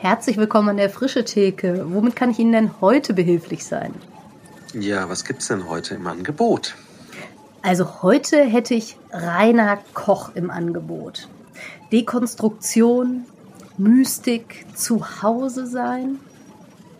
[0.00, 1.84] Herzlich willkommen an der Frische Theke.
[1.88, 3.92] Womit kann ich Ihnen denn heute behilflich sein?
[4.72, 6.76] Ja, was gibt's denn heute im Angebot?
[7.62, 11.28] Also heute hätte ich Rainer Koch im Angebot.
[11.90, 13.24] Dekonstruktion,
[13.76, 16.20] Mystik, Zuhause sein,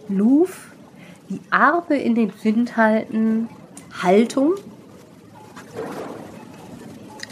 [0.08, 0.56] Louvre,
[1.28, 3.48] die Arme in den Wind halten,
[4.02, 4.54] Haltung.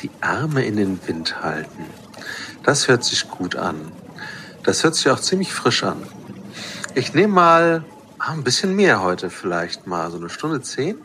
[0.01, 1.87] Die Arme in den Wind halten.
[2.62, 3.91] Das hört sich gut an.
[4.67, 6.03] Das hört sich auch ziemlich frisch an.
[6.96, 7.85] Ich nehme mal
[8.18, 10.96] ah, ein bisschen mehr heute, vielleicht mal so eine Stunde zehn.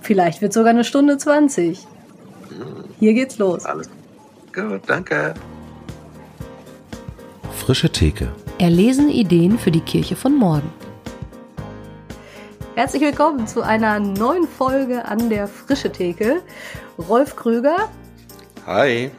[0.00, 1.86] Vielleicht wird sogar eine Stunde zwanzig.
[3.00, 3.64] Hier geht's los.
[3.64, 3.90] Alles
[4.54, 5.34] gut, danke.
[7.58, 8.28] Frische Theke.
[8.58, 10.72] Erlesen Ideen für die Kirche von morgen.
[12.76, 16.42] Herzlich willkommen zu einer neuen Folge an der Frische Theke.
[17.08, 17.88] Rolf Krüger.
[18.66, 19.10] Hi.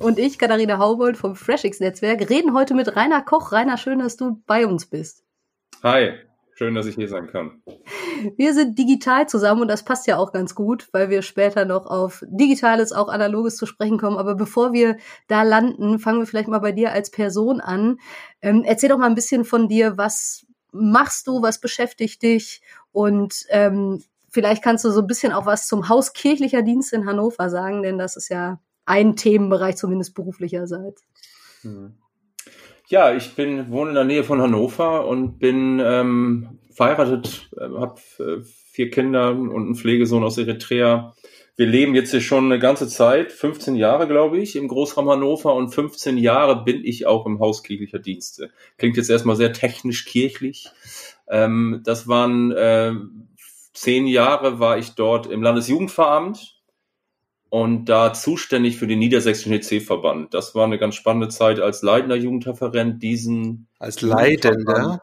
[0.00, 3.52] Und ich, Katharina Haubold vom FreshX-Netzwerk, reden heute mit Rainer Koch.
[3.52, 5.24] Rainer, schön, dass du bei uns bist.
[5.82, 6.14] Hi,
[6.54, 7.62] schön, dass ich hier sein kann.
[8.38, 11.84] Wir sind digital zusammen und das passt ja auch ganz gut, weil wir später noch
[11.84, 14.16] auf Digitales, auch Analoges zu sprechen kommen.
[14.16, 14.96] Aber bevor wir
[15.28, 17.98] da landen, fangen wir vielleicht mal bei dir als Person an.
[18.40, 23.44] Ähm, erzähl doch mal ein bisschen von dir, was machst du, was beschäftigt dich und
[23.50, 27.50] ähm, vielleicht kannst du so ein bisschen auch was zum Haus kirchlicher Dienst in Hannover
[27.50, 31.02] sagen, denn das ist ja ein Themenbereich zumindest beruflicherseits.
[31.62, 31.94] Mhm.
[32.88, 38.00] Ja, ich bin wohne in der Nähe von Hannover und bin ähm, verheiratet, äh, habe
[38.44, 41.14] vier Kinder und einen Pflegesohn aus Eritrea.
[41.56, 45.54] Wir leben jetzt hier schon eine ganze Zeit, 15 Jahre, glaube ich, im Großraum Hannover
[45.54, 48.50] und 15 Jahre bin ich auch im Haus kirchlicher Dienste.
[48.78, 50.70] Klingt jetzt erstmal sehr technisch kirchlich.
[51.28, 52.94] Ähm, das waren äh,
[53.74, 56.59] zehn Jahre war ich dort im Landesjugendveramt
[57.50, 60.32] und da zuständig für den niedersächsischen EC-Verband.
[60.32, 63.66] Das war eine ganz spannende Zeit als leitender Jugendreferent diesen.
[63.78, 65.02] Als leidender?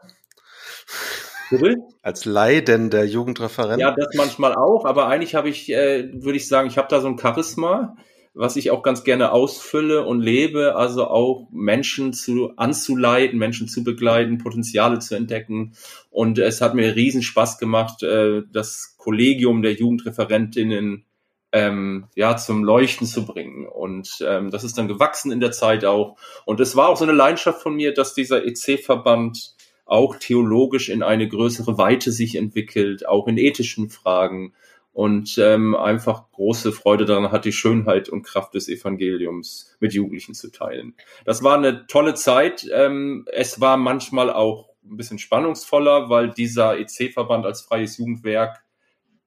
[1.50, 1.76] Bitte?
[2.02, 3.80] Als leidender Jugendreferent?
[3.80, 7.00] Ja, das manchmal auch, aber eigentlich habe ich, äh, würde ich sagen, ich habe da
[7.00, 7.96] so ein Charisma,
[8.32, 13.82] was ich auch ganz gerne ausfülle und lebe, also auch Menschen zu anzuleiten, Menschen zu
[13.82, 15.74] begleiten, Potenziale zu entdecken.
[16.10, 21.04] Und es hat mir riesen Spaß gemacht, äh, das Kollegium der Jugendreferentinnen
[21.52, 23.66] ähm, ja, zum Leuchten zu bringen.
[23.66, 26.16] Und ähm, das ist dann gewachsen in der Zeit auch.
[26.44, 29.54] Und es war auch so eine Leidenschaft von mir, dass dieser EC-Verband
[29.86, 34.52] auch theologisch in eine größere Weite sich entwickelt, auch in ethischen Fragen
[34.92, 40.34] und ähm, einfach große Freude daran hat, die Schönheit und Kraft des Evangeliums mit Jugendlichen
[40.34, 40.94] zu teilen.
[41.24, 42.68] Das war eine tolle Zeit.
[42.72, 48.64] Ähm, es war manchmal auch ein bisschen spannungsvoller, weil dieser EC-Verband als freies Jugendwerk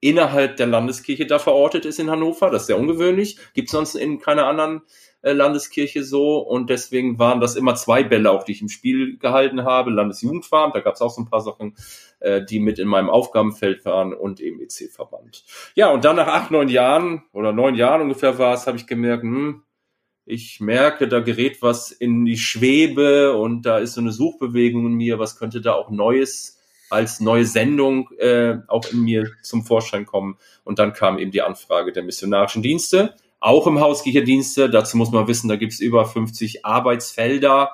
[0.02, 2.50] innerhalb der Landeskirche da verortet ist in Hannover.
[2.50, 3.38] Das ist sehr ungewöhnlich.
[3.54, 4.82] Gibt es sonst in keiner anderen
[5.22, 6.40] äh, Landeskirche so.
[6.40, 9.92] Und deswegen waren das immer zwei Bälle, auch die ich im Spiel gehalten habe.
[9.92, 11.76] Landesjugendfarm, da gab es auch so ein paar Sachen,
[12.20, 15.46] äh, die mit in meinem Aufgabenfeld waren und eben EC-Verband.
[15.76, 18.88] Ja, und dann nach acht, neun Jahren oder neun Jahren ungefähr war es, habe ich
[18.88, 19.62] gemerkt, hm,
[20.26, 24.94] ich merke, da gerät was in die Schwebe und da ist so eine Suchbewegung in
[24.94, 26.61] mir, was könnte da auch Neues
[26.92, 30.38] als neue Sendung äh, auch in mir zum Vorschein kommen.
[30.64, 34.70] Und dann kam eben die Anfrage der missionarischen Dienste, auch im Haus Dienste.
[34.70, 37.74] Dazu muss man wissen, da gibt es über 50 Arbeitsfelder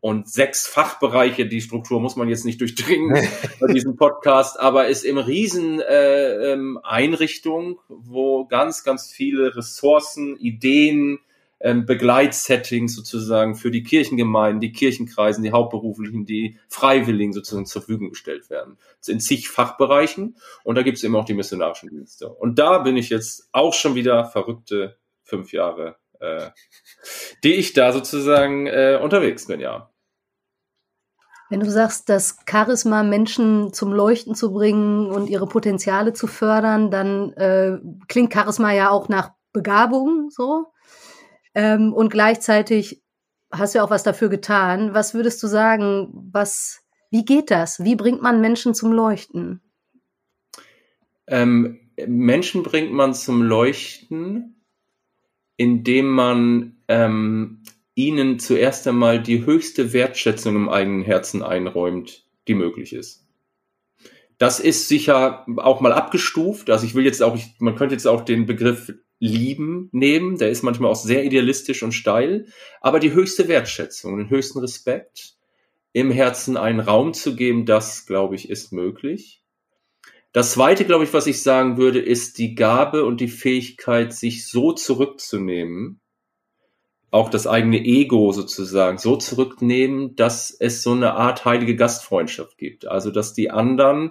[0.00, 1.46] und sechs Fachbereiche.
[1.46, 3.26] Die Struktur muss man jetzt nicht durchdringen
[3.60, 10.36] bei diesem Podcast, aber ist im Riesen äh, ähm, Einrichtung, wo ganz, ganz viele Ressourcen,
[10.36, 11.20] Ideen,
[11.64, 18.10] ähm, Begleitsettings sozusagen für die Kirchengemeinden, die Kirchenkreisen, die Hauptberuflichen, die Freiwilligen sozusagen zur Verfügung
[18.10, 18.76] gestellt werden.
[18.98, 22.28] Das in zig Fachbereichen und da gibt es eben auch die missionarischen Dienste.
[22.28, 26.50] Und da bin ich jetzt auch schon wieder verrückte fünf Jahre, äh,
[27.42, 29.90] die ich da sozusagen äh, unterwegs bin, ja.
[31.48, 36.90] Wenn du sagst, das Charisma Menschen zum Leuchten zu bringen und ihre Potenziale zu fördern,
[36.90, 40.66] dann äh, klingt Charisma ja auch nach Begabung so.
[41.54, 43.02] Ähm, und gleichzeitig
[43.52, 44.94] hast du ja auch was dafür getan.
[44.94, 46.80] Was würdest du sagen, was,
[47.10, 47.82] wie geht das?
[47.84, 49.60] Wie bringt man Menschen zum Leuchten?
[51.26, 54.64] Ähm, Menschen bringt man zum Leuchten,
[55.56, 57.62] indem man ähm,
[57.94, 63.24] ihnen zuerst einmal die höchste Wertschätzung im eigenen Herzen einräumt, die möglich ist.
[64.38, 66.68] Das ist sicher auch mal abgestuft.
[66.68, 70.38] Also ich will jetzt auch, man könnte jetzt auch den Begriff lieben nehmen.
[70.38, 72.46] Der ist manchmal auch sehr idealistisch und steil.
[72.80, 75.34] Aber die höchste Wertschätzung, den höchsten Respekt
[75.92, 79.42] im Herzen einen Raum zu geben, das, glaube ich, ist möglich.
[80.32, 84.48] Das zweite, glaube ich, was ich sagen würde, ist die Gabe und die Fähigkeit, sich
[84.48, 86.00] so zurückzunehmen,
[87.12, 92.88] auch das eigene Ego sozusagen so zurücknehmen, dass es so eine Art heilige Gastfreundschaft gibt.
[92.88, 94.10] Also dass die anderen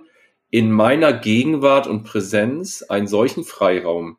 [0.50, 4.18] in meiner Gegenwart und Präsenz einen solchen Freiraum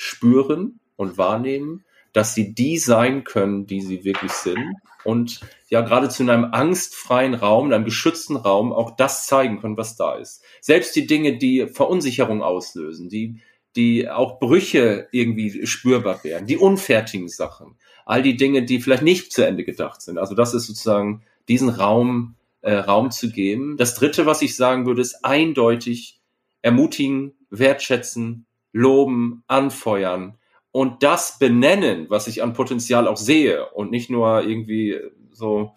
[0.00, 6.22] spüren und wahrnehmen, dass sie die sein können, die sie wirklich sind und ja geradezu
[6.22, 10.42] in einem angstfreien Raum, in einem geschützten Raum auch das zeigen können, was da ist.
[10.62, 13.42] Selbst die Dinge, die Verunsicherung auslösen, die
[13.76, 19.32] die auch Brüche irgendwie spürbar werden, die unfertigen Sachen, all die Dinge, die vielleicht nicht
[19.32, 20.18] zu Ende gedacht sind.
[20.18, 23.76] Also das ist sozusagen diesen Raum, äh, Raum zu geben.
[23.76, 26.20] Das dritte, was ich sagen würde, ist eindeutig
[26.62, 30.38] ermutigen, wertschätzen, loben, anfeuern
[30.72, 34.98] und das benennen, was ich an Potenzial auch sehe und nicht nur irgendwie
[35.32, 35.72] so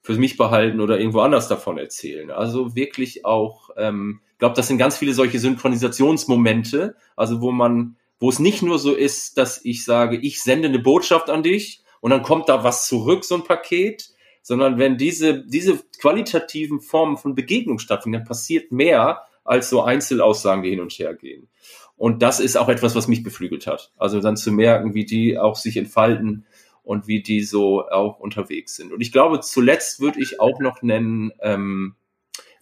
[0.00, 2.30] für mich behalten oder irgendwo anders davon erzählen.
[2.30, 8.28] Also wirklich auch, ähm, glaube, das sind ganz viele solche Synchronisationsmomente, also wo man, wo
[8.28, 12.10] es nicht nur so ist, dass ich sage, ich sende eine Botschaft an dich und
[12.10, 14.10] dann kommt da was zurück, so ein Paket,
[14.42, 20.64] sondern wenn diese, diese qualitativen Formen von Begegnung stattfinden, dann passiert mehr als so Einzelaussagen,
[20.64, 21.48] die hin und her gehen.
[21.96, 23.92] Und das ist auch etwas, was mich beflügelt hat.
[23.96, 26.46] Also dann zu merken, wie die auch sich entfalten
[26.82, 28.92] und wie die so auch unterwegs sind.
[28.92, 31.94] Und ich glaube, zuletzt würde ich auch noch nennen, ähm,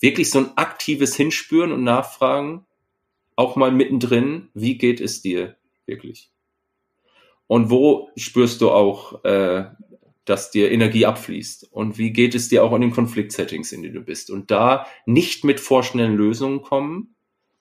[0.01, 2.67] wirklich so ein aktives Hinspüren und Nachfragen,
[3.37, 5.57] auch mal mittendrin, wie geht es dir
[5.87, 6.31] wirklich?
[7.47, 9.65] Und wo spürst du auch, äh,
[10.25, 11.73] dass dir Energie abfließt?
[11.73, 14.31] Und wie geht es dir auch in den Konfliktsettings, in denen du bist?
[14.31, 17.15] Und da nicht mit vorschnellen Lösungen kommen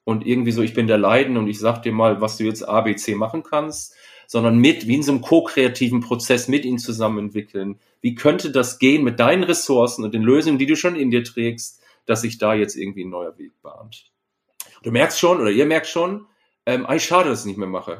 [0.09, 2.67] und irgendwie so, ich bin der Leiden und ich sag dir mal, was du jetzt
[2.67, 3.95] A, B, C machen kannst,
[4.25, 7.79] sondern mit, wie in so einem ko-kreativen Prozess mit ihnen zusammen entwickeln.
[8.01, 11.23] Wie könnte das gehen mit deinen Ressourcen und den Lösungen, die du schon in dir
[11.23, 14.11] trägst, dass sich da jetzt irgendwie ein neuer Weg bahnt?
[14.81, 16.25] Du merkst schon, oder ihr merkt schon,
[16.65, 17.99] ähm, eigentlich schade, dass ich es nicht mehr mache.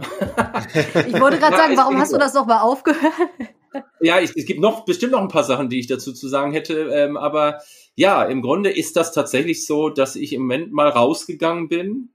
[1.07, 3.29] ich wollte gerade sagen, warum hast du das nochmal aufgehört?
[4.01, 6.51] Ja, ich, es gibt noch bestimmt noch ein paar Sachen, die ich dazu zu sagen
[6.51, 7.59] hätte, ähm, aber
[7.95, 12.09] ja, im Grunde ist das tatsächlich so, dass ich im Moment mal rausgegangen bin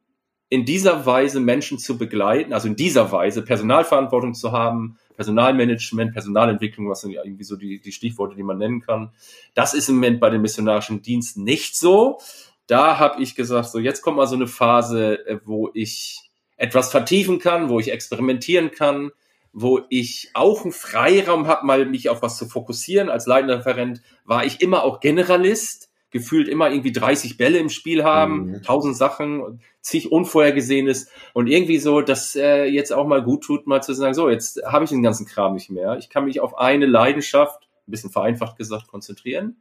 [0.49, 6.89] in dieser Weise Menschen zu begleiten, also in dieser Weise Personalverantwortung zu haben, Personalmanagement, Personalentwicklung,
[6.89, 9.11] was sind ja irgendwie so die, die Stichworte, die man nennen kann.
[9.55, 12.19] Das ist im Moment bei den missionarischen Diensten nicht so.
[12.67, 16.21] Da habe ich gesagt, so jetzt kommt mal so eine Phase, äh, wo ich
[16.56, 19.11] etwas vertiefen kann, wo ich experimentieren kann,
[19.55, 23.09] wo ich auch einen Freiraum habe, mal mich auf was zu fokussieren.
[23.09, 28.05] Als leitender Referent war ich immer auch Generalist gefühlt immer irgendwie 30 Bälle im Spiel
[28.05, 28.55] haben, mhm.
[28.59, 33.83] 1000 Sachen, zig Unvorhergesehenes und irgendwie so, dass äh, jetzt auch mal gut tut, mal
[33.83, 35.97] zu sagen, so, jetzt habe ich den ganzen Kram nicht mehr.
[35.99, 39.56] Ich kann mich auf eine Leidenschaft, ein bisschen vereinfacht gesagt, konzentrieren.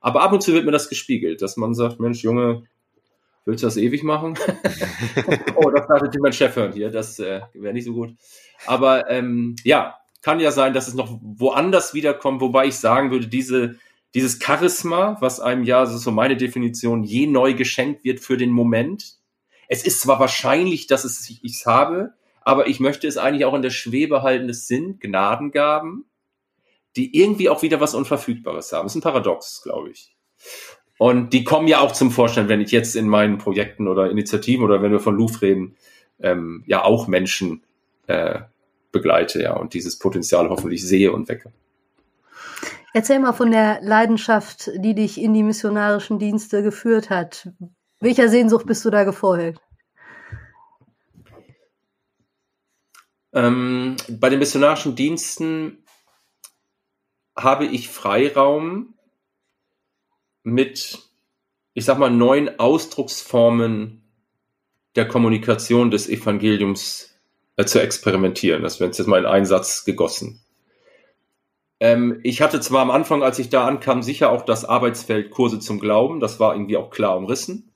[0.00, 2.62] Aber ab und zu wird mir das gespiegelt, dass man sagt, Mensch, Junge,
[3.48, 4.38] willst du das ewig machen?
[5.56, 8.14] oh, das darf natürlich mein Chef hören hier, das äh, wäre nicht so gut.
[8.66, 13.26] Aber ähm, ja, kann ja sein, dass es noch woanders wiederkommt, wobei ich sagen würde,
[13.26, 13.76] diese
[14.14, 18.36] dieses Charisma, was einem ja, das ist so meine Definition, je neu geschenkt wird für
[18.36, 19.16] den Moment.
[19.68, 23.54] Es ist zwar wahrscheinlich, dass es ich es habe, aber ich möchte es eigentlich auch
[23.54, 24.48] in der Schwebe halten.
[24.48, 26.06] Es sind Gnadengaben,
[26.96, 28.86] die irgendwie auch wieder was Unverfügbares haben.
[28.86, 30.16] Das ist ein Paradox, glaube ich.
[30.98, 34.64] Und die kommen ja auch zum Vorschein, wenn ich jetzt in meinen Projekten oder Initiativen
[34.64, 35.76] oder wenn wir von Louvre reden,
[36.20, 37.62] ähm, ja auch Menschen
[38.08, 38.40] äh,
[38.90, 41.52] begleite, ja, und dieses Potenzial hoffentlich sehe und wecke.
[42.94, 47.48] Erzähl mal von der Leidenschaft, die dich in die missionarischen Dienste geführt hat.
[48.00, 49.60] Welcher Sehnsucht bist du da gefolgt?
[53.32, 55.84] Ähm, bei den missionarischen Diensten
[57.36, 58.94] habe ich Freiraum
[60.52, 60.98] mit,
[61.74, 64.02] ich sag mal, neuen Ausdrucksformen
[64.96, 67.14] der Kommunikation des Evangeliums
[67.56, 68.62] äh, zu experimentieren.
[68.62, 70.40] Das wäre jetzt mal in einen Satz gegossen.
[71.80, 75.60] Ähm, ich hatte zwar am Anfang, als ich da ankam, sicher auch das Arbeitsfeld Kurse
[75.60, 77.72] zum Glauben, das war irgendwie auch klar umrissen,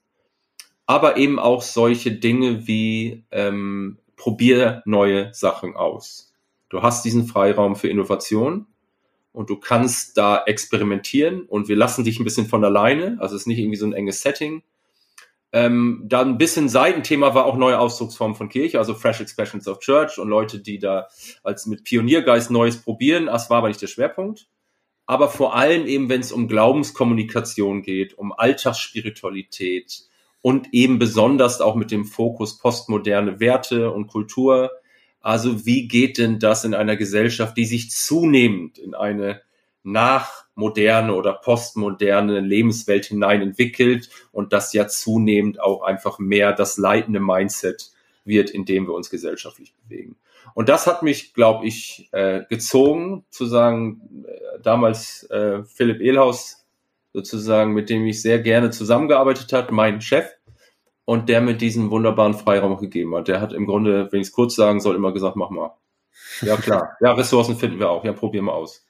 [0.86, 6.32] aber eben auch solche Dinge wie ähm, probier neue Sachen aus.
[6.68, 8.66] Du hast diesen Freiraum für Innovation
[9.32, 13.42] und du kannst da experimentieren und wir lassen dich ein bisschen von alleine, also es
[13.42, 14.62] ist nicht irgendwie so ein enges Setting,
[15.54, 19.80] ähm, dann ein bisschen Seitenthema war auch neue Ausdrucksformen von Kirche, also Fresh Expressions of
[19.80, 21.08] Church und Leute, die da
[21.42, 23.26] als mit Pioniergeist Neues probieren.
[23.26, 24.48] Das war aber nicht der Schwerpunkt.
[25.04, 30.04] Aber vor allem eben, wenn es um Glaubenskommunikation geht, um Alltagsspiritualität
[30.40, 34.70] und eben besonders auch mit dem Fokus postmoderne Werte und Kultur.
[35.22, 39.40] Also wie geht denn das in einer Gesellschaft, die sich zunehmend in eine
[39.84, 46.76] nach moderne oder postmoderne Lebenswelt hinein entwickelt und das ja zunehmend auch einfach mehr das
[46.76, 47.90] leitende Mindset
[48.24, 50.16] wird, in dem wir uns gesellschaftlich bewegen.
[50.54, 56.66] Und das hat mich, glaube ich, äh, gezogen, zu sagen, äh, damals äh, Philipp Ehlhaus
[57.12, 60.26] sozusagen, mit dem ich sehr gerne zusammengearbeitet hat, mein Chef,
[61.12, 63.28] und der mir diesen wunderbaren Freiraum gegeben hat.
[63.28, 65.76] Der hat im Grunde, wenn ich es kurz sagen soll, immer gesagt, mach mal.
[66.40, 66.96] Ja, klar.
[67.02, 68.02] Ja, Ressourcen finden wir auch.
[68.02, 68.86] Ja, probieren wir aus.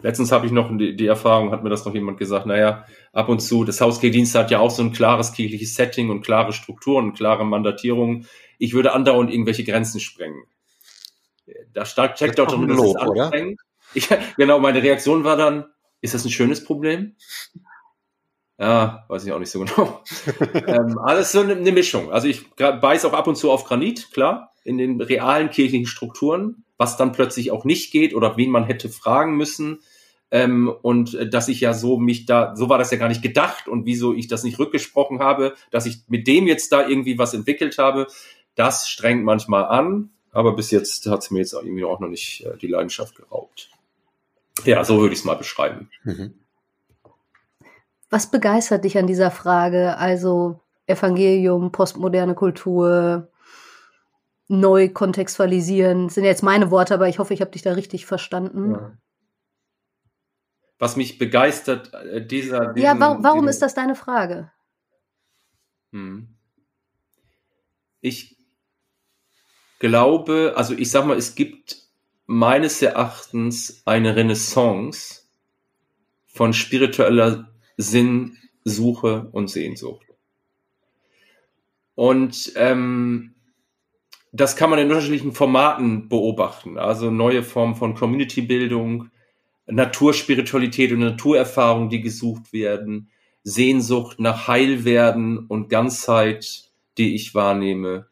[0.00, 3.28] Letztens habe ich noch die, die, Erfahrung, hat mir das noch jemand gesagt, naja, ab
[3.28, 4.00] und zu, das Haus
[4.36, 8.28] hat ja auch so ein klares kirchliches Setting und klare Strukturen, klare Mandatierungen.
[8.58, 10.44] Ich würde andauernd irgendwelche Grenzen sprengen.
[11.74, 11.84] Da
[12.38, 13.60] auch drin, dass Lob, es anstrengend.
[13.92, 15.64] Ich, genau, meine Reaktion war dann,
[16.00, 17.16] ist das ein schönes Problem?
[18.58, 20.02] Ja, weiß ich auch nicht so genau.
[20.66, 22.10] ähm, alles so eine, eine Mischung.
[22.10, 26.64] Also ich beiß auch ab und zu auf Granit, klar, in den realen kirchlichen Strukturen
[26.78, 29.80] was dann plötzlich auch nicht geht oder wen man hätte fragen müssen.
[30.30, 33.22] Ähm, und äh, dass ich ja so mich da, so war das ja gar nicht
[33.22, 37.18] gedacht und wieso ich das nicht rückgesprochen habe, dass ich mit dem jetzt da irgendwie
[37.18, 38.06] was entwickelt habe,
[38.54, 42.44] das strengt manchmal an, aber bis jetzt hat es mir jetzt irgendwie auch noch nicht
[42.44, 43.70] äh, die Leidenschaft geraubt.
[44.64, 45.88] Ja, so würde ich es mal beschreiben.
[46.04, 46.34] Mhm.
[48.10, 49.96] Was begeistert dich an dieser Frage?
[49.96, 53.30] Also Evangelium, postmoderne Kultur,
[54.48, 56.06] neu kontextualisieren.
[56.06, 58.72] Das sind jetzt meine Worte, aber ich hoffe, ich habe dich da richtig verstanden.
[58.72, 58.92] Ja.
[60.78, 62.72] Was mich begeistert, äh, dieser.
[62.72, 64.50] Diesen, ja, warum, warum ist das deine Frage?
[65.92, 66.28] Hm.
[68.00, 68.36] Ich
[69.80, 71.88] glaube, also ich sag mal, es gibt
[72.26, 75.22] meines Erachtens eine Renaissance
[76.26, 77.48] von spiritueller
[77.78, 80.06] Sinnsuche und Sehnsucht.
[81.94, 83.34] Und ähm,
[84.32, 86.76] das kann man in unterschiedlichen Formaten beobachten.
[86.76, 89.10] Also neue Formen von Community-Bildung,
[89.66, 93.10] Naturspiritualität und Naturerfahrung, die gesucht werden,
[93.42, 98.06] Sehnsucht nach Heilwerden und Ganzheit, die ich wahrnehme,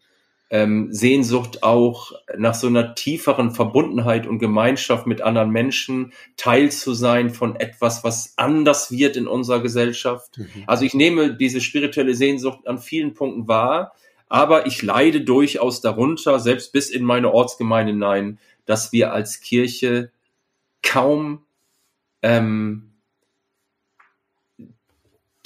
[0.49, 6.95] ähm, Sehnsucht auch nach so einer tieferen Verbundenheit und Gemeinschaft mit anderen Menschen, Teil zu
[6.95, 10.39] sein von etwas, was anders wird in unserer Gesellschaft.
[10.39, 10.65] Mhm.
[10.67, 13.93] Also ich nehme diese spirituelle Sehnsucht an vielen Punkten wahr,
[14.29, 20.11] aber ich leide durchaus darunter, selbst bis in meine Ortsgemeinde hinein, dass wir als Kirche
[20.83, 21.45] kaum
[22.23, 22.86] ähm,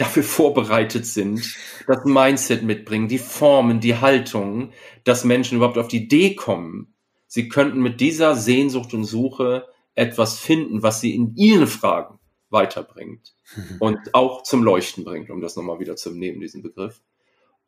[0.01, 4.73] dafür vorbereitet sind, das Mindset mitbringen, die Formen, die Haltung,
[5.05, 6.95] dass Menschen überhaupt auf die Idee kommen,
[7.27, 13.35] sie könnten mit dieser Sehnsucht und Suche etwas finden, was sie in ihren Fragen weiterbringt
[13.55, 13.77] mhm.
[13.79, 17.01] und auch zum Leuchten bringt, um das nochmal wieder zu nehmen, diesen Begriff.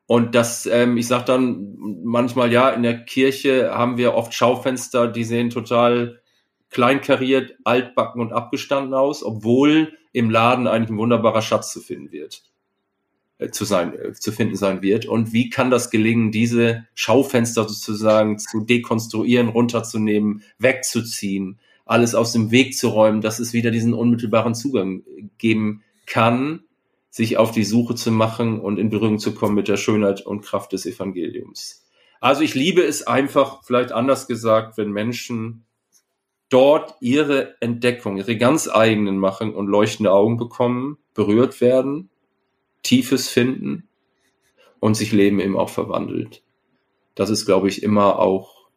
[0.06, 5.06] Und das, ähm, ich sag dann manchmal, ja, in der Kirche haben wir oft Schaufenster,
[5.06, 6.20] die sehen total
[6.70, 12.44] kleinkariert, altbacken und abgestanden aus, obwohl im Laden eigentlich ein wunderbarer Schatz zu finden wird,
[13.38, 15.06] äh, zu sein, äh, zu finden sein wird.
[15.06, 22.50] Und wie kann das gelingen, diese Schaufenster sozusagen zu dekonstruieren, runterzunehmen, wegzuziehen, alles aus dem
[22.50, 25.02] Weg zu räumen, dass es wieder diesen unmittelbaren Zugang
[25.38, 26.64] geben kann,
[27.10, 30.42] sich auf die Suche zu machen und in Berührung zu kommen mit der Schönheit und
[30.42, 31.86] Kraft des Evangeliums.
[32.20, 35.64] Also ich liebe es einfach, vielleicht anders gesagt, wenn Menschen
[36.52, 42.10] dort ihre Entdeckung, ihre ganz eigenen machen und leuchtende Augen bekommen, berührt werden,
[42.82, 43.88] Tiefes finden
[44.78, 46.42] und sich Leben eben auch verwandelt.
[47.14, 48.68] Das ist, glaube ich, immer auch,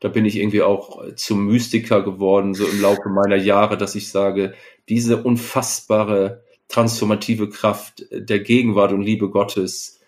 [0.00, 4.10] da bin ich irgendwie auch zum Mystiker geworden, so im Laufe meiner Jahre, dass ich
[4.10, 4.54] sage,
[4.88, 10.00] diese unfassbare transformative Kraft der Gegenwart und Liebe Gottes,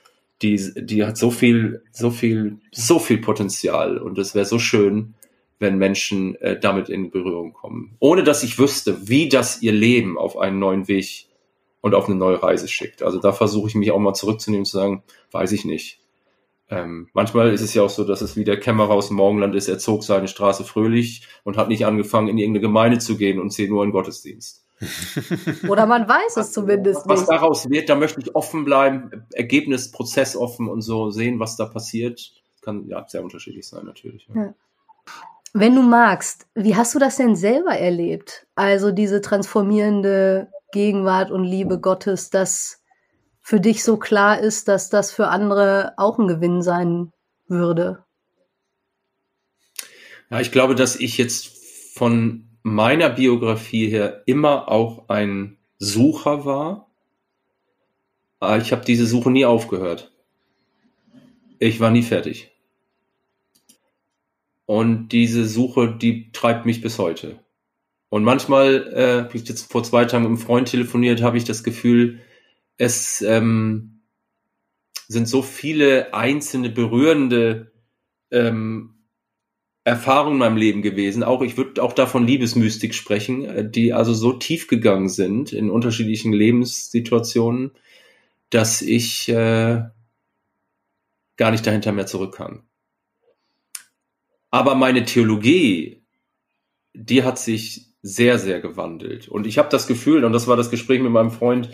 [0.43, 5.15] die, die hat so viel, so viel, so viel Potenzial und es wäre so schön,
[5.59, 10.19] wenn Menschen äh, damit in Berührung kommen, ohne dass ich wüsste, wie das ihr Leben
[10.19, 11.27] auf einen neuen Weg
[11.81, 13.03] und auf eine neue Reise schickt.
[13.03, 16.01] Also da versuche ich mich auch mal zurückzunehmen und zu sagen, weiß ich nicht.
[16.71, 19.55] Ähm, manchmal ist es ja auch so, dass es wie der Kämmerer aus dem Morgenland
[19.55, 23.41] ist, er zog seine Straße fröhlich und hat nicht angefangen, in irgendeine Gemeinde zu gehen
[23.41, 24.67] und zählt nur einen Gottesdienst.
[25.69, 27.21] Oder man weiß es zumindest was nicht.
[27.21, 31.57] Was daraus wird, da möchte ich offen bleiben, Ergebnis, Prozess offen und so sehen, was
[31.57, 32.33] da passiert.
[32.61, 34.29] Kann ja sehr unterschiedlich sein, natürlich.
[34.35, 34.43] Ja.
[34.43, 34.55] Ja.
[35.55, 38.47] Wenn du magst, wie hast du das denn selber erlebt?
[38.55, 42.83] Also diese transformierende Gegenwart und Liebe Gottes, dass
[43.41, 47.13] für dich so klar ist, dass das für andere auch ein Gewinn sein
[47.47, 48.05] würde?
[50.31, 56.91] Ja, ich glaube, dass ich jetzt von meiner Biografie her immer auch ein Sucher war.
[58.41, 60.13] Aber ich habe diese Suche nie aufgehört.
[61.59, 62.53] Ich war nie fertig.
[64.69, 67.39] Und diese Suche, die treibt mich bis heute.
[68.11, 71.45] Und manchmal, äh, habe ich jetzt vor zwei Tagen mit einem Freund telefoniert, habe ich
[71.45, 72.21] das Gefühl,
[72.77, 74.03] es ähm,
[75.09, 77.73] sind so viele einzelne berührende
[78.31, 79.07] ähm,
[79.85, 81.23] Erfahrungen in meinem Leben gewesen.
[81.23, 85.71] Auch ich würde auch davon Liebesmystik sprechen, äh, die also so tief gegangen sind in
[85.71, 87.71] unterschiedlichen Lebenssituationen,
[88.51, 89.85] dass ich äh,
[91.39, 92.68] gar nicht dahinter mehr zurück kann.
[94.51, 96.03] Aber meine Theologie,
[96.95, 99.29] die hat sich sehr, sehr gewandelt.
[99.29, 101.71] Und ich habe das Gefühl, und das war das Gespräch mit meinem Freund,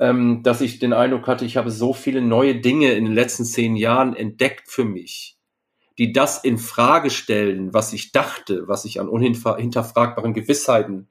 [0.00, 3.44] ähm, dass ich den Eindruck hatte, ich habe so viele neue Dinge in den letzten
[3.44, 5.38] zehn Jahren entdeckt für mich,
[5.96, 11.08] die das in Frage stellen, was ich dachte, was ich an unhinterfragbaren Gewissheiten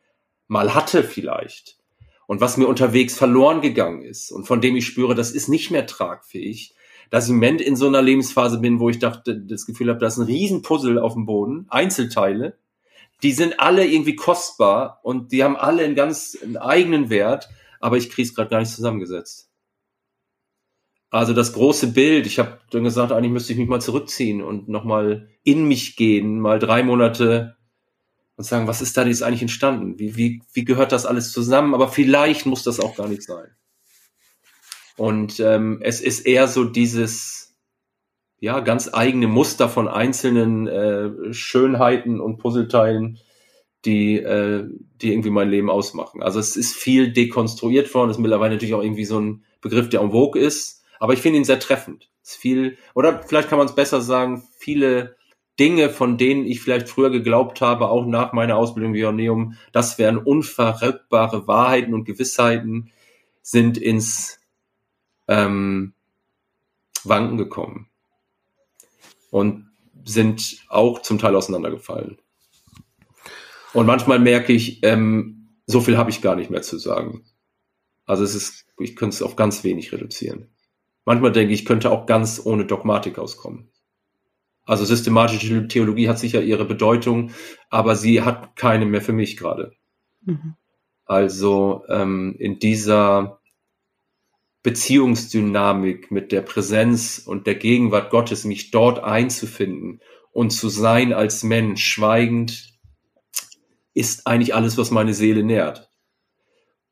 [0.47, 1.77] mal hatte vielleicht
[2.27, 5.71] und was mir unterwegs verloren gegangen ist und von dem ich spüre, das ist nicht
[5.71, 6.73] mehr tragfähig,
[7.09, 9.99] dass ich im Moment in so einer Lebensphase bin, wo ich dachte, das Gefühl habe,
[9.99, 12.57] da ist ein Riesenpuzzle auf dem Boden, Einzelteile,
[13.23, 17.49] die sind alle irgendwie kostbar und die haben alle einen ganz einen eigenen Wert,
[17.79, 19.49] aber ich kriege es gerade gar nicht zusammengesetzt.
[21.09, 24.67] Also das große Bild, ich habe dann gesagt, eigentlich müsste ich mich mal zurückziehen und
[24.67, 27.55] nochmal in mich gehen, mal drei Monate
[28.35, 29.97] und sagen, was ist da jetzt eigentlich entstanden?
[29.97, 31.73] Wie, wie, wie gehört das alles zusammen?
[31.73, 33.47] Aber vielleicht muss das auch gar nicht sein.
[34.97, 37.55] Und ähm, es ist eher so dieses,
[38.39, 43.19] ja, ganz eigene Muster von einzelnen äh, Schönheiten und Puzzleteilen,
[43.85, 44.67] die, äh,
[45.01, 46.21] die irgendwie mein Leben ausmachen.
[46.21, 50.01] Also es ist viel dekonstruiert worden, ist mittlerweile natürlich auch irgendwie so ein Begriff, der
[50.01, 52.09] en vogue ist, aber ich finde ihn sehr treffend.
[52.23, 55.15] Es ist viel, oder vielleicht kann man es besser sagen, viele
[55.59, 59.97] Dinge, von denen ich vielleicht früher geglaubt habe, auch nach meiner Ausbildung wie Ioneum, das
[59.97, 62.91] wären unverrückbare Wahrheiten und Gewissheiten,
[63.41, 64.39] sind ins
[65.27, 65.93] ähm,
[67.03, 67.89] Wanken gekommen
[69.31, 69.69] und
[70.05, 72.17] sind auch zum Teil auseinandergefallen.
[73.73, 77.25] Und manchmal merke ich, ähm, so viel habe ich gar nicht mehr zu sagen.
[78.05, 80.49] Also es ist, ich könnte es auf ganz wenig reduzieren.
[81.05, 83.69] Manchmal denke ich, ich könnte auch ganz ohne Dogmatik auskommen.
[84.65, 87.31] Also systematische Theologie hat sicher ihre Bedeutung,
[87.69, 89.71] aber sie hat keine mehr für mich gerade.
[90.25, 90.55] Mhm.
[91.05, 93.39] Also ähm, in dieser
[94.67, 100.01] Beziehungsdynamik mit der Präsenz und der Gegenwart Gottes, mich dort einzufinden
[100.33, 102.73] und zu sein als Mensch, schweigend,
[103.93, 105.89] ist eigentlich alles, was meine Seele nährt.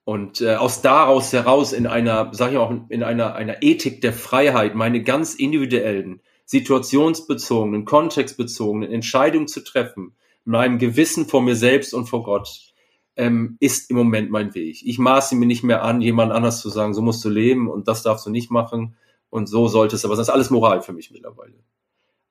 [0.06, 4.14] Und äh, aus daraus heraus in einer, sag ich auch, in einer, einer Ethik der
[4.14, 12.06] Freiheit, meine ganz individuellen, situationsbezogenen, kontextbezogenen Entscheidungen zu treffen, meinem Gewissen vor mir selbst und
[12.06, 12.74] vor Gott,
[13.16, 14.82] ähm, ist im Moment mein Weg.
[14.84, 17.88] Ich maße mir nicht mehr an, jemand anders zu sagen, so musst du leben und
[17.88, 18.96] das darfst du nicht machen
[19.30, 21.56] und so sollte es, aber das ist alles Moral für mich mittlerweile.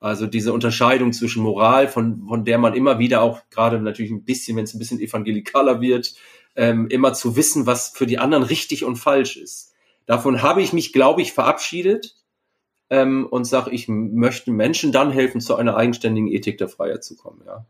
[0.01, 4.25] Also diese Unterscheidung zwischen Moral, von, von der man immer wieder auch gerade natürlich ein
[4.25, 6.14] bisschen, wenn es ein bisschen evangelikaler wird,
[6.57, 9.73] ähm, immer zu wissen, was für die anderen richtig und falsch ist.
[10.05, 12.16] Davon habe ich mich, glaube ich, verabschiedet
[12.90, 17.16] ähm, und sage, ich möchte Menschen dann helfen, zu einer eigenständigen Ethik der Freiheit zu
[17.16, 17.42] kommen.
[17.47, 17.64] Ja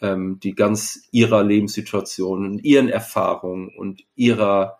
[0.00, 4.78] ähm, die ganz ihrer Lebenssituation und ihren Erfahrungen und ihrer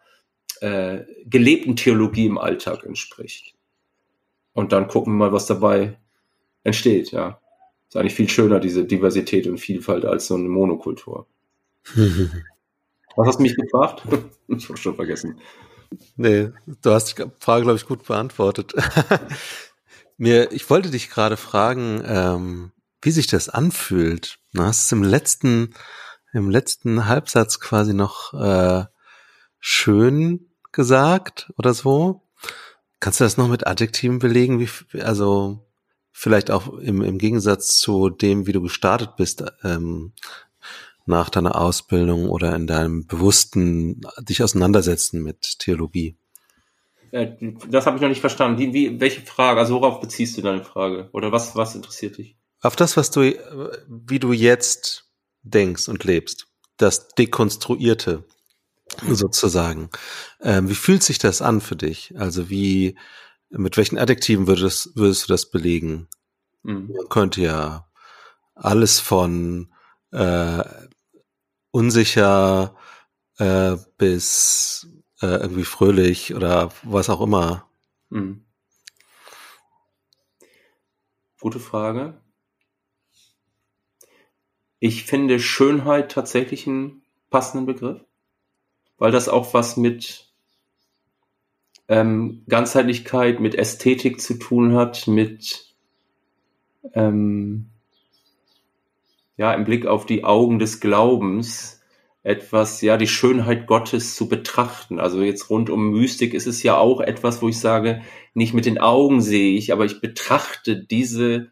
[0.60, 3.54] äh, gelebten Theologie im Alltag entspricht.
[4.52, 5.98] Und dann gucken wir mal, was dabei
[6.64, 7.40] entsteht, ja.
[7.88, 11.26] Ist eigentlich viel schöner, diese Diversität und Vielfalt, als so eine Monokultur.
[11.94, 14.02] was hast du mich gefragt?
[14.48, 15.40] ich habe schon vergessen.
[16.16, 16.50] Nee,
[16.82, 18.74] du hast die Frage, glaube ich, gut beantwortet.
[20.18, 22.72] Mir, ich wollte dich gerade fragen, ähm,
[23.02, 24.38] wie sich das anfühlt.
[24.52, 25.74] Du hast es im letzten,
[26.32, 28.84] im letzten Halbsatz quasi noch äh,
[29.60, 32.22] schön gesagt oder so.
[33.00, 34.60] Kannst du das noch mit Adjektiven belegen?
[34.60, 35.66] Wie, also
[36.10, 40.12] vielleicht auch im, im Gegensatz zu dem, wie du gestartet bist ähm,
[41.06, 46.16] nach deiner Ausbildung oder in deinem bewussten dich auseinandersetzen mit Theologie.
[47.10, 48.58] Das habe ich noch nicht verstanden.
[48.58, 49.60] Wie, wie, welche Frage?
[49.60, 51.08] Also worauf beziehst du deine Frage?
[51.12, 52.37] Oder was, was interessiert dich?
[52.60, 53.20] Auf das, was du,
[53.88, 55.10] wie du jetzt
[55.42, 58.24] denkst und lebst, das Dekonstruierte
[59.06, 59.90] sozusagen.
[60.40, 62.14] Ähm, wie fühlt sich das an für dich?
[62.18, 62.98] Also wie,
[63.50, 66.08] mit welchen Adjektiven würdest, würdest du das belegen?
[66.62, 66.92] Mhm.
[66.96, 67.88] Man könnte ja
[68.54, 69.72] alles von
[70.10, 70.64] äh,
[71.70, 72.76] unsicher
[73.38, 74.88] äh, bis
[75.20, 77.68] äh, irgendwie fröhlich oder was auch immer.
[78.10, 78.44] Mhm.
[81.40, 82.20] Gute Frage.
[84.80, 88.00] Ich finde Schönheit tatsächlich einen passenden Begriff,
[88.96, 90.28] weil das auch was mit
[91.88, 95.74] ähm, Ganzheitlichkeit, mit Ästhetik zu tun hat, mit
[96.94, 97.70] ähm,
[99.36, 101.78] ja im Blick auf die Augen des Glaubens
[102.22, 105.00] etwas, ja, die Schönheit Gottes zu betrachten.
[105.00, 108.02] Also jetzt rund um Mystik ist es ja auch etwas, wo ich sage,
[108.34, 111.50] nicht mit den Augen sehe ich, aber ich betrachte diese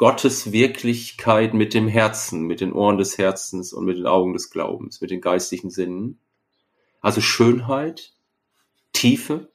[0.00, 4.48] Gottes Wirklichkeit mit dem Herzen, mit den Ohren des Herzens und mit den Augen des
[4.48, 6.18] Glaubens, mit den geistlichen Sinnen.
[7.02, 8.14] Also Schönheit,
[8.94, 9.50] Tiefe,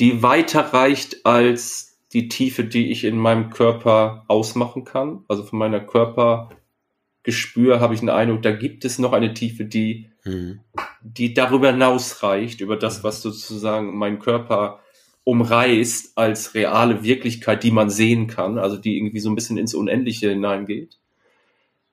[0.00, 5.26] die weiter reicht als die Tiefe, die ich in meinem Körper ausmachen kann.
[5.28, 10.10] Also von meiner Körpergespür habe ich einen Eindruck, da gibt es noch eine Tiefe, die,
[10.24, 10.60] mhm.
[11.02, 14.81] die darüber hinaus reicht, über das, was sozusagen mein Körper
[15.24, 19.74] umreißt als reale Wirklichkeit, die man sehen kann, also die irgendwie so ein bisschen ins
[19.74, 20.98] Unendliche hineingeht.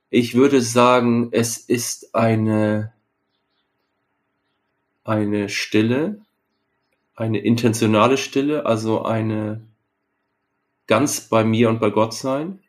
[0.09, 2.93] Ich würde sagen, es ist eine,
[5.03, 6.21] eine Stille,
[7.15, 9.61] eine intentionale Stille, also eine
[10.87, 12.59] ganz bei mir und bei Gott sein.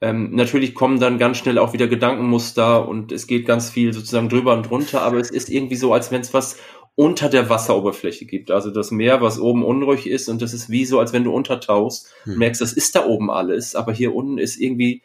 [0.00, 4.30] Ähm, natürlich kommen dann ganz schnell auch wieder Gedankenmuster und es geht ganz viel sozusagen
[4.30, 6.58] drüber und drunter, aber es ist irgendwie so, als wenn es was
[6.96, 8.50] unter der Wasseroberfläche gibt.
[8.50, 11.34] Also das Meer, was oben unruhig ist und das ist wie so, als wenn du
[11.34, 12.38] untertauchst hm.
[12.38, 15.02] merkst, das ist da oben alles, aber hier unten ist irgendwie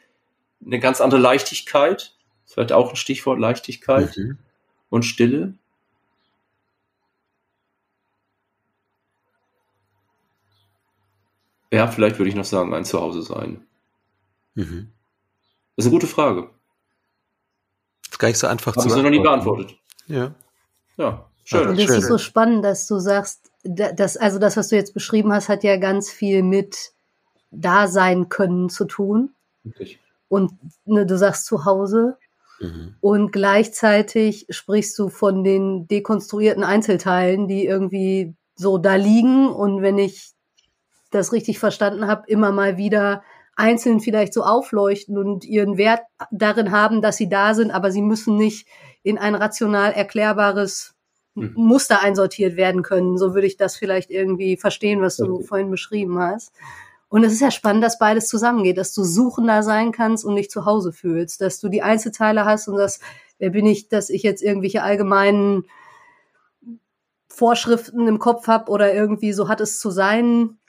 [0.63, 2.15] eine ganz andere Leichtigkeit.
[2.45, 4.39] Vielleicht auch ein Stichwort Leichtigkeit mhm.
[4.89, 5.54] und Stille.
[11.71, 13.67] Ja, vielleicht würde ich noch sagen, ein Zuhause sein.
[14.56, 14.91] Mhm.
[15.75, 16.49] Das ist eine gute Frage.
[18.04, 19.78] Das ist gar nicht so einfach Habe zu ich so noch nie beantwortet.
[20.08, 20.34] Ja.
[20.97, 21.70] Ja, schön.
[21.70, 25.34] Und das ist so spannend, dass du sagst, dass, also das, was du jetzt beschrieben
[25.34, 26.92] hast, hat ja ganz viel mit
[27.52, 29.34] da sein können zu tun.
[29.66, 30.00] Richtig.
[30.28, 30.52] Und
[30.86, 32.18] ne, du sagst zu Hause.
[32.60, 32.96] Mhm.
[33.02, 39.50] Und gleichzeitig sprichst du von den dekonstruierten Einzelteilen, die irgendwie so da liegen.
[39.50, 40.32] Und wenn ich
[41.12, 43.24] das richtig verstanden habe, immer mal wieder
[43.56, 48.02] einzeln vielleicht so aufleuchten und ihren Wert darin haben, dass sie da sind, aber sie
[48.02, 48.68] müssen nicht
[49.04, 50.96] in ein rational erklärbares
[51.36, 51.54] mhm.
[51.56, 53.18] Muster einsortiert werden können.
[53.18, 55.44] So würde ich das vielleicht irgendwie verstehen, was du okay.
[55.44, 56.54] vorhin beschrieben hast.
[57.10, 60.52] Und es ist ja spannend, dass beides zusammengeht, dass du suchender sein kannst und nicht
[60.52, 63.00] zu Hause fühlst, dass du die Einzelteile hast und das,
[63.39, 65.65] wer bin ich, dass ich jetzt irgendwelche allgemeinen
[67.28, 70.60] Vorschriften im Kopf habe oder irgendwie so hat es zu sein,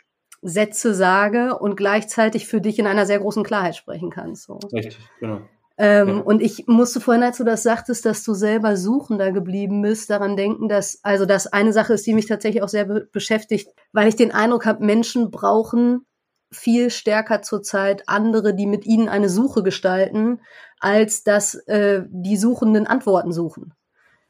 [0.43, 4.45] Sätze sage und gleichzeitig für dich in einer sehr großen Klarheit sprechen kannst.
[4.45, 4.55] So.
[4.73, 5.43] Richtig, genau.
[5.83, 6.15] Ähm, ja.
[6.19, 10.37] Und ich musste vorhin, als du das sagtest, dass du selber suchender geblieben bist, daran
[10.37, 14.07] denken, dass, also das eine Sache ist, die mich tatsächlich auch sehr be beschäftigt, weil
[14.07, 16.05] ich den Eindruck habe, Menschen brauchen
[16.53, 20.43] viel stärker zurzeit andere, die mit ihnen eine Suche gestalten,
[20.81, 23.73] als dass äh, die Suchenden Antworten suchen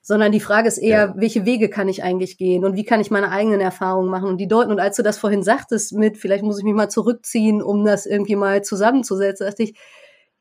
[0.03, 1.15] sondern die Frage ist eher, ja.
[1.17, 4.39] welche Wege kann ich eigentlich gehen und wie kann ich meine eigenen Erfahrungen machen und
[4.39, 4.71] die deuten.
[4.71, 8.07] Und als du das vorhin sagtest mit, vielleicht muss ich mich mal zurückziehen, um das
[8.07, 9.79] irgendwie mal zusammenzusetzen, dachte ich,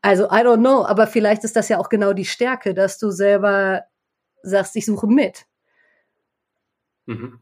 [0.01, 3.11] also I don't know, aber vielleicht ist das ja auch genau die Stärke, dass du
[3.11, 3.83] selber
[4.43, 5.45] sagst, ich suche mit.
[7.05, 7.39] Mhm.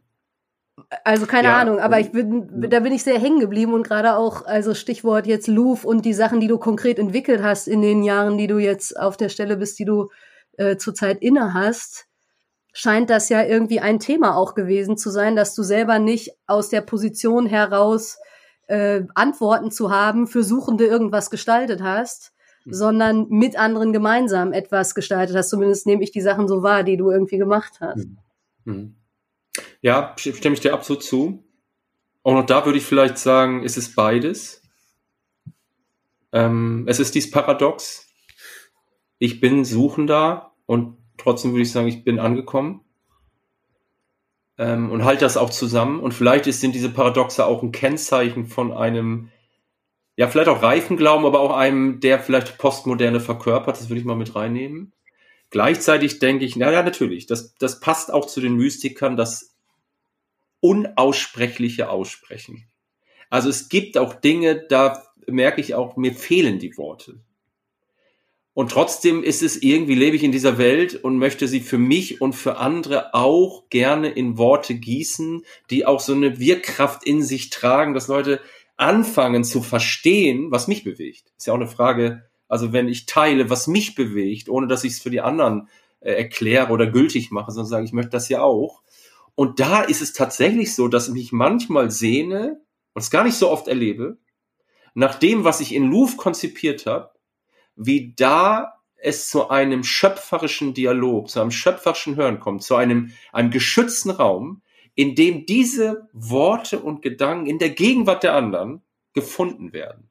[1.03, 4.15] Also keine ja, Ahnung, aber ich bin, da bin ich sehr hängen geblieben und gerade
[4.15, 8.03] auch, also Stichwort jetzt Louvre und die Sachen, die du konkret entwickelt hast in den
[8.03, 10.09] Jahren, die du jetzt auf der Stelle bist, die du
[10.57, 12.05] äh, zurzeit inne hast,
[12.73, 16.69] scheint das ja irgendwie ein Thema auch gewesen zu sein, dass du selber nicht aus
[16.69, 18.19] der Position heraus
[18.67, 22.33] äh, Antworten zu haben für Suchende irgendwas gestaltet hast.
[22.69, 25.49] Sondern mit anderen gemeinsam etwas gestaltet hast.
[25.49, 28.07] Zumindest nehme ich die Sachen so wahr, die du irgendwie gemacht hast.
[28.07, 28.17] Mhm.
[28.65, 28.95] mhm.
[29.81, 31.43] Ja, stimme ich dir absolut zu.
[32.23, 34.61] Auch noch da würde ich vielleicht sagen, es ist beides.
[36.31, 38.07] Ähm, es ist dies Paradox.
[39.17, 42.81] Ich bin Suchender und trotzdem würde ich sagen, ich bin angekommen.
[44.59, 45.99] Ähm, und halte das auch zusammen.
[45.99, 49.29] Und vielleicht ist, sind diese Paradoxe auch ein Kennzeichen von einem,
[50.17, 53.77] ja, vielleicht auch reifen Glauben, aber auch einem, der vielleicht Postmoderne verkörpert.
[53.77, 54.91] Das würde ich mal mit reinnehmen.
[55.51, 59.55] Gleichzeitig denke ich, naja, natürlich, das, das passt auch zu den Mystikern, das
[60.59, 62.65] unaussprechliche Aussprechen.
[63.29, 67.19] Also es gibt auch Dinge, da merke ich auch, mir fehlen die Worte.
[68.57, 72.21] Und trotzdem ist es irgendwie, lebe ich in dieser Welt und möchte sie für mich
[72.21, 77.51] und für andere auch gerne in Worte gießen, die auch so eine Wirkkraft in sich
[77.51, 78.41] tragen, dass Leute
[78.77, 81.33] anfangen zu verstehen, was mich bewegt.
[81.37, 84.93] Ist ja auch eine Frage, also wenn ich teile, was mich bewegt, ohne dass ich
[84.93, 85.67] es für die anderen
[85.99, 88.83] äh, erkläre oder gültig mache, sondern sage, ich möchte das ja auch.
[89.35, 92.61] Und da ist es tatsächlich so, dass ich mich manchmal sehne
[92.93, 94.17] und es gar nicht so oft erlebe,
[94.93, 97.11] nach dem, was ich in Louvre konzipiert habe,
[97.75, 103.51] wie da es zu einem schöpferischen Dialog, zu einem schöpferischen Hören kommt, zu einem, einem
[103.51, 104.63] geschützten Raum,
[104.97, 108.81] in dem diese Worte und Gedanken in der Gegenwart der anderen
[109.13, 110.09] gefunden werden.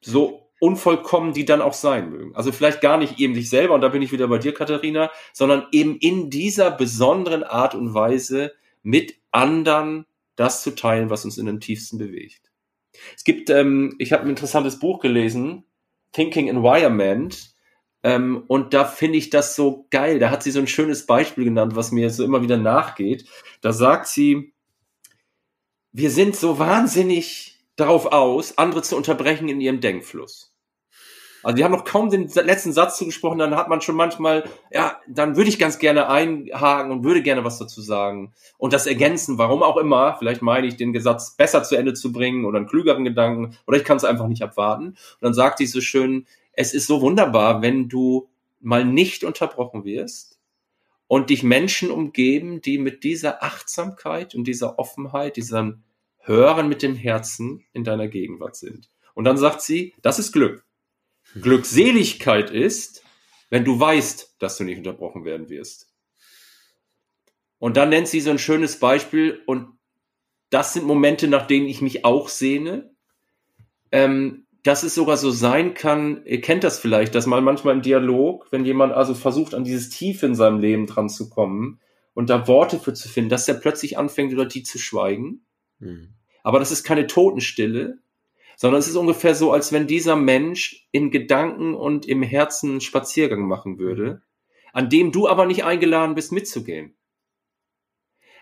[0.00, 2.34] So unvollkommen die dann auch sein mögen.
[2.34, 5.10] Also vielleicht gar nicht eben sich selber, und da bin ich wieder bei dir, Katharina,
[5.34, 11.36] sondern eben in dieser besonderen Art und Weise mit anderen das zu teilen, was uns
[11.36, 12.50] in dem tiefsten bewegt.
[13.14, 15.64] Es gibt, ähm, ich habe ein interessantes Buch gelesen,
[16.12, 17.54] Thinking Environment,
[18.02, 20.18] ähm, und da finde ich das so geil.
[20.18, 23.24] Da hat sie so ein schönes Beispiel genannt, was mir so immer wieder nachgeht.
[23.60, 24.52] Da sagt sie,
[25.92, 30.52] wir sind so wahnsinnig darauf aus, andere zu unterbrechen in ihrem Denkfluss.
[31.42, 35.00] Also die haben noch kaum den letzten Satz zugesprochen, dann hat man schon manchmal, ja,
[35.06, 39.38] dann würde ich ganz gerne einhaken und würde gerne was dazu sagen und das ergänzen,
[39.38, 40.16] warum auch immer.
[40.18, 43.76] Vielleicht meine ich, den Gesatz besser zu Ende zu bringen oder einen klügeren Gedanken oder
[43.76, 44.88] ich kann es einfach nicht abwarten.
[44.88, 46.26] Und dann sagt die so schön,
[46.58, 50.40] es ist so wunderbar, wenn du mal nicht unterbrochen wirst
[51.06, 55.84] und dich Menschen umgeben, die mit dieser Achtsamkeit und dieser Offenheit, diesem
[56.18, 58.90] Hören mit dem Herzen in deiner Gegenwart sind.
[59.14, 60.64] Und dann sagt sie, das ist Glück.
[61.40, 63.04] Glückseligkeit ist,
[63.50, 65.94] wenn du weißt, dass du nicht unterbrochen werden wirst.
[67.60, 69.78] Und dann nennt sie so ein schönes Beispiel und
[70.50, 72.90] das sind Momente, nach denen ich mich auch sehne.
[73.92, 77.82] Ähm, dass es sogar so sein kann, ihr kennt das vielleicht, dass man manchmal im
[77.82, 81.80] Dialog, wenn jemand also versucht, an dieses Tief in seinem Leben dran zu kommen
[82.14, 85.46] und da Worte für zu finden, dass er plötzlich anfängt, über die zu schweigen.
[85.78, 86.14] Mhm.
[86.42, 87.98] Aber das ist keine Totenstille,
[88.56, 92.80] sondern es ist ungefähr so, als wenn dieser Mensch in Gedanken und im Herzen einen
[92.80, 94.22] Spaziergang machen würde,
[94.72, 96.96] an dem du aber nicht eingeladen bist, mitzugehen.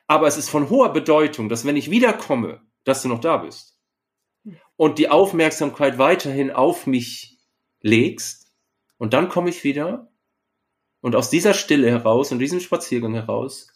[0.07, 3.76] Aber es ist von hoher Bedeutung, dass wenn ich wiederkomme, dass du noch da bist
[4.77, 7.39] und die Aufmerksamkeit weiterhin auf mich
[7.81, 8.53] legst
[8.99, 10.11] und dann komme ich wieder
[11.01, 13.69] und aus dieser Stille heraus und diesem Spaziergang heraus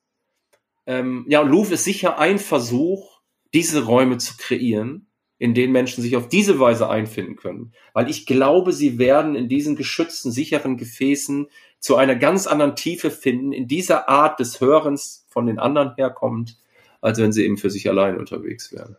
[0.86, 3.22] Ähm, ja, und Louvre ist sicher ein Versuch,
[3.54, 7.72] diese Räume zu kreieren, in denen Menschen sich auf diese Weise einfinden können.
[7.94, 11.48] Weil ich glaube, sie werden in diesen geschützten, sicheren Gefäßen
[11.80, 16.60] zu einer ganz anderen Tiefe finden, in dieser Art des Hörens von den anderen herkommt,
[17.00, 18.98] als wenn sie eben für sich allein unterwegs wären.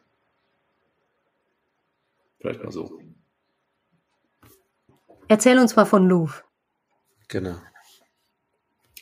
[2.43, 2.99] Vielleicht mal so.
[5.29, 6.43] Erzähl uns mal von Louvre.
[7.29, 7.55] Genau.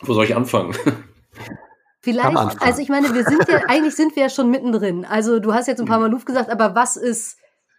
[0.02, 0.76] Wo soll ich anfangen?
[2.02, 5.06] Vielleicht, also ich meine, wir sind ja, eigentlich sind wir ja schon mittendrin.
[5.06, 7.38] Also du hast jetzt ein paar Mal Louvre gesagt, aber was ist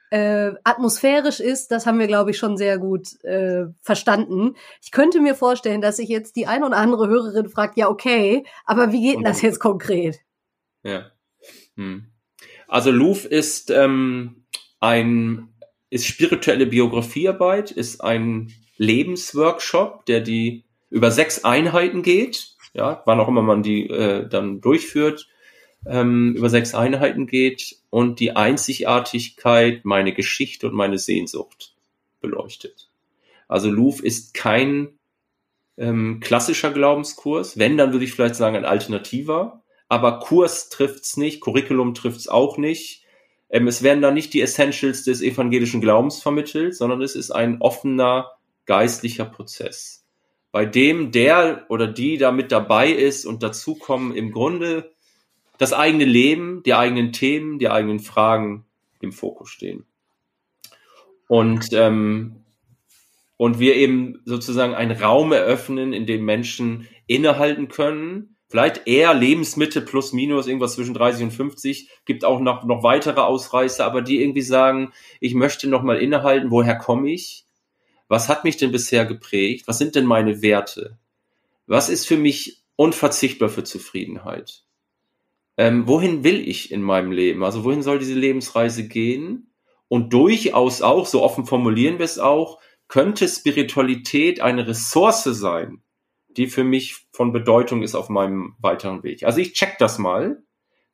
[0.10, 4.56] äh, atmosphärisch ist, das haben wir, glaube ich, schon sehr gut äh, verstanden.
[4.82, 8.46] Ich könnte mir vorstellen, dass sich jetzt die eine oder andere Hörerin fragt, ja, okay,
[8.66, 10.20] aber wie geht denn das jetzt konkret?
[10.84, 11.12] Ja.
[11.76, 12.08] Hm.
[12.68, 14.46] Also Louvre ist ähm,
[14.80, 15.51] ein
[15.92, 23.28] ist spirituelle Biografiearbeit, ist ein Lebensworkshop, der die über sechs Einheiten geht, ja, wann auch
[23.28, 25.28] immer man die äh, dann durchführt,
[25.86, 31.76] ähm, über sechs Einheiten geht und die Einzigartigkeit, meine Geschichte und meine Sehnsucht
[32.22, 32.90] beleuchtet.
[33.48, 34.98] Also Louvre ist kein
[35.78, 41.42] ähm, klassischer Glaubenskurs, wenn, dann würde ich vielleicht sagen ein alternativer, aber Kurs trifft's nicht,
[41.42, 43.01] Curriculum trifft's auch nicht,
[43.52, 47.62] ähm, es werden da nicht die Essentials des evangelischen Glaubens vermittelt, sondern es ist ein
[47.62, 48.32] offener
[48.66, 50.06] geistlicher Prozess,
[50.52, 54.92] bei dem der oder die da mit dabei ist und dazukommen im Grunde
[55.58, 58.66] das eigene Leben, die eigenen Themen, die eigenen Fragen
[59.02, 59.86] im Fokus stehen.
[61.28, 62.38] Und, ähm,
[63.38, 69.82] und wir eben sozusagen einen Raum eröffnen, in dem Menschen innehalten können, vielleicht eher Lebensmittel
[69.82, 74.22] plus minus irgendwas zwischen 30 und 50, gibt auch noch, noch weitere Ausreißer, aber die
[74.22, 77.46] irgendwie sagen, ich möchte noch mal innehalten, woher komme ich?
[78.10, 79.70] Was hat mich denn bisher geprägt?
[79.70, 80.98] Was sind denn meine Werte?
[81.66, 84.66] Was ist für mich unverzichtbar für Zufriedenheit?
[85.56, 87.46] Ähm, wohin will ich in meinem Leben?
[87.46, 89.54] Also wohin soll diese Lebensreise gehen?
[89.88, 92.60] Und durchaus auch, so offen formulieren wir es auch,
[92.90, 95.82] könnte Spiritualität eine Ressource sein,
[96.38, 99.24] die für mich von Bedeutung ist auf meinem weiteren Weg.
[99.24, 100.44] Also ich check das mal.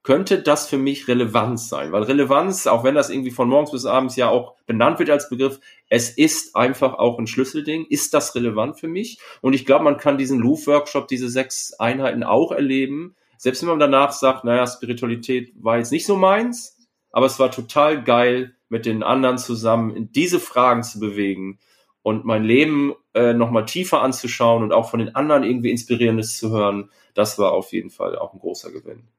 [0.04, 1.92] Könnte das für mich Relevanz sein?
[1.92, 5.28] Weil Relevanz, auch wenn das irgendwie von morgens bis abends ja auch benannt wird als
[5.28, 7.86] Begriff, es ist einfach auch ein Schlüsselding.
[7.90, 9.20] Ist das relevant für mich?
[9.42, 13.16] Und ich glaube, man kann diesen Louvre-Workshop, diese sechs Einheiten auch erleben.
[13.38, 16.78] Selbst wenn man danach sagt, naja, Spiritualität war jetzt nicht so meins,
[17.12, 21.60] aber es war total geil, mit den anderen zusammen in diese Fragen zu bewegen
[22.08, 26.52] und mein Leben äh, nochmal tiefer anzuschauen und auch von den anderen irgendwie Inspirierendes zu
[26.52, 29.10] hören, das war auf jeden Fall auch ein großer Gewinn.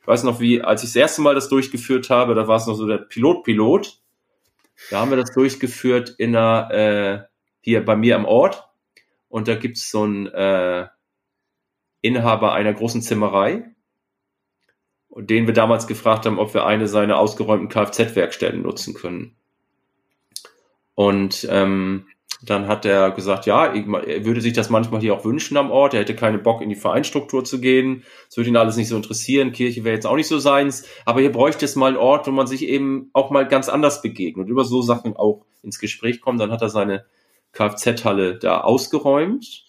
[0.00, 2.68] Ich weiß noch, wie, als ich das erste Mal das durchgeführt habe, da war es
[2.68, 4.00] noch so der Pilot-Pilot.
[4.92, 7.24] Da haben wir das durchgeführt in einer, äh,
[7.62, 8.68] hier bei mir am Ort.
[9.28, 10.86] Und da gibt's so einen äh,
[12.00, 13.74] Inhaber einer großen Zimmerei,
[15.16, 19.34] den wir damals gefragt haben, ob wir eine seiner ausgeräumten Kfz-Werkstätten nutzen können.
[20.94, 22.06] Und ähm,
[22.42, 25.94] dann hat er gesagt, ja, er würde sich das manchmal hier auch wünschen am Ort.
[25.94, 28.04] Er hätte keinen Bock, in die Vereinsstruktur zu gehen.
[28.28, 29.52] Es würde ihn alles nicht so interessieren.
[29.52, 30.86] Kirche wäre jetzt auch nicht so seins.
[31.06, 34.02] Aber hier bräuchte es mal einen Ort, wo man sich eben auch mal ganz anders
[34.02, 36.40] begegnet und über so Sachen auch ins Gespräch kommt.
[36.40, 37.06] Dann hat er seine
[37.52, 39.65] Kfz-Halle da ausgeräumt.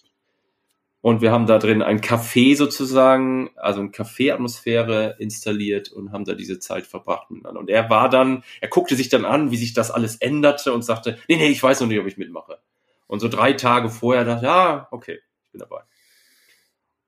[1.00, 6.34] Und wir haben da drin ein Café sozusagen, also eine Café-Atmosphäre installiert und haben da
[6.34, 7.60] diese Zeit verbracht miteinander.
[7.60, 10.82] Und er war dann, er guckte sich dann an, wie sich das alles änderte und
[10.82, 12.58] sagte, nee, nee, ich weiß noch nicht, ob ich mitmache.
[13.06, 15.82] Und so drei Tage vorher dachte, ja, okay, ich bin dabei.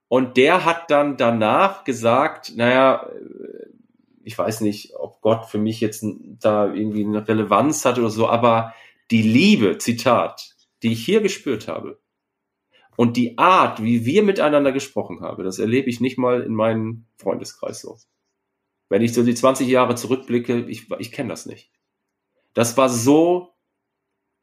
[0.07, 3.09] Und der hat dann danach gesagt, naja,
[4.23, 6.05] ich weiß nicht, ob Gott für mich jetzt
[6.39, 8.73] da irgendwie eine Relevanz hat oder so, aber
[9.09, 11.99] die Liebe, Zitat, die ich hier gespürt habe,
[13.01, 17.07] und die Art, wie wir miteinander gesprochen haben, das erlebe ich nicht mal in meinem
[17.17, 17.97] Freundeskreis so.
[18.89, 21.71] Wenn ich so die 20 Jahre zurückblicke, ich, ich kenne das nicht.
[22.53, 23.55] Das war so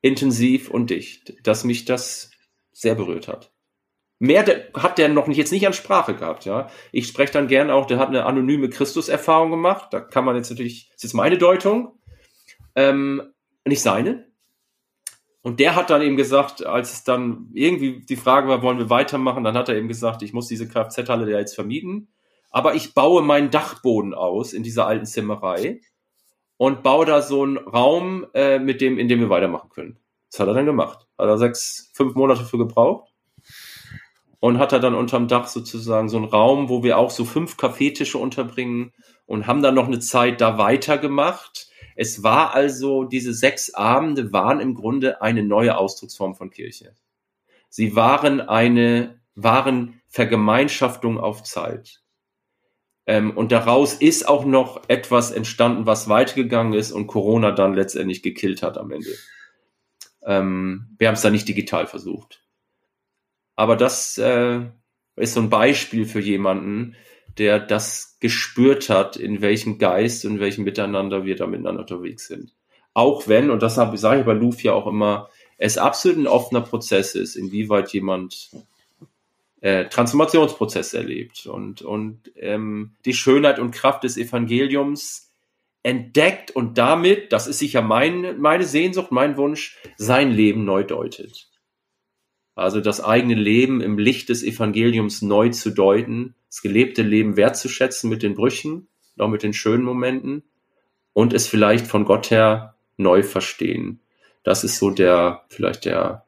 [0.01, 2.33] intensiv und dicht, dass mich das
[2.73, 3.53] sehr berührt hat.
[4.19, 4.45] Mehr
[4.75, 6.69] hat der noch nicht, jetzt nicht an Sprache gehabt, ja.
[6.91, 9.93] Ich spreche dann gern auch, der hat eine anonyme Christuserfahrung gemacht.
[9.93, 11.97] Da kann man jetzt natürlich, das ist meine Deutung,
[12.75, 13.23] ähm,
[13.65, 14.28] nicht seine.
[15.49, 18.91] Und der hat dann eben gesagt, als es dann irgendwie die Frage war, wollen wir
[18.91, 22.09] weitermachen, dann hat er eben gesagt, ich muss diese Kfz-Halle ja jetzt vermieten,
[22.51, 25.81] aber ich baue meinen Dachboden aus in dieser alten Zimmerei
[26.59, 29.97] und baue da so einen Raum, äh, mit dem, in dem wir weitermachen können.
[30.31, 31.07] Das hat er dann gemacht.
[31.17, 33.11] Hat er sechs, fünf Monate für gebraucht
[34.41, 37.57] und hat er dann unterm Dach sozusagen so einen Raum, wo wir auch so fünf
[37.57, 38.93] Kaffeetische unterbringen
[39.25, 41.68] und haben dann noch eine Zeit da weitergemacht
[42.01, 46.95] es war also, diese sechs Abende waren im Grunde eine neue Ausdrucksform von Kirche.
[47.71, 52.05] Sie waren eine, waren Vergemeinschaftung auf Zeit.
[53.05, 58.23] Ähm, und daraus ist auch noch etwas entstanden, was weitergegangen ist und Corona dann letztendlich
[58.23, 59.11] gekillt hat am Ende.
[60.23, 62.45] Ähm, wir haben es dann nicht digital versucht.
[63.57, 64.61] Aber das äh,
[65.17, 66.95] ist so ein Beispiel für jemanden,
[67.39, 72.53] der das gespürt hat, in welchem Geist und welchem Miteinander wir da miteinander unterwegs sind.
[72.95, 76.63] Auch wenn, und das sage ich bei Luf ja auch immer, es absolut ein offener
[76.63, 78.51] Prozess ist, inwieweit jemand
[79.61, 85.33] äh, Transformationsprozesse erlebt und, und ähm, die Schönheit und Kraft des Evangeliums
[85.83, 91.48] entdeckt und damit, das ist sicher mein, meine Sehnsucht, mein Wunsch, sein Leben neu deutet.
[92.59, 98.11] Also das eigene Leben im Licht des Evangeliums neu zu deuten, das gelebte Leben wertzuschätzen
[98.11, 100.43] mit den Brüchen, auch mit den schönen Momenten
[101.13, 104.01] und es vielleicht von Gott her neu verstehen.
[104.43, 106.25] Das ist so der, vielleicht der,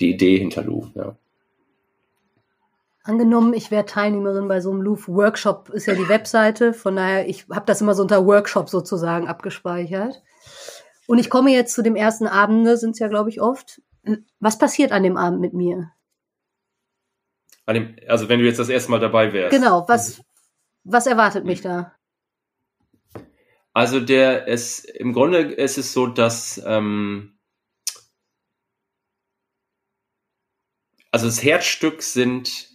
[0.00, 1.16] die Idee hinter Louvre, ja.
[3.02, 7.28] Angenommen, ich wäre Teilnehmerin bei so einem Louvre Workshop, ist ja die Webseite, von daher,
[7.28, 10.22] ich habe das immer so unter Workshop sozusagen abgespeichert.
[11.06, 13.82] Und ich komme jetzt zu dem ersten Abende, sind es ja, glaube ich, oft.
[14.40, 15.92] Was passiert an dem Abend mit mir?
[17.66, 19.56] Dem, also wenn du jetzt das erste Mal dabei wärst.
[19.56, 20.22] Genau, was,
[20.84, 21.94] was erwartet mich da?
[23.72, 27.38] Also der es im Grunde ist es so, dass ähm,
[31.10, 32.70] also das Herzstück sind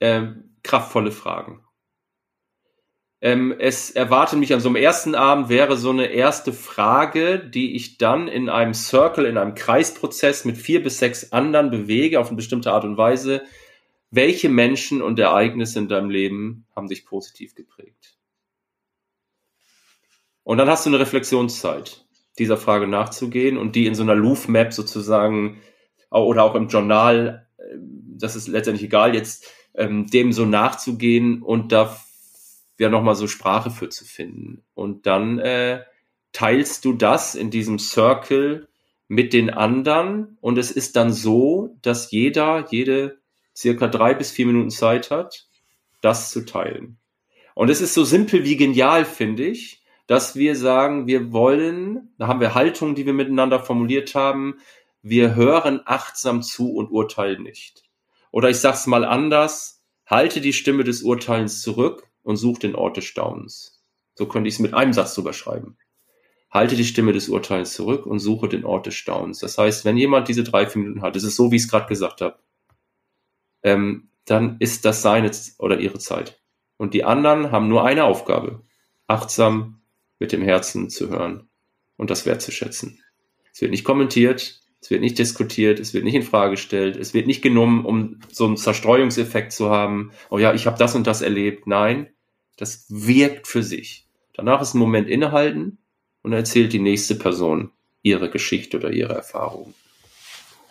[0.00, 0.28] äh,
[0.62, 1.61] kraftvolle Fragen.
[3.24, 7.76] Ähm, es erwartet mich an so einem ersten Abend wäre so eine erste Frage, die
[7.76, 12.26] ich dann in einem Circle, in einem Kreisprozess mit vier bis sechs anderen bewege auf
[12.26, 13.42] eine bestimmte Art und Weise.
[14.10, 18.16] Welche Menschen und Ereignisse in deinem Leben haben dich positiv geprägt?
[20.42, 22.04] Und dann hast du eine Reflexionszeit,
[22.40, 25.62] dieser Frage nachzugehen und die in so einer Louvre-Map sozusagen
[26.10, 27.62] oder auch im Journal, äh,
[28.18, 31.96] das ist letztendlich egal jetzt, ähm, dem so nachzugehen und da
[32.82, 34.62] ja nochmal so Sprache für zu finden.
[34.74, 35.82] Und dann äh,
[36.32, 38.68] teilst du das in diesem Circle
[39.08, 43.18] mit den anderen und es ist dann so, dass jeder, jede
[43.56, 45.48] circa drei bis vier Minuten Zeit hat,
[46.00, 46.98] das zu teilen.
[47.54, 52.26] Und es ist so simpel wie genial, finde ich, dass wir sagen, wir wollen, da
[52.26, 54.56] haben wir Haltungen, die wir miteinander formuliert haben,
[55.02, 57.84] wir hören achtsam zu und urteilen nicht.
[58.30, 62.96] Oder ich sag's mal anders, halte die Stimme des Urteilens zurück und such den Ort
[62.96, 63.82] des Staunens.
[64.14, 65.76] So könnte ich es mit einem Satz drüber schreiben.
[66.50, 69.38] Halte die Stimme des Urteils zurück und suche den Ort des Staunens.
[69.38, 71.70] Das heißt, wenn jemand diese drei, vier Minuten hat, es ist so, wie ich es
[71.70, 72.38] gerade gesagt habe,
[73.62, 76.40] ähm, dann ist das seine oder ihre Zeit.
[76.76, 78.62] Und die anderen haben nur eine Aufgabe,
[79.06, 79.80] achtsam
[80.18, 81.48] mit dem Herzen zu hören
[81.96, 83.02] und das wertzuschätzen.
[83.52, 87.14] Es wird nicht kommentiert, Es wird nicht diskutiert, es wird nicht in Frage gestellt, es
[87.14, 90.10] wird nicht genommen, um so einen Zerstreuungseffekt zu haben.
[90.28, 91.68] Oh ja, ich habe das und das erlebt.
[91.68, 92.11] Nein,
[92.56, 94.06] das wirkt für sich.
[94.34, 95.78] Danach ist ein Moment innehalten
[96.22, 97.70] und erzählt die nächste Person
[98.02, 99.74] ihre Geschichte oder ihre Erfahrung.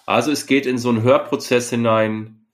[0.05, 2.45] Also es geht in so einen Hörprozess hinein,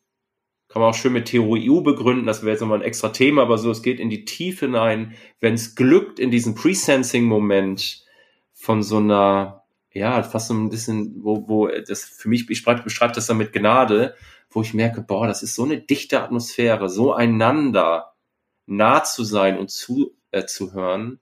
[0.68, 3.58] kann man auch schön mit Theorie begründen, das wäre jetzt nochmal ein extra Thema, aber
[3.58, 8.06] so, es geht in die Tiefe hinein, wenn es glückt, in diesem Presensing-Moment
[8.54, 9.64] von so einer
[9.98, 13.54] ja, fast so ein bisschen, wo, wo das für mich, ich beschreibe das dann mit
[13.54, 14.16] Gnade,
[14.50, 18.14] wo ich merke, boah, das ist so eine dichte Atmosphäre, so einander
[18.68, 21.20] nah zu sein und zu, äh, zu hören,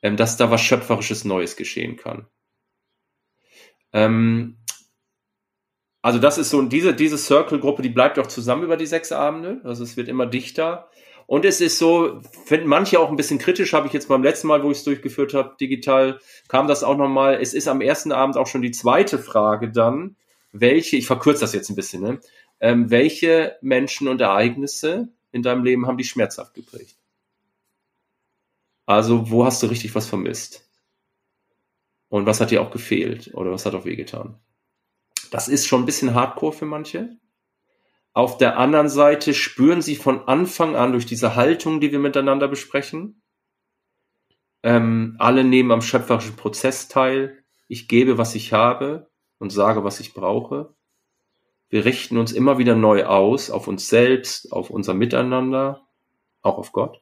[0.00, 2.26] ähm, dass da was Schöpferisches Neues geschehen kann.
[3.92, 4.56] Ähm,
[6.00, 9.60] also das ist so, diese, diese Circle-Gruppe, die bleibt auch zusammen über die sechs Abende,
[9.64, 10.88] also es wird immer dichter.
[11.26, 14.48] Und es ist so, finden manche auch ein bisschen kritisch, habe ich jetzt beim letzten
[14.48, 17.38] Mal, wo ich es durchgeführt habe, digital, kam das auch nochmal.
[17.40, 20.16] Es ist am ersten Abend auch schon die zweite Frage dann,
[20.50, 22.20] welche, ich verkürze das jetzt ein bisschen, ne?
[22.60, 26.96] Ähm, welche Menschen und Ereignisse in deinem Leben haben dich schmerzhaft geprägt?
[28.86, 30.68] Also, wo hast du richtig was vermisst?
[32.08, 33.34] Und was hat dir auch gefehlt?
[33.34, 34.38] Oder was hat auch wehgetan?
[35.30, 37.16] Das ist schon ein bisschen hardcore für manche.
[38.12, 42.48] Auf der anderen Seite spüren sie von Anfang an durch diese Haltung, die wir miteinander
[42.48, 43.22] besprechen,
[44.62, 47.44] ähm, alle nehmen am schöpferischen Prozess teil.
[47.68, 50.74] Ich gebe, was ich habe und sage, was ich brauche.
[51.72, 55.88] Wir richten uns immer wieder neu aus auf uns selbst, auf unser Miteinander,
[56.42, 57.00] auch auf Gott.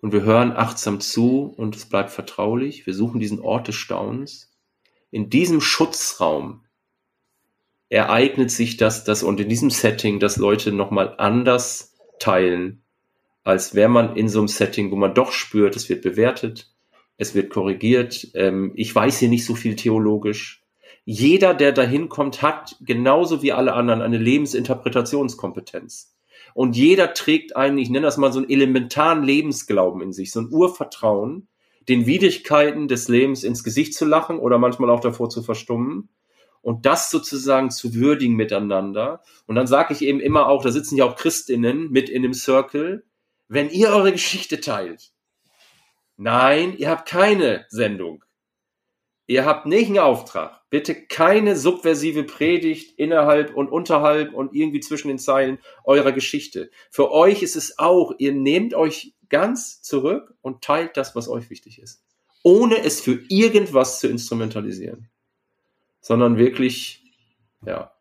[0.00, 2.86] Und wir hören achtsam zu und es bleibt vertraulich.
[2.86, 4.50] Wir suchen diesen Ort des Staunens.
[5.10, 6.64] In diesem Schutzraum
[7.90, 12.84] ereignet sich das, das und in diesem Setting, dass Leute nochmal anders teilen,
[13.44, 16.72] als wäre man in so einem Setting, wo man doch spürt, es wird bewertet,
[17.18, 18.28] es wird korrigiert.
[18.32, 20.59] Ähm, ich weiß hier nicht so viel theologisch.
[21.12, 26.14] Jeder, der dahin kommt, hat genauso wie alle anderen eine Lebensinterpretationskompetenz.
[26.54, 30.38] Und jeder trägt einen, ich nenne das mal so einen elementaren Lebensglauben in sich, so
[30.38, 31.48] ein Urvertrauen,
[31.88, 36.10] den Widrigkeiten des Lebens ins Gesicht zu lachen oder manchmal auch davor zu verstummen
[36.62, 39.24] und das sozusagen zu würdigen miteinander.
[39.48, 42.34] Und dann sage ich eben immer auch, da sitzen ja auch Christinnen mit in dem
[42.34, 43.02] Circle,
[43.48, 45.10] wenn ihr eure Geschichte teilt.
[46.16, 48.22] Nein, ihr habt keine Sendung.
[49.30, 50.60] Ihr habt nicht einen Auftrag.
[50.70, 56.70] Bitte keine subversive Predigt innerhalb und unterhalb und irgendwie zwischen den Zeilen eurer Geschichte.
[56.90, 61.48] Für euch ist es auch, ihr nehmt euch ganz zurück und teilt das, was euch
[61.48, 62.02] wichtig ist.
[62.42, 65.08] Ohne es für irgendwas zu instrumentalisieren
[66.00, 67.04] sondern wirklich,
[67.64, 67.92] ja,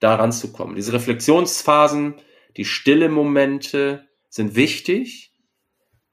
[0.00, 0.74] daran zu kommen.
[0.74, 2.14] Diese Reflexionsphasen,
[2.56, 5.32] die stille Momente sind wichtig,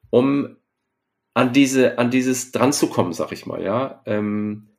[0.09, 0.57] um
[1.33, 4.69] an diese, an dieses dran zu kommen, sag ich mal, ja, ähm,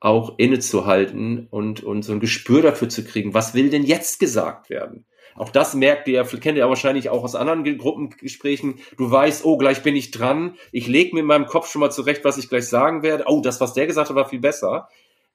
[0.00, 4.68] auch innezuhalten und, und so ein Gespür dafür zu kriegen, was will denn jetzt gesagt
[4.68, 5.06] werden?
[5.34, 8.80] Auch das merkt ihr, kennt ihr wahrscheinlich auch aus anderen Gruppengesprächen.
[8.96, 10.56] Du weißt, oh, gleich bin ich dran.
[10.70, 13.24] Ich lege mir in meinem Kopf schon mal zurecht, was ich gleich sagen werde.
[13.26, 14.88] Oh, das, was der gesagt hat, war viel besser.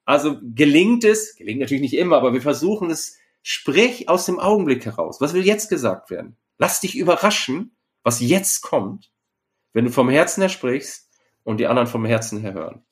[0.05, 4.85] Also gelingt es, gelingt natürlich nicht immer, aber wir versuchen es, sprich aus dem Augenblick
[4.85, 5.19] heraus.
[5.19, 6.37] Was will jetzt gesagt werden?
[6.57, 9.11] Lass dich überraschen, was jetzt kommt,
[9.73, 11.09] wenn du vom Herzen her sprichst
[11.43, 12.83] und die anderen vom Herzen her hören.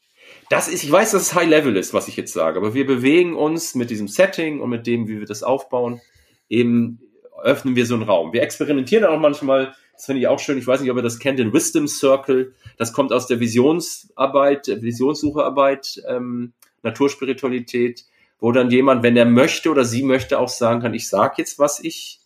[0.49, 2.85] Das ist, ich weiß, dass es High Level ist, was ich jetzt sage, aber wir
[2.85, 6.01] bewegen uns mit diesem Setting und mit dem, wie wir das aufbauen,
[6.49, 6.99] eben
[7.41, 8.33] öffnen wir so einen Raum.
[8.33, 11.19] Wir experimentieren auch manchmal, das finde ich auch schön, ich weiß nicht, ob ihr das
[11.19, 16.53] kennt, den Wisdom Circle, das kommt aus der Visionsarbeit, Visionssucherarbeit, ähm,
[16.83, 18.05] Naturspiritualität,
[18.39, 21.59] wo dann jemand, wenn er möchte oder sie möchte, auch sagen kann, ich sage jetzt,
[21.59, 22.21] was ich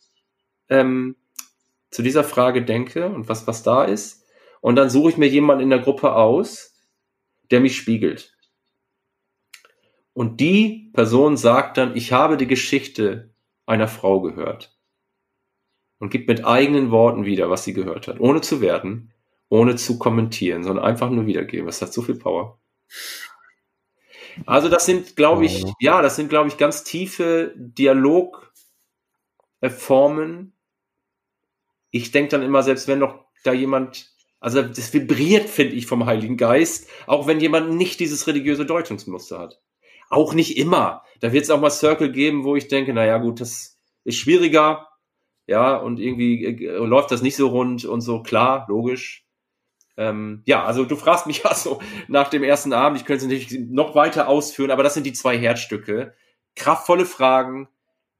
[0.70, 1.16] ähm,
[1.90, 4.21] zu dieser Frage denke und was, was da ist.
[4.62, 6.74] Und dann suche ich mir jemanden in der Gruppe aus,
[7.50, 8.38] der mich spiegelt.
[10.14, 13.34] Und die Person sagt dann, ich habe die Geschichte
[13.66, 14.78] einer Frau gehört.
[16.00, 18.20] Und gibt mit eigenen Worten wieder, was sie gehört hat.
[18.20, 19.14] Ohne zu werten,
[19.50, 21.68] ohne zu kommentieren, sondern einfach nur wiedergeben.
[21.68, 22.60] Das hat so viel Power.
[24.46, 30.54] Also das sind, glaube ich, ja, das sind, glaube ich, ganz tiefe Dialogformen.
[31.92, 34.12] Ich denke dann immer, selbst wenn noch da jemand,
[34.42, 39.40] also das vibriert, finde ich, vom Heiligen Geist, auch wenn jemand nicht dieses religiöse Deutungsmuster
[39.40, 39.62] hat.
[40.10, 41.04] Auch nicht immer.
[41.22, 44.88] Da wird es auch mal Circle geben, wo ich denke, naja, gut, das ist schwieriger,
[45.46, 49.26] ja, und irgendwie äh, läuft das nicht so rund und so, klar, logisch.
[49.96, 53.32] Ähm, ja, also du fragst mich ja so nach dem ersten Abend, ich könnte es
[53.32, 56.16] natürlich noch weiter ausführen, aber das sind die zwei Herzstücke.
[56.56, 57.70] Kraftvolle Fragen,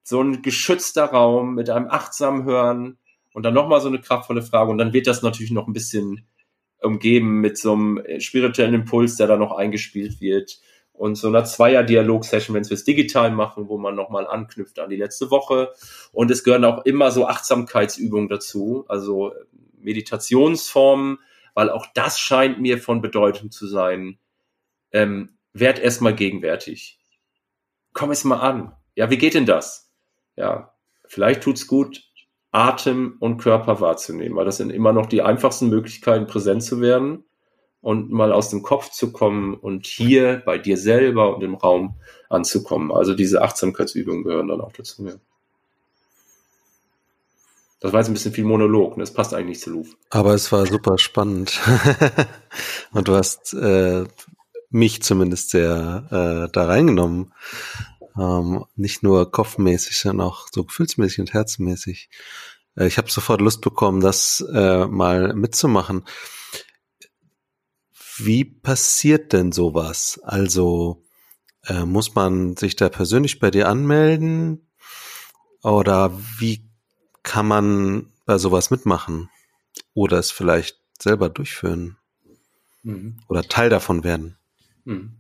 [0.04, 3.00] so ein geschützter Raum mit einem achtsamen Hören
[3.34, 6.28] und dann nochmal so eine kraftvolle Frage und dann wird das natürlich noch ein bisschen
[6.82, 10.60] umgeben mit so einem spirituellen Impuls, der da noch eingespielt wird
[10.94, 14.98] und so einer Zweier-Dialog-Session, wenn wir es digital machen, wo man nochmal anknüpft an die
[14.98, 15.74] letzte Woche.
[16.12, 19.34] Und es gehören auch immer so Achtsamkeitsübungen dazu, also
[19.80, 21.18] Meditationsformen,
[21.54, 24.20] weil auch das scheint mir von Bedeutung zu sein.
[24.92, 27.00] Ähm, werd erstmal gegenwärtig.
[27.94, 28.74] Komm es mal an.
[28.96, 29.92] Ja, wie geht denn das?
[30.36, 30.76] Ja,
[31.08, 32.11] vielleicht tut's gut,
[32.52, 37.24] Atem und Körper wahrzunehmen, weil das sind immer noch die einfachsten Möglichkeiten, präsent zu werden
[37.82, 41.96] und mal aus dem Kopf zu kommen und hier bei dir selber und im Raum
[42.30, 42.92] anzukommen.
[42.92, 45.06] Also diese Achtsamkeitsübungen gehören dann auch dazu.
[45.06, 45.14] Ja.
[47.80, 49.04] Das war jetzt ein bisschen viel Monolog, ne?
[49.04, 49.98] das passt eigentlich nicht zu Luf.
[50.12, 51.60] Aber es war super spannend.
[52.92, 54.06] und du hast äh,
[54.70, 57.34] mich zumindest sehr äh, da reingenommen.
[58.18, 62.10] Ähm, nicht nur kopfmäßig, sondern auch so gefühlsmäßig und herzmäßig.
[62.76, 66.04] Äh, ich habe sofort Lust bekommen, das äh, mal mitzumachen.
[68.18, 70.20] Wie passiert denn sowas?
[70.24, 71.04] Also
[71.66, 74.68] äh, muss man sich da persönlich bei dir anmelden?
[75.64, 76.70] Oder wie
[77.24, 79.30] kann man bei sowas mitmachen?
[79.94, 81.98] Oder es vielleicht selber durchführen?
[82.84, 83.20] Mhm.
[83.28, 84.38] Oder Teil davon werden?
[84.86, 85.18] Mhm.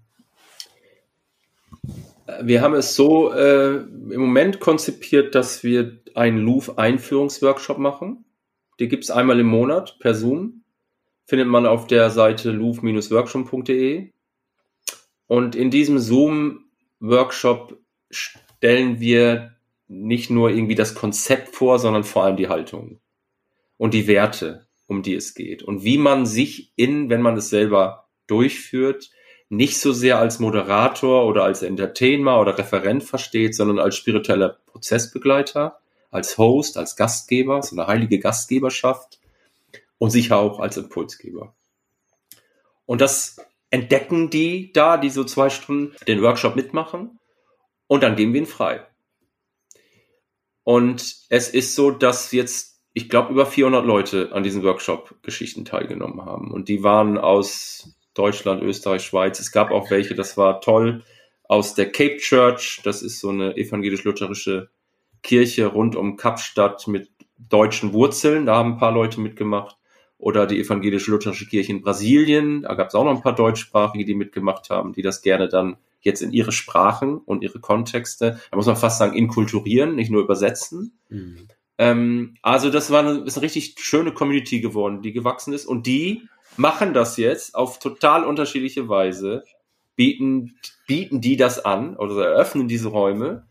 [2.41, 8.26] Wir haben es so äh, im Moment konzipiert, dass wir einen Louvre-Einführungsworkshop machen.
[8.80, 10.61] Die gibt es einmal im Monat per Zoom
[11.32, 14.09] findet man auf der Seite louvre-workshop.de.
[15.28, 19.55] Und in diesem Zoom-Workshop stellen wir
[19.88, 22.99] nicht nur irgendwie das Konzept vor, sondern vor allem die Haltung
[23.78, 25.63] und die Werte, um die es geht.
[25.63, 29.09] Und wie man sich in, wenn man es selber durchführt,
[29.52, 35.78] nicht so sehr als Moderator oder als Entertainer oder Referent versteht, sondern als spiritueller Prozessbegleiter,
[36.10, 39.20] als Host, als Gastgeber, so eine heilige Gastgeberschaft
[39.97, 41.54] und sicher auch als Impulsgeber.
[42.86, 47.20] Und das entdecken die da, die so zwei Stunden den Workshop mitmachen
[47.88, 48.88] und dann geben wir ihn frei.
[50.64, 56.24] Und es ist so, dass jetzt, ich glaube, über 400 Leute an diesen Workshop-Geschichten teilgenommen
[56.24, 56.52] haben.
[56.52, 59.39] Und die waren aus Deutschland, Österreich, Schweiz.
[59.39, 61.03] Es gab auch welche, das war toll,
[61.43, 62.82] aus der Cape Church.
[62.84, 64.70] Das ist so eine evangelisch-lutherische
[65.24, 68.45] Kirche rund um Kapstadt mit deutschen Wurzeln.
[68.45, 69.78] Da haben ein paar Leute mitgemacht
[70.18, 72.62] oder die evangelische lutherische Kirche in Brasilien.
[72.62, 75.78] Da gab es auch noch ein paar Deutschsprachige, die mitgemacht haben, die das gerne dann
[76.01, 80.24] jetzt in ihre Sprachen und ihre Kontexte, da muss man fast sagen, inkulturieren, nicht nur
[80.24, 80.99] übersetzen.
[81.09, 81.47] Mhm.
[81.78, 85.88] Ähm, also das war eine, ist eine richtig schöne Community geworden, die gewachsen ist und
[85.88, 86.28] die
[86.58, 89.43] machen das jetzt auf total unterschiedliche Weise,
[89.95, 90.56] bieten,
[90.88, 93.47] bieten die das an oder eröffnen diese Räume.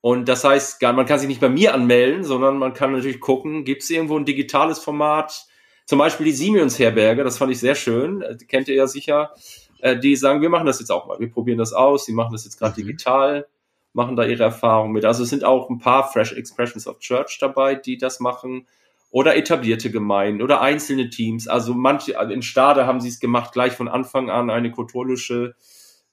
[0.00, 3.64] Und das heißt, man kann sich nicht bei mir anmelden, sondern man kann natürlich gucken,
[3.64, 5.46] gibt es irgendwo ein digitales Format,
[5.84, 9.32] zum Beispiel die Siemens-Herberge, das fand ich sehr schön, die kennt ihr ja sicher.
[9.80, 12.32] Äh, die sagen, wir machen das jetzt auch mal, wir probieren das aus, die machen
[12.32, 12.86] das jetzt gerade mhm.
[12.86, 13.46] digital,
[13.92, 15.04] machen da ihre Erfahrungen mit.
[15.04, 18.66] Also es sind auch ein paar Fresh Expressions of Church dabei, die das machen.
[19.10, 21.48] Oder etablierte Gemeinden oder einzelne Teams.
[21.48, 25.56] Also manche, also in Stade haben sie es gemacht, gleich von Anfang an eine katholische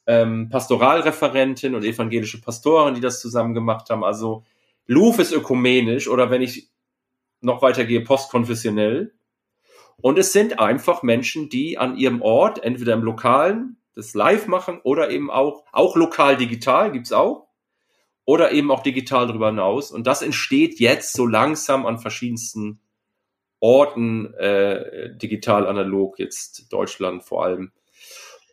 [0.08, 4.04] ähm, Pastoralreferentin und evangelische Pastorin, die das zusammen gemacht haben.
[4.04, 4.44] Also
[4.88, 6.70] Louvre ist ökumenisch oder wenn ich
[7.42, 9.14] noch weitergehe, postkonfessionell.
[10.02, 14.80] Und es sind einfach Menschen, die an ihrem Ort, entweder im Lokalen, das live machen
[14.84, 17.48] oder eben auch, auch lokal digital gibt's auch,
[18.26, 19.92] oder eben auch digital darüber hinaus.
[19.92, 22.80] Und das entsteht jetzt so langsam an verschiedensten
[23.60, 27.72] Orten, äh, digital, analog, jetzt Deutschland vor allem.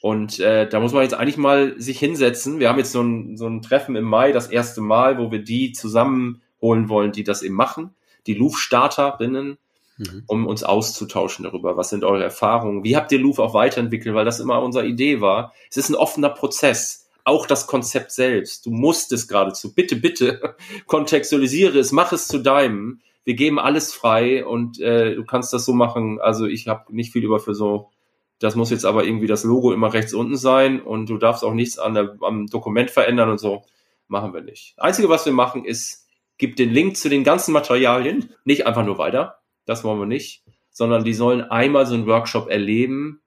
[0.05, 2.61] Und äh, da muss man jetzt eigentlich mal sich hinsetzen.
[2.61, 5.43] Wir haben jetzt so ein, so ein Treffen im Mai, das erste Mal, wo wir
[5.43, 7.95] die zusammenholen wollen, die das eben machen.
[8.27, 9.57] Die Louvre-Starterinnen,
[9.97, 10.23] mhm.
[10.27, 11.79] um uns auszutauschen darüber.
[11.79, 12.85] Was sind eure Erfahrungen?
[12.85, 14.15] Wie habt ihr Louvre auch weiterentwickelt?
[14.15, 15.55] Weil das immer unsere Idee war.
[15.71, 17.09] Es ist ein offener Prozess.
[17.25, 18.67] Auch das Konzept selbst.
[18.67, 19.75] Du musst es geradezu.
[19.75, 20.55] Bitte, bitte
[20.87, 23.01] kontextualisiere es, mach es zu deinem.
[23.25, 26.21] Wir geben alles frei und äh, du kannst das so machen.
[26.21, 27.91] Also ich habe nicht viel über für so
[28.39, 31.55] das muss jetzt aber irgendwie das Logo immer rechts unten sein und du darfst auch
[31.55, 33.65] nichts an der, am Dokument verändern und so.
[34.07, 34.75] Machen wir nicht.
[34.77, 36.07] Einzige, was wir machen, ist,
[36.37, 40.45] gib den Link zu den ganzen Materialien, nicht einfach nur weiter, das wollen wir nicht,
[40.71, 43.23] sondern die sollen einmal so einen Workshop erleben,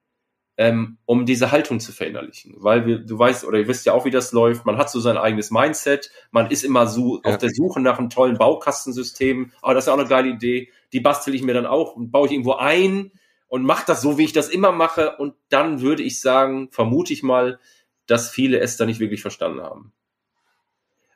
[0.58, 2.56] ähm, um diese Haltung zu verinnerlichen.
[2.58, 5.00] Weil wir, du weißt, oder ihr wisst ja auch, wie das läuft, man hat so
[5.00, 7.32] sein eigenes Mindset, man ist immer so ja.
[7.32, 11.00] auf der Suche nach einem tollen Baukastensystem, aber das ist auch eine geile Idee, die
[11.00, 13.12] bastel ich mir dann auch und baue ich irgendwo ein
[13.48, 17.14] und mache das so, wie ich das immer mache und dann würde ich sagen, vermute
[17.14, 17.60] ich mal,
[18.08, 19.94] dass viele es da nicht wirklich verstanden haben.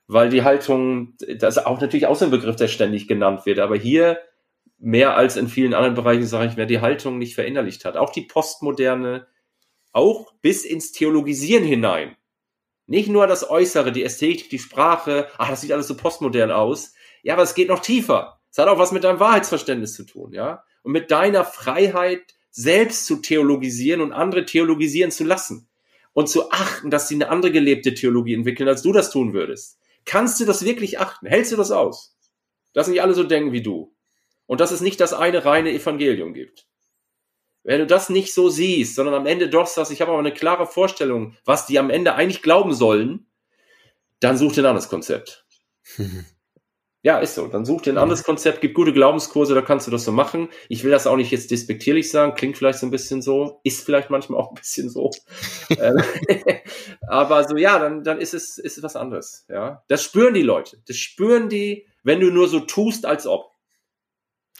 [0.05, 3.59] Weil die Haltung, das ist auch natürlich auch so ein Begriff, der ständig genannt wird,
[3.59, 4.19] aber hier
[4.81, 7.97] mehr als in vielen anderen Bereichen, sage ich, wer die Haltung nicht verinnerlicht hat.
[7.97, 9.27] Auch die Postmoderne,
[9.91, 12.15] auch bis ins Theologisieren hinein.
[12.87, 16.93] Nicht nur das Äußere, die Ästhetik, die Sprache, ach, das sieht alles so postmodern aus.
[17.23, 18.41] Ja, aber es geht noch tiefer.
[18.49, 20.63] Es hat auch was mit deinem Wahrheitsverständnis zu tun, ja?
[20.83, 25.69] Und mit deiner Freiheit, selbst zu theologisieren und andere theologisieren zu lassen.
[26.11, 29.79] Und zu achten, dass sie eine andere gelebte Theologie entwickeln, als du das tun würdest.
[30.03, 31.27] Kannst du das wirklich achten?
[31.27, 32.17] Hältst du das aus?
[32.73, 33.95] Dass nicht alle so denken wie du.
[34.45, 36.67] Und dass es nicht das eine reine Evangelium gibt.
[37.63, 40.33] Wenn du das nicht so siehst, sondern am Ende doch sagst, ich habe aber eine
[40.33, 43.27] klare Vorstellung, was die am Ende eigentlich glauben sollen,
[44.19, 45.45] dann such dir ein anderes Konzept.
[47.03, 47.47] Ja, ist so.
[47.47, 50.49] Dann such dir ein anderes Konzept, gib gute Glaubenskurse, da kannst du das so machen.
[50.69, 53.83] Ich will das auch nicht jetzt despektierlich sagen, klingt vielleicht so ein bisschen so, ist
[53.83, 55.09] vielleicht manchmal auch ein bisschen so.
[55.79, 56.03] Ähm,
[57.07, 59.45] aber so, ja, dann, dann ist es, ist es was anderes.
[59.47, 60.81] Ja, das spüren die Leute.
[60.85, 63.50] Das spüren die, wenn du nur so tust, als ob.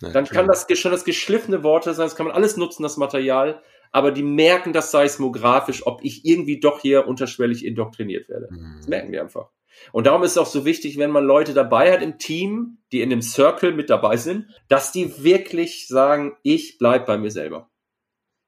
[0.02, 3.62] Dann kann das schon das geschliffene Worte sein, das kann man alles nutzen, das Material,
[3.91, 8.47] aber die merken das seismografisch, ob ich irgendwie doch hier unterschwellig indoktriniert werde.
[8.49, 8.76] Mhm.
[8.78, 9.49] Das merken die einfach.
[9.91, 13.02] Und darum ist es auch so wichtig, wenn man Leute dabei hat im Team, die
[13.02, 17.70] in dem Circle mit dabei sind, dass die wirklich sagen, ich bleib bei mir selber.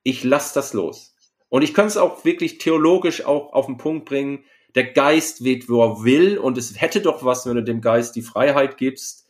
[0.04, 1.16] Ich lass das los.
[1.50, 4.44] Und ich kann es auch wirklich theologisch auch auf den Punkt bringen,
[4.76, 8.16] der Geist weht, wo er will, und es hätte doch was, wenn du dem Geist
[8.16, 9.23] die Freiheit gibst,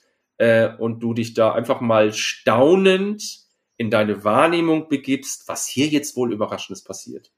[0.43, 3.23] äh, und du dich da einfach mal staunend
[3.77, 7.31] in deine Wahrnehmung begibst, was hier jetzt wohl Überraschendes passiert.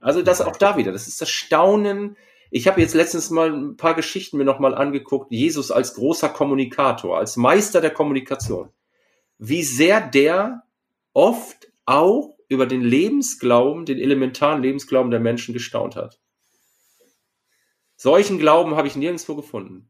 [0.00, 2.16] Also das auch da wieder, das ist das Staunen.
[2.50, 7.18] Ich habe jetzt letztens mal ein paar Geschichten mir nochmal angeguckt, Jesus als großer Kommunikator,
[7.18, 8.70] als Meister der Kommunikation.
[9.38, 10.64] Wie sehr der
[11.12, 16.18] oft auch über den Lebensglauben, den elementaren Lebensglauben der Menschen gestaunt hat.
[17.94, 19.88] Solchen Glauben habe ich nirgendwo gefunden.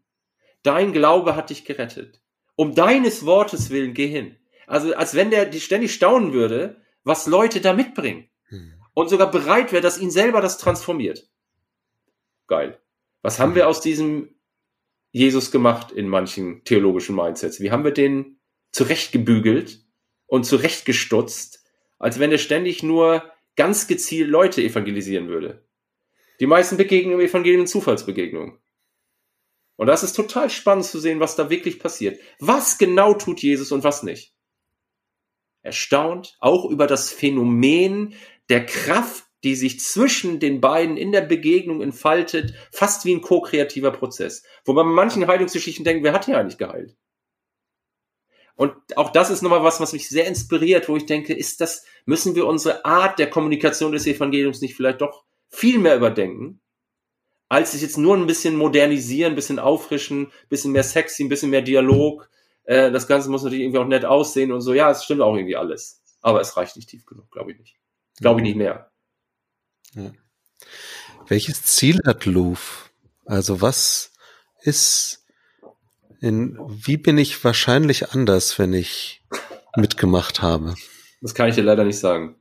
[0.63, 2.21] Dein Glaube hat dich gerettet.
[2.57, 4.37] Um deines Wortes willen geh hin.
[4.67, 8.29] Also als wenn der die ständig staunen würde, was Leute da mitbringen.
[8.49, 8.75] Hm.
[8.95, 11.31] Und sogar bereit wäre, dass ihn selber das transformiert.
[12.47, 12.81] Geil.
[13.23, 14.35] Was haben wir aus diesem
[15.11, 17.61] Jesus gemacht in manchen theologischen Mindsets?
[17.61, 18.41] Wie haben wir den
[18.73, 19.85] zurechtgebügelt
[20.27, 21.65] und zurechtgestutzt,
[21.99, 25.67] als wenn er ständig nur ganz gezielt Leute evangelisieren würde?
[26.41, 28.59] Die meisten Begegnungen im Evangelium sind Zufallsbegegnungen.
[29.79, 32.21] Und das ist total spannend zu sehen, was da wirklich passiert.
[32.41, 34.35] Was genau tut Jesus und was nicht?
[35.63, 38.15] Erstaunt auch über das Phänomen
[38.49, 43.93] der Kraft, die sich zwischen den beiden in der Begegnung entfaltet, fast wie ein ko-kreativer
[43.93, 44.43] Prozess.
[44.65, 46.97] Wo man manchen Heilungsgeschichten denkt, wer hat hier eigentlich geheilt?
[48.57, 51.85] Und auch das ist nochmal was, was mich sehr inspiriert, wo ich denke, ist das,
[52.05, 56.61] müssen wir unsere Art der Kommunikation des Evangeliums nicht vielleicht doch viel mehr überdenken?
[57.49, 61.29] Als sich jetzt nur ein bisschen modernisieren, ein bisschen auffrischen, ein bisschen mehr sexy, ein
[61.29, 62.29] bisschen mehr Dialog.
[62.65, 64.75] Äh, das Ganze muss natürlich irgendwie auch nett aussehen und so.
[64.75, 66.03] Ja, es stimmt auch irgendwie alles.
[66.21, 67.77] Aber es reicht nicht tief genug, glaube ich nicht.
[68.21, 68.91] Glaube ich nicht mehr.
[69.95, 70.13] Ja.
[71.27, 72.89] Welches Ziel hat Louvre?
[73.25, 74.13] Also was
[74.61, 75.25] ist
[76.21, 79.23] in, wie bin ich wahrscheinlich anders, wenn ich
[79.77, 80.75] mitgemacht habe?
[81.21, 82.37] Das kann ich dir leider nicht sagen.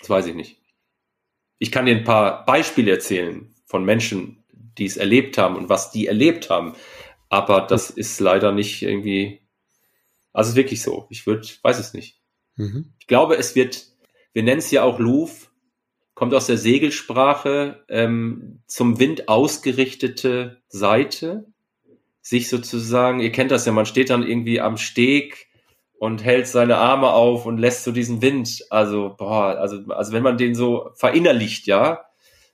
[0.00, 0.58] Das weiß ich nicht
[1.58, 4.44] ich kann dir ein paar Beispiele erzählen von Menschen,
[4.78, 6.74] die es erlebt haben und was die erlebt haben.
[7.28, 9.42] Aber das ist leider nicht irgendwie,
[10.32, 11.06] also wirklich so.
[11.10, 12.20] Ich würde, weiß es nicht.
[12.56, 12.92] Mhm.
[12.98, 13.86] Ich glaube, es wird,
[14.32, 15.48] wir nennen es ja auch Louvre,
[16.14, 21.46] kommt aus der Segelsprache, ähm, zum Wind ausgerichtete Seite.
[22.20, 25.47] Sich sozusagen, ihr kennt das ja, man steht dann irgendwie am Steg
[25.98, 30.22] und hält seine Arme auf und lässt so diesen Wind, also, boah, also, also wenn
[30.22, 32.06] man den so verinnerlicht, ja,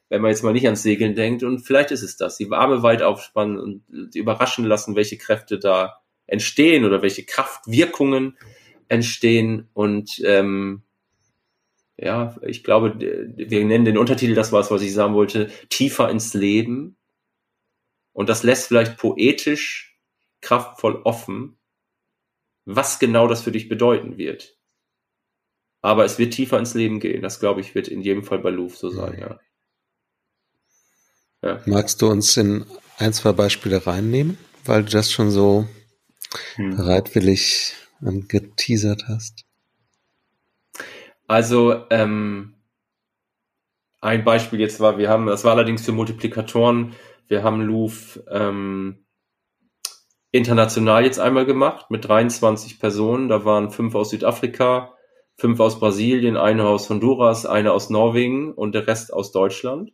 [0.09, 2.83] wenn man jetzt mal nicht ans Segeln denkt, und vielleicht ist es das, die Arme
[2.83, 8.39] weit aufspannen und überraschen lassen, welche Kräfte da entstehen oder welche Kraftwirkungen
[8.89, 10.83] entstehen und ähm,
[11.97, 16.35] ja, ich glaube, wir nennen den Untertitel, das war was ich sagen wollte, tiefer ins
[16.35, 16.97] Leben.
[18.13, 19.99] Und das lässt vielleicht poetisch
[20.41, 21.57] kraftvoll offen,
[22.65, 24.57] was genau das für dich bedeuten wird.
[25.83, 27.21] Aber es wird tiefer ins Leben gehen.
[27.21, 29.39] Das, glaube ich, wird in jedem Fall bei Louvre so sein, ja.
[31.43, 31.63] ja.
[31.67, 32.65] Magst du uns in
[32.97, 35.69] ein, zwei Beispiele reinnehmen, weil du das schon so
[36.55, 36.77] hm.
[36.77, 39.45] bereitwillig geteasert hast?
[41.27, 42.55] Also, ähm,
[44.01, 46.95] ein Beispiel jetzt war, wir haben, das war allerdings für Multiplikatoren,
[47.29, 49.04] wir haben Louvre ähm,
[50.35, 53.29] international jetzt einmal gemacht mit 23 Personen.
[53.29, 54.93] Da waren fünf aus Südafrika,
[55.37, 59.93] fünf aus Brasilien, eine aus Honduras, eine aus Norwegen und der Rest aus Deutschland.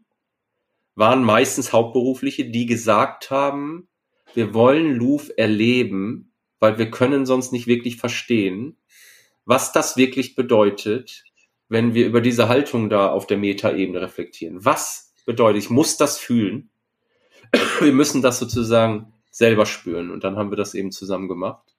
[0.95, 3.88] Waren meistens Hauptberufliche, die gesagt haben,
[4.32, 8.78] wir wollen Louvre erleben, weil wir können sonst nicht wirklich verstehen,
[9.45, 11.22] was das wirklich bedeutet,
[11.68, 14.64] wenn wir über diese Haltung da auf der Metaebene reflektieren.
[14.64, 16.70] Was bedeutet, ich muss das fühlen.
[17.80, 20.11] Wir müssen das sozusagen selber spüren.
[20.11, 21.74] Und dann haben wir das eben zusammen gemacht.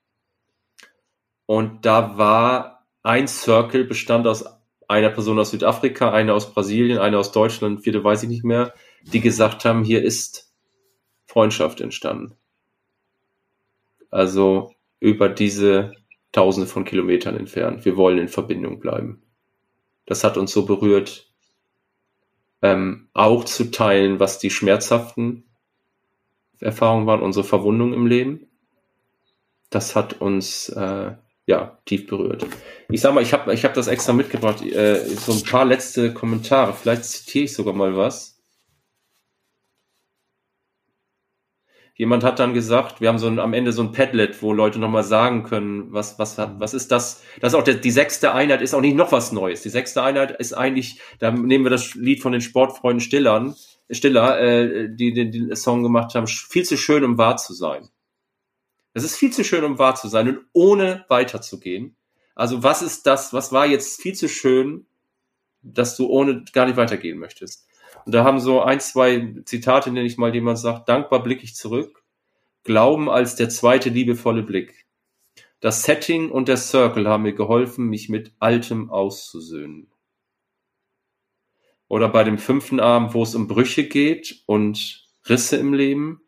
[1.46, 4.44] Und da war ein Circle, bestand aus
[4.88, 8.74] einer Person aus Südafrika, eine aus Brasilien, eine aus Deutschland, vierte weiß ich nicht mehr,
[9.04, 10.52] die gesagt haben, hier ist
[11.26, 12.36] Freundschaft entstanden.
[14.10, 15.92] Also über diese
[16.32, 17.84] Tausende von Kilometern entfernt.
[17.84, 19.22] Wir wollen in Verbindung bleiben.
[20.04, 21.30] Das hat uns so berührt,
[22.60, 25.44] ähm, auch zu teilen, was die schmerzhaften
[26.62, 28.48] Erfahrungen waren, unsere Verwundungen im Leben.
[29.70, 31.12] Das hat uns äh,
[31.46, 32.46] ja tief berührt.
[32.88, 36.12] Ich sag mal, ich habe ich hab das extra mitgebracht, äh, so ein paar letzte
[36.12, 36.74] Kommentare.
[36.74, 38.32] Vielleicht zitiere ich sogar mal was.
[41.94, 44.78] Jemand hat dann gesagt, wir haben so ein, am Ende so ein Padlet, wo Leute
[44.78, 47.22] nochmal sagen können, was, was, was ist das?
[47.40, 49.62] Das ist auch der, die sechste Einheit ist auch nicht noch was Neues.
[49.62, 53.54] Die sechste Einheit ist eigentlich, da nehmen wir das Lied von den Sportfreunden Stillern,
[53.90, 57.88] Stiller, äh, die den, Song gemacht haben, viel zu schön, um wahr zu sein.
[58.94, 61.96] Es ist viel zu schön, um wahr zu sein und ohne weiterzugehen.
[62.34, 64.86] Also was ist das, was war jetzt viel zu schön,
[65.62, 67.66] dass du ohne gar nicht weitergehen möchtest?
[68.04, 71.44] Und da haben so ein, zwei Zitate, nenne ich mal, die man sagt, dankbar blicke
[71.44, 72.02] ich zurück,
[72.64, 74.86] Glauben als der zweite liebevolle Blick.
[75.60, 79.91] Das Setting und der Circle haben mir geholfen, mich mit Altem auszusöhnen.
[81.92, 86.22] Oder bei dem fünften Abend, wo es um Brüche geht und Risse im Leben.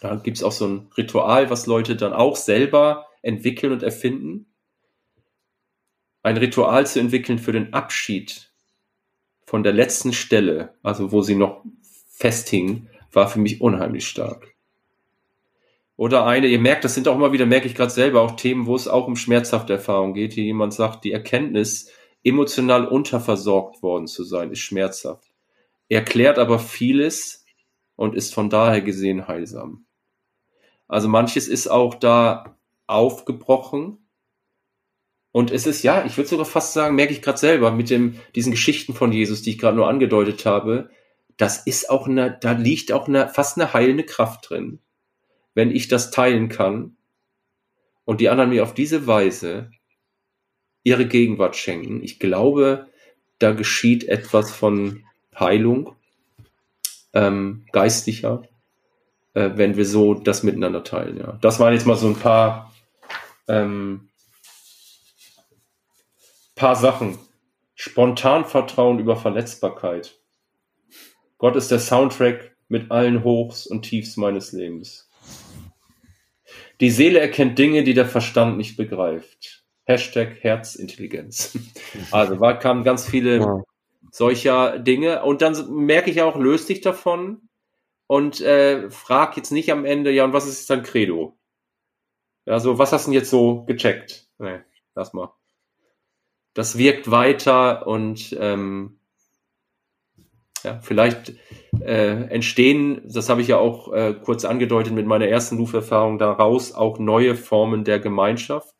[0.00, 4.46] Da gibt's auch so ein Ritual, was Leute dann auch selber entwickeln und erfinden.
[6.22, 8.50] Ein Ritual zu entwickeln für den Abschied
[9.44, 11.62] von der letzten Stelle, also wo sie noch
[12.08, 14.54] festhing, war für mich unheimlich stark.
[15.96, 18.64] Oder eine, ihr merkt, das sind auch immer wieder, merke ich gerade selber, auch Themen,
[18.64, 20.32] wo es auch um schmerzhafte Erfahrungen geht.
[20.32, 21.90] Hier jemand sagt, die Erkenntnis,
[22.26, 25.30] emotional unterversorgt worden zu sein, ist schmerzhaft.
[25.88, 27.44] Erklärt aber vieles
[27.94, 29.86] und ist von daher gesehen heilsam.
[30.88, 34.06] Also manches ist auch da aufgebrochen,
[35.36, 38.18] und es ist, ja, ich würde sogar fast sagen, merke ich gerade selber mit dem,
[38.34, 40.88] diesen Geschichten von Jesus, die ich gerade nur angedeutet habe,
[41.36, 44.78] das ist auch eine, da liegt auch eine, fast eine heilende Kraft drin,
[45.52, 46.96] wenn ich das teilen kann
[48.06, 49.70] und die anderen mir auf diese Weise
[50.86, 52.04] ihre Gegenwart schenken.
[52.04, 52.86] Ich glaube,
[53.40, 55.02] da geschieht etwas von
[55.36, 55.96] Heilung,
[57.12, 58.44] ähm, geistlicher,
[59.34, 61.18] äh, wenn wir so das miteinander teilen.
[61.18, 62.72] Ja, das waren jetzt mal so ein paar
[63.48, 64.08] ähm,
[66.54, 67.18] Paar Sachen.
[67.74, 70.16] Spontan Vertrauen über Verletzbarkeit.
[71.36, 75.10] Gott ist der Soundtrack mit allen Hochs und Tiefs meines Lebens.
[76.80, 79.55] Die Seele erkennt Dinge, die der Verstand nicht begreift.
[79.86, 81.58] Hashtag Herzintelligenz.
[82.10, 83.62] Also war, kamen ganz viele ja.
[84.10, 85.22] solcher Dinge.
[85.22, 87.48] Und dann merke ich auch, löst dich davon
[88.06, 91.38] und äh, frag jetzt nicht am Ende, ja, und was ist dann Credo?
[92.44, 94.28] Ja, so, was hast du denn jetzt so gecheckt?
[94.38, 94.60] Nee,
[94.94, 95.32] lass mal
[96.56, 98.98] das wirkt weiter und ähm,
[100.64, 101.34] ja, vielleicht
[101.80, 106.72] äh, entstehen, das habe ich ja auch äh, kurz angedeutet mit meiner ersten Luferfahrung daraus
[106.72, 108.74] auch neue Formen der Gemeinschaft.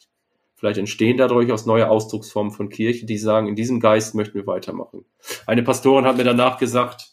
[0.56, 4.46] Vielleicht entstehen dadurch aus neue Ausdrucksformen von Kirche, die sagen, in diesem Geist möchten wir
[4.46, 5.04] weitermachen.
[5.46, 7.12] Eine Pastorin hat mir danach gesagt,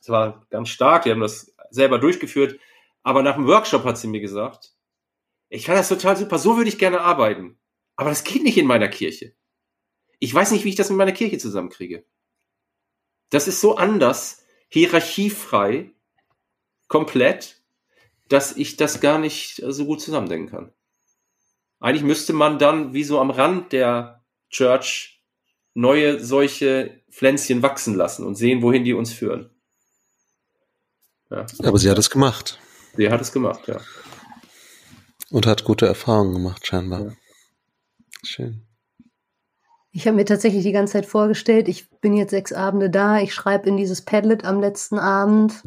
[0.00, 2.60] es war ganz stark, wir haben das selber durchgeführt,
[3.02, 4.72] aber nach dem Workshop hat sie mir gesagt,
[5.48, 7.58] ich fand das total super, so würde ich gerne arbeiten.
[7.96, 9.34] Aber das geht nicht in meiner Kirche.
[10.20, 12.04] Ich weiß nicht, wie ich das mit meiner Kirche zusammenkriege.
[13.30, 15.90] Das ist so anders, hierarchiefrei,
[16.86, 17.62] komplett,
[18.28, 20.72] dass ich das gar nicht so gut zusammendenken kann.
[21.80, 25.22] Eigentlich müsste man dann wie so am Rand der Church
[25.74, 29.50] neue solche Pflänzchen wachsen lassen und sehen, wohin die uns führen.
[31.30, 31.46] Ja.
[31.64, 32.58] Aber sie hat es gemacht.
[32.96, 33.80] Sie hat es gemacht, ja.
[35.30, 37.00] Und hat gute Erfahrungen gemacht, scheinbar.
[37.00, 37.12] Ja.
[38.22, 38.66] Schön.
[39.92, 43.34] Ich habe mir tatsächlich die ganze Zeit vorgestellt, ich bin jetzt sechs Abende da, ich
[43.34, 45.62] schreibe in dieses Padlet am letzten Abend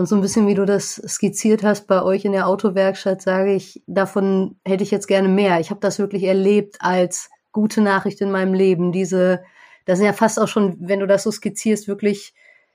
[0.00, 3.52] und so ein bisschen wie du das skizziert hast bei euch in der Autowerkstatt, sage
[3.52, 5.60] ich, davon hätte ich jetzt gerne mehr.
[5.60, 8.92] Ich habe das wirklich erlebt als gute Nachricht in meinem Leben.
[8.92, 9.42] Diese,
[9.84, 12.32] das sind ja fast auch schon, wenn du das so skizzierst, wirklich,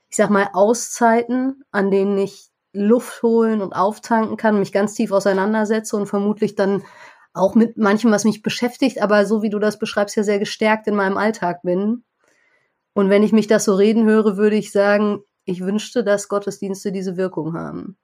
[0.08, 5.10] ich sag mal, Auszeiten, an denen ich Luft holen und auftanken kann, mich ganz tief
[5.10, 6.84] auseinandersetze und vermutlich dann
[7.34, 10.86] auch mit manchem, was mich beschäftigt, aber so wie du das beschreibst, ja sehr gestärkt
[10.86, 12.04] in meinem Alltag bin.
[12.94, 16.92] Und wenn ich mich das so reden höre, würde ich sagen, ich wünschte, dass Gottesdienste
[16.92, 17.96] diese Wirkung haben.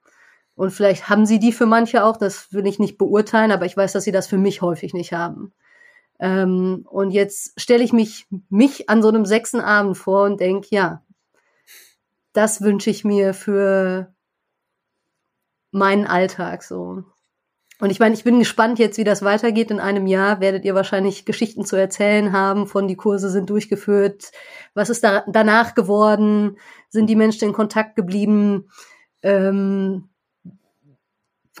[0.55, 3.77] Und vielleicht haben sie die für manche auch, das will ich nicht beurteilen, aber ich
[3.77, 5.53] weiß, dass sie das für mich häufig nicht haben.
[6.19, 10.67] Ähm, und jetzt stelle ich mich, mich an so einem sechsten Abend vor und denke,
[10.71, 11.03] ja,
[12.33, 14.13] das wünsche ich mir für
[15.71, 17.03] meinen Alltag so.
[17.83, 19.69] Und ich meine, ich bin gespannt jetzt, wie das weitergeht.
[19.69, 24.31] In einem Jahr werdet ihr wahrscheinlich Geschichten zu erzählen haben, von die Kurse sind durchgeführt.
[24.73, 26.55] Was ist da danach geworden?
[26.87, 28.69] Sind die Menschen in Kontakt geblieben?
[29.21, 30.07] Ähm,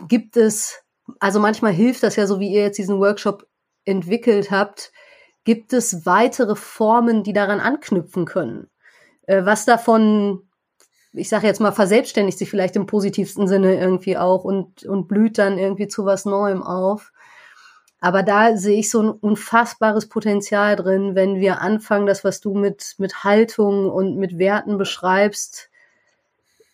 [0.07, 0.85] gibt es,
[1.19, 3.45] also manchmal hilft das ja, so wie ihr jetzt diesen Workshop
[3.83, 4.93] entwickelt habt,
[5.43, 8.69] gibt es weitere Formen, die daran anknüpfen können?
[9.23, 10.43] Äh, was davon
[11.13, 15.37] ich sage jetzt mal, verselbstständigt sich vielleicht im positivsten Sinne irgendwie auch und, und blüht
[15.37, 17.11] dann irgendwie zu was Neuem auf.
[17.99, 22.53] Aber da sehe ich so ein unfassbares Potenzial drin, wenn wir anfangen, das, was du
[22.53, 25.69] mit, mit Haltung und mit Werten beschreibst,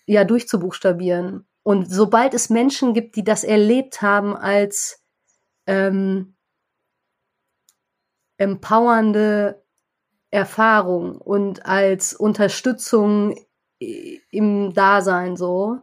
[0.06, 1.46] ja, durchzubuchstabieren.
[1.62, 5.04] Und sobald es Menschen gibt, die das erlebt haben als
[5.68, 6.34] ähm,
[8.38, 9.62] empowernde
[10.32, 13.36] Erfahrung und als Unterstützung
[13.80, 15.80] im Dasein so,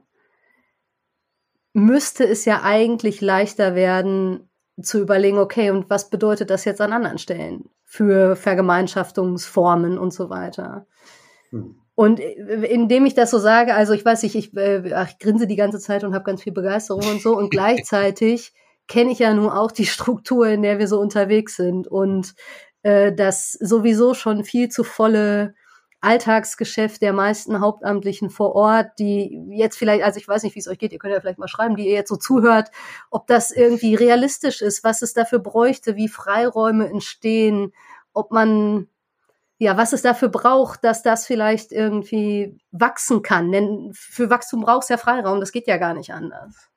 [1.72, 4.48] müsste es ja eigentlich leichter werden
[4.80, 10.28] zu überlegen, okay, und was bedeutet das jetzt an anderen Stellen für Vergemeinschaftungsformen und so
[10.28, 10.86] weiter.
[11.50, 11.76] Hm.
[11.94, 15.46] Und indem ich das so sage, also ich weiß nicht, ich, äh, ach, ich grinse
[15.46, 18.52] die ganze Zeit und habe ganz viel Begeisterung und so und gleichzeitig
[18.86, 22.34] kenne ich ja nun auch die Struktur, in der wir so unterwegs sind und
[22.82, 25.54] äh, das sowieso schon viel zu volle
[26.06, 30.68] Alltagsgeschäft der meisten Hauptamtlichen vor Ort, die jetzt vielleicht, also ich weiß nicht, wie es
[30.68, 32.70] euch geht, ihr könnt ja vielleicht mal schreiben, die ihr jetzt so zuhört,
[33.10, 37.72] ob das irgendwie realistisch ist, was es dafür bräuchte, wie Freiräume entstehen,
[38.12, 38.86] ob man,
[39.58, 43.50] ja, was es dafür braucht, dass das vielleicht irgendwie wachsen kann.
[43.50, 46.70] Denn für Wachstum braucht es ja Freiraum, das geht ja gar nicht anders.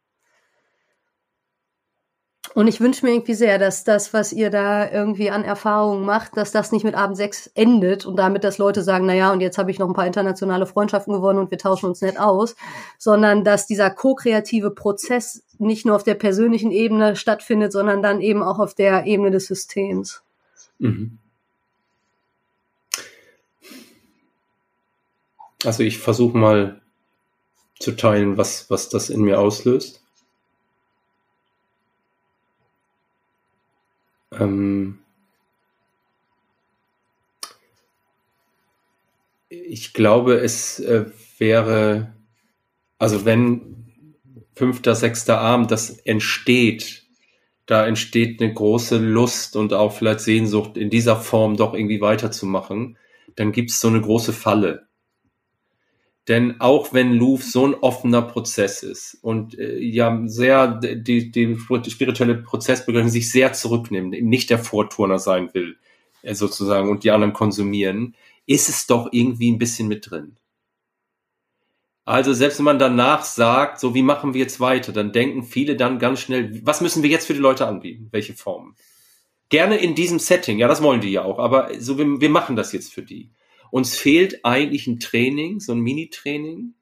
[2.56, 6.36] Und ich wünsche mir irgendwie sehr, dass das, was ihr da irgendwie an Erfahrungen macht,
[6.36, 9.40] dass das nicht mit Abend sechs endet und damit, dass Leute sagen, na ja, und
[9.42, 12.56] jetzt habe ich noch ein paar internationale Freundschaften gewonnen und wir tauschen uns nett aus,
[12.98, 18.42] sondern dass dieser ko-kreative Prozess nicht nur auf der persönlichen Ebene stattfindet, sondern dann eben
[18.42, 20.24] auch auf der Ebene des Systems.
[20.80, 21.20] Mhm.
[25.66, 26.82] Also ich versuche mal
[27.80, 30.02] zu teilen, was, was das in mir auslöst.
[34.32, 35.00] Ähm,
[39.50, 41.06] ich glaube, es äh,
[41.38, 42.14] wäre,
[42.98, 43.94] also wenn
[44.56, 47.06] fünfter, sechster Abend das entsteht,
[47.66, 52.98] da entsteht eine große Lust und auch vielleicht Sehnsucht, in dieser Form doch irgendwie weiterzumachen,
[53.36, 54.89] dann gibt es so eine große Falle.
[56.30, 61.58] Denn auch wenn Louvre so ein offener Prozess ist und äh, ja sehr die, die
[61.90, 65.78] spirituelle Prozessbegriffung sich sehr zurücknimmt, nicht der Vorturner sein will,
[66.22, 68.16] äh, sozusagen, und die anderen konsumieren,
[68.46, 70.38] ist es doch irgendwie ein bisschen mit drin.
[72.06, 75.76] Also selbst wenn man danach sagt, so wie machen wir jetzt weiter, dann denken viele
[75.76, 78.08] dann ganz schnell, was müssen wir jetzt für die Leute anbieten?
[78.12, 78.76] Welche Formen?
[79.50, 82.56] Gerne in diesem Setting, ja, das wollen die ja auch, aber so wir, wir machen
[82.56, 83.32] das jetzt für die.
[83.72, 86.74] Uns fehlt eigentlich ein Training, so ein Mini-Training.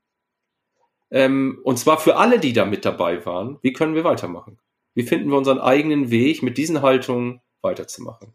[1.11, 3.57] Ähm, und zwar für alle, die da mit dabei waren.
[3.61, 4.59] Wie können wir weitermachen?
[4.93, 8.33] Wie finden wir unseren eigenen Weg, mit diesen Haltungen weiterzumachen?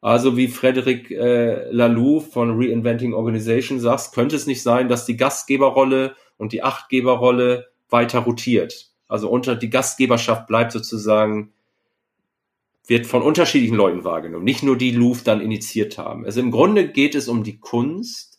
[0.00, 5.16] Also wie Frederic äh, Laloux von Reinventing Organization sagt, könnte es nicht sein, dass die
[5.16, 8.90] Gastgeberrolle und die Achtgeberrolle weiter rotiert.
[9.08, 11.52] Also unter die Gastgeberschaft bleibt sozusagen
[12.88, 16.24] wird von unterschiedlichen Leuten wahrgenommen, nicht nur die Louvre dann initiiert haben.
[16.24, 18.38] Also im Grunde geht es um die Kunst,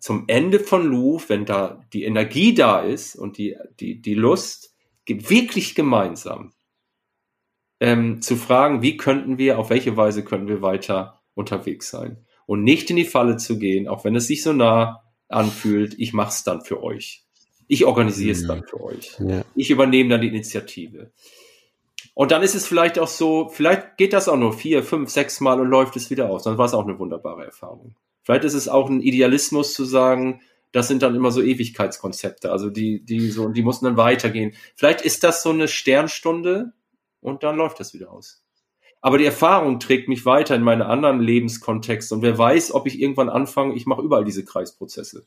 [0.00, 4.74] zum Ende von Louvre, wenn da die Energie da ist und die, die, die Lust,
[5.06, 6.52] wirklich gemeinsam
[7.80, 12.24] ähm, zu fragen, wie könnten wir, auf welche Weise können wir weiter unterwegs sein.
[12.46, 16.12] Und nicht in die Falle zu gehen, auch wenn es sich so nah anfühlt, ich
[16.12, 17.24] mache es dann für euch.
[17.66, 18.48] Ich organisiere es mhm.
[18.48, 19.16] dann für euch.
[19.18, 19.42] Ja.
[19.54, 21.12] Ich übernehme dann die Initiative.
[22.14, 25.40] Und dann ist es vielleicht auch so, vielleicht geht das auch nur vier, fünf, sechs
[25.40, 26.44] Mal und läuft es wieder aus.
[26.44, 27.94] Dann war es auch eine wunderbare Erfahrung.
[28.22, 30.40] Vielleicht ist es auch ein Idealismus zu sagen,
[30.72, 34.54] das sind dann immer so Ewigkeitskonzepte, also die, die so, die mussten dann weitergehen.
[34.76, 36.72] Vielleicht ist das so eine Sternstunde
[37.20, 38.44] und dann läuft das wieder aus.
[39.00, 43.00] Aber die Erfahrung trägt mich weiter in meine anderen Lebenskontexte und wer weiß, ob ich
[43.00, 45.26] irgendwann anfange, ich mache überall diese Kreisprozesse.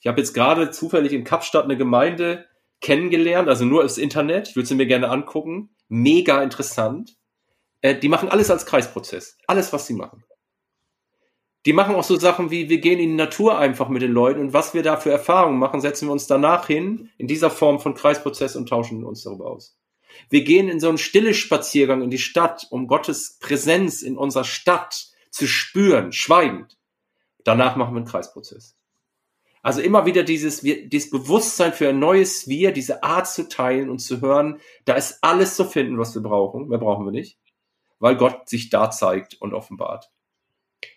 [0.00, 2.44] Ich habe jetzt gerade zufällig in Kapstadt eine Gemeinde
[2.80, 4.48] kennengelernt, also nur das Internet.
[4.48, 5.70] Ich würde sie mir gerne angucken.
[5.88, 7.16] Mega interessant.
[7.80, 9.36] Äh, die machen alles als Kreisprozess.
[9.46, 10.24] Alles, was sie machen.
[11.66, 14.40] Die machen auch so Sachen wie, wir gehen in die Natur einfach mit den Leuten
[14.40, 17.80] und was wir da für Erfahrungen machen, setzen wir uns danach hin in dieser Form
[17.80, 19.76] von Kreisprozess und tauschen uns darüber aus.
[20.30, 24.44] Wir gehen in so einen stille Spaziergang in die Stadt, um Gottes Präsenz in unserer
[24.44, 26.78] Stadt zu spüren, schweigend.
[27.44, 28.77] Danach machen wir einen Kreisprozess.
[29.68, 33.98] Also immer wieder dieses, dieses Bewusstsein für ein neues Wir, diese Art zu teilen und
[33.98, 36.68] zu hören, da ist alles zu finden, was wir brauchen.
[36.68, 37.38] Mehr brauchen wir nicht,
[37.98, 40.10] weil Gott sich da zeigt und offenbart.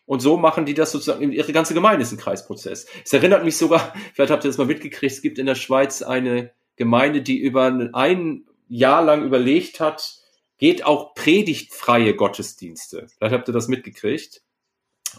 [0.06, 2.88] Und so machen die das sozusagen, ihre ganze Gemeinde ist ein Kreisprozess.
[3.04, 6.02] Es erinnert mich sogar, vielleicht habt ihr das mal mitgekriegt, es gibt in der Schweiz
[6.02, 10.16] eine Gemeinde, die über ein Jahr lang überlegt hat,
[10.60, 13.08] geht auch predigtfreie Gottesdienste.
[13.18, 14.44] Vielleicht habt ihr das mitgekriegt.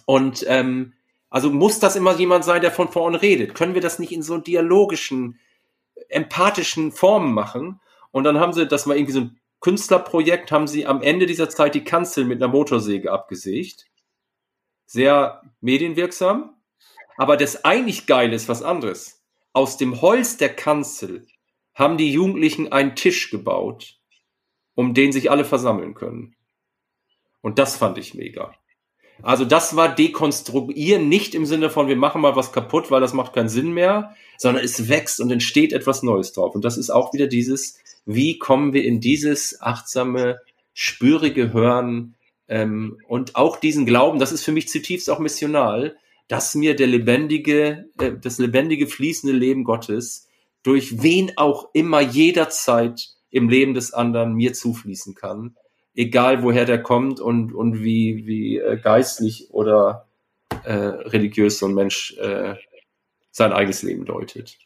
[0.07, 0.95] Und ähm,
[1.33, 3.55] also muss das immer jemand sein, der von vorne redet.
[3.55, 5.39] Können wir das nicht in so dialogischen,
[6.09, 7.81] empathischen Formen machen?
[8.11, 11.49] Und dann haben sie, das war irgendwie so ein Künstlerprojekt, haben sie am Ende dieser
[11.49, 13.87] Zeit die Kanzel mit einer Motorsäge abgesägt
[14.93, 16.55] sehr medienwirksam.
[17.17, 19.25] Aber das eigentlich Geile ist was anderes.
[19.53, 21.27] Aus dem Holz der Kanzel
[21.75, 23.99] haben die Jugendlichen einen Tisch gebaut,
[24.75, 26.37] um den sich alle versammeln können.
[27.41, 28.55] Und das fand ich mega.
[29.23, 33.13] Also das war dekonstruieren, nicht im Sinne von, wir machen mal was kaputt, weil das
[33.13, 36.55] macht keinen Sinn mehr, sondern es wächst und entsteht etwas Neues drauf.
[36.55, 40.41] Und das ist auch wieder dieses, wie kommen wir in dieses achtsame,
[40.75, 42.15] spürige Hören
[42.49, 45.97] ähm, und auch diesen Glauben, das ist für mich zutiefst auch missional,
[46.29, 50.29] dass mir der lebendige, äh, das lebendige, fließende Leben Gottes
[50.63, 55.57] durch wen auch immer jederzeit im Leben des anderen mir zufließen kann,
[55.95, 60.09] egal woher der kommt und, und wie, wie äh, geistlich oder
[60.65, 62.55] äh, religiös so ein Mensch äh,
[63.31, 64.59] sein eigenes Leben deutet.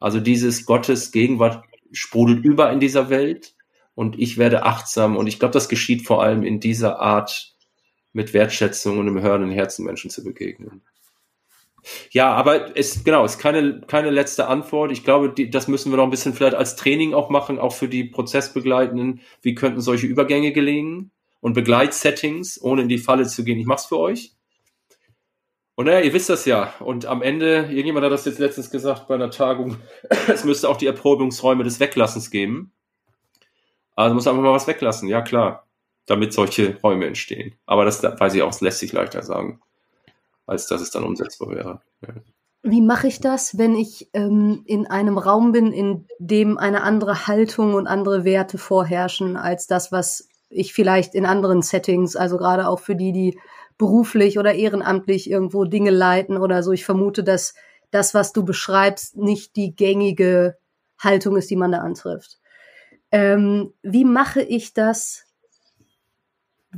[0.00, 3.54] Also dieses Gottes Gegenwart sprudelt über in dieser Welt
[3.94, 7.54] und ich werde achtsam und ich glaube, das geschieht vor allem in dieser Art,
[8.12, 10.82] mit Wertschätzung und im hörenden Herzen Menschen zu begegnen.
[12.10, 14.92] Ja, aber es genau, es ist keine keine letzte Antwort.
[14.92, 17.72] Ich glaube, die, das müssen wir noch ein bisschen vielleicht als Training auch machen, auch
[17.72, 19.20] für die Prozessbegleitenden.
[19.42, 21.10] Wie könnten solche Übergänge gelingen
[21.40, 23.58] und Begleitsettings, ohne in die Falle zu gehen?
[23.58, 24.32] Ich mach's für euch.
[25.78, 26.74] Und naja, ihr wisst das ja.
[26.80, 29.76] Und am Ende, irgendjemand hat das jetzt letztens gesagt bei einer Tagung,
[30.28, 32.72] es müsste auch die Erprobungsräume des Weglassens geben.
[33.94, 35.68] Also muss einfach mal was weglassen, ja klar,
[36.06, 37.54] damit solche Räume entstehen.
[37.66, 39.60] Aber das weiß ich auch, lässt sich leichter sagen,
[40.48, 41.80] als dass es dann umsetzbar wäre.
[42.62, 47.26] Wie mache ich das, wenn ich ähm, in einem Raum bin, in dem eine andere
[47.26, 52.66] Haltung und andere Werte vorherrschen als das, was ich vielleicht in anderen Settings, also gerade
[52.66, 53.38] auch für die, die
[53.76, 56.72] beruflich oder ehrenamtlich irgendwo Dinge leiten oder so.
[56.72, 57.54] Ich vermute, dass
[57.90, 60.56] das, was du beschreibst, nicht die gängige
[60.98, 62.38] Haltung ist, die man da antrifft.
[63.12, 65.24] Ähm, wie mache ich das,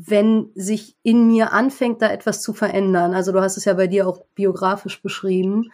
[0.08, 3.14] wenn sich in mir anfängt, da etwas zu verändern?
[3.14, 5.70] Also du hast es ja bei dir auch biografisch beschrieben.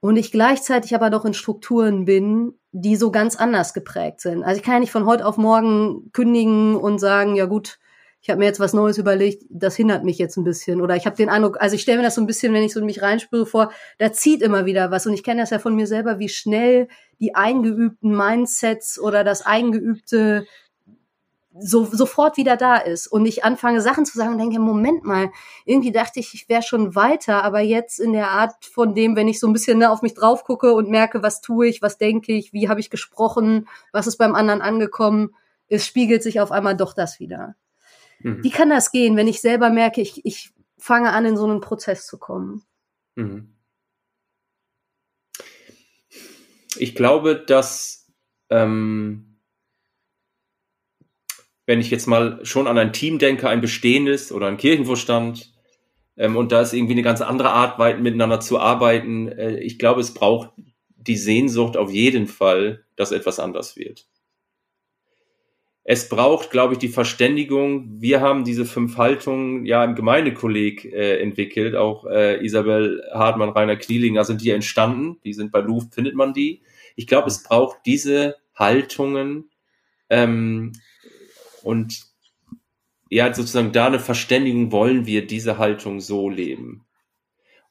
[0.00, 4.42] Und ich gleichzeitig aber noch in Strukturen bin, die so ganz anders geprägt sind.
[4.42, 7.78] Also ich kann ja nicht von heute auf morgen kündigen und sagen, ja gut,
[8.20, 10.80] ich habe mir jetzt was Neues überlegt, das hindert mich jetzt ein bisschen.
[10.80, 12.72] Oder ich habe den Eindruck, also ich stelle mir das so ein bisschen, wenn ich
[12.72, 15.06] so in mich reinspüre, vor, da zieht immer wieder was.
[15.06, 16.88] Und ich kenne das ja von mir selber, wie schnell
[17.20, 20.46] die eingeübten Mindsets oder das eingeübte
[21.60, 25.30] so, sofort wieder da ist und ich anfange Sachen zu sagen und denke, Moment mal,
[25.64, 29.28] irgendwie dachte ich, ich wäre schon weiter, aber jetzt in der Art von dem, wenn
[29.28, 31.96] ich so ein bisschen ne, auf mich drauf gucke und merke, was tue ich, was
[31.96, 35.34] denke ich, wie habe ich gesprochen, was ist beim anderen angekommen,
[35.68, 37.54] es spiegelt sich auf einmal doch das wieder.
[38.18, 38.42] Mhm.
[38.42, 41.60] Wie kann das gehen, wenn ich selber merke, ich, ich fange an, in so einen
[41.60, 42.64] Prozess zu kommen?
[43.14, 43.54] Mhm.
[46.76, 48.10] Ich glaube, dass
[48.50, 49.33] ähm,
[51.66, 55.52] wenn ich jetzt mal schon an ein Team denke, ein bestehendes oder ein Kirchenvorstand,
[56.16, 60.00] ähm, und da ist irgendwie eine ganz andere Art, miteinander zu arbeiten, äh, ich glaube,
[60.00, 60.50] es braucht
[60.96, 64.06] die Sehnsucht auf jeden Fall, dass etwas anders wird
[65.86, 68.00] es braucht, glaube ich, die Verständigung.
[68.00, 71.76] Wir haben diese fünf Haltungen ja im Gemeindekolleg äh, entwickelt.
[71.76, 75.20] Auch äh, Isabel Hartmann, Rainer Knielinger sind die entstanden.
[75.24, 76.62] Die sind bei Luft, findet man die.
[76.96, 79.50] Ich glaube, es braucht diese Haltungen
[80.08, 80.72] ähm,
[81.64, 82.06] und
[83.10, 86.84] ja, sozusagen da eine Verständigung, wollen wir diese Haltung so leben.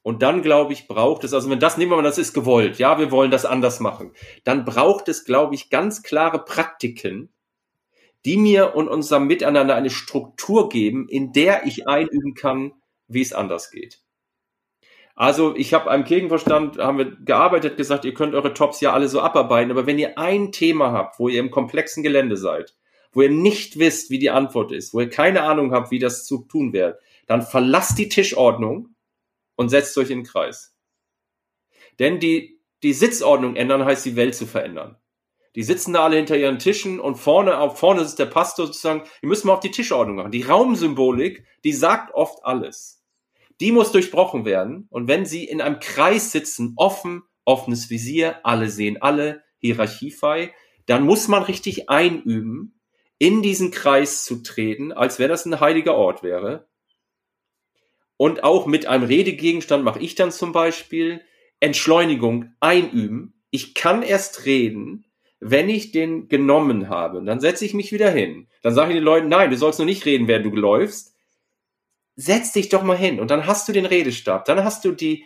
[0.01, 2.77] Und dann, glaube ich, braucht es, also wenn das, nehmen wir mal, das ist gewollt,
[2.77, 4.11] ja, wir wollen das anders machen,
[4.43, 7.29] dann braucht es, glaube ich, ganz klare Praktiken,
[8.25, 12.73] die mir und unserem Miteinander eine Struktur geben, in der ich einüben kann,
[13.07, 14.01] wie es anders geht.
[15.15, 19.07] Also ich habe am Kirchenverstand, haben wir gearbeitet, gesagt, ihr könnt eure Tops ja alle
[19.07, 22.75] so abarbeiten, aber wenn ihr ein Thema habt, wo ihr im komplexen Gelände seid,
[23.13, 26.25] wo ihr nicht wisst, wie die Antwort ist, wo ihr keine Ahnung habt, wie das
[26.25, 28.89] zu tun wäre, dann verlasst die Tischordnung
[29.55, 30.75] und setzt euch in den Kreis.
[31.99, 34.97] Denn die, die Sitzordnung ändern heißt die Welt zu verändern.
[35.55, 39.03] Die sitzen da alle hinter ihren Tischen und vorne, auf vorne ist der Pastor sozusagen,
[39.21, 40.31] die müssen wir auf die Tischordnung machen.
[40.31, 43.03] Die Raumsymbolik, die sagt oft alles.
[43.61, 44.87] Die muss durchbrochen werden.
[44.89, 50.53] Und wenn sie in einem Kreis sitzen, offen, offenes Visier, alle sehen alle, hierarchiefrei,
[50.87, 52.79] dann muss man richtig einüben,
[53.23, 56.67] in diesen Kreis zu treten, als wäre das ein heiliger Ort wäre.
[58.17, 61.21] Und auch mit einem Redegegenstand mache ich dann zum Beispiel
[61.61, 63.41] Entschleunigung einüben.
[63.49, 65.05] Ich kann erst reden,
[65.39, 67.23] wenn ich den genommen habe.
[67.23, 68.49] Dann setze ich mich wieder hin.
[68.61, 71.15] Dann sage ich den Leuten, nein, du sollst nur nicht reden, während du läufst.
[72.17, 74.43] Setz dich doch mal hin und dann hast du den Redestab.
[74.43, 75.25] Dann hast du die,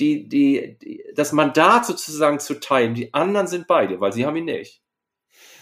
[0.00, 2.92] die, die, die, das Mandat sozusagen zu teilen.
[2.92, 4.82] Die anderen sind bei dir, weil sie haben ihn nicht.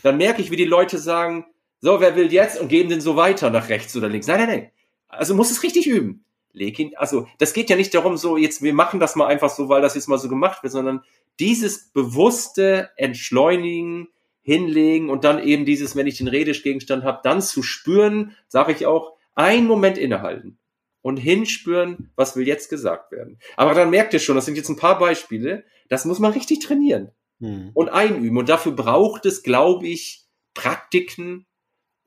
[0.02, 1.46] Dann merke ich, wie die Leute sagen,
[1.80, 4.26] so, wer will jetzt und geben den so weiter nach rechts oder links.
[4.26, 4.70] Nein, nein, nein.
[5.08, 6.24] Also muss es richtig üben.
[6.52, 9.50] Leg ihn, also das geht ja nicht darum, so jetzt, wir machen das mal einfach
[9.50, 11.02] so, weil das jetzt mal so gemacht wird, sondern
[11.38, 14.08] dieses bewusste Entschleunigen,
[14.46, 18.86] hinlegen und dann eben dieses, wenn ich den Redegegenstand habe, dann zu spüren, sage ich
[18.86, 20.58] auch, einen Moment innehalten
[21.02, 23.40] und hinspüren, was will jetzt gesagt werden.
[23.56, 26.60] Aber dann merkt ihr schon, das sind jetzt ein paar Beispiele, das muss man richtig
[26.60, 27.10] trainieren
[27.40, 27.72] hm.
[27.74, 28.38] und einüben.
[28.38, 31.46] Und dafür braucht es, glaube ich, Praktiken,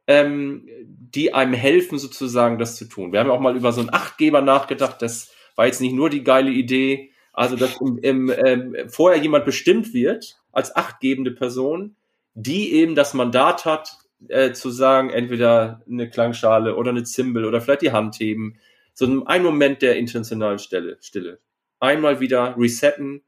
[0.10, 0.68] ähm,
[1.14, 3.14] die einem helfen, sozusagen das zu tun.
[3.14, 5.04] Wir haben auch mal über so einen Achtgeber nachgedacht.
[5.04, 9.46] Das war jetzt nicht nur die geile Idee, also dass im, im, ähm, vorher jemand
[9.46, 11.96] bestimmt wird als achtgebende Person,
[12.34, 13.98] die eben das Mandat hat,
[14.28, 18.58] äh, zu sagen, entweder eine Klangschale oder eine Zimbel oder vielleicht die Hand heben
[18.96, 20.98] so ein Moment der intentionalen Stille.
[21.02, 21.40] Stille.
[21.80, 23.22] Einmal wieder resetten,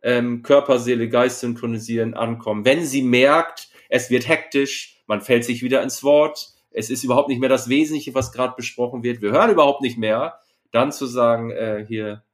[0.00, 2.64] ähm, Körper, Seele, Geist synchronisieren, ankommen.
[2.64, 7.28] Wenn sie merkt, es wird hektisch, man fällt sich wieder ins Wort, es ist überhaupt
[7.28, 10.40] nicht mehr das Wesentliche, was gerade besprochen wird, wir hören überhaupt nicht mehr,
[10.72, 12.24] dann zu sagen, äh, hier.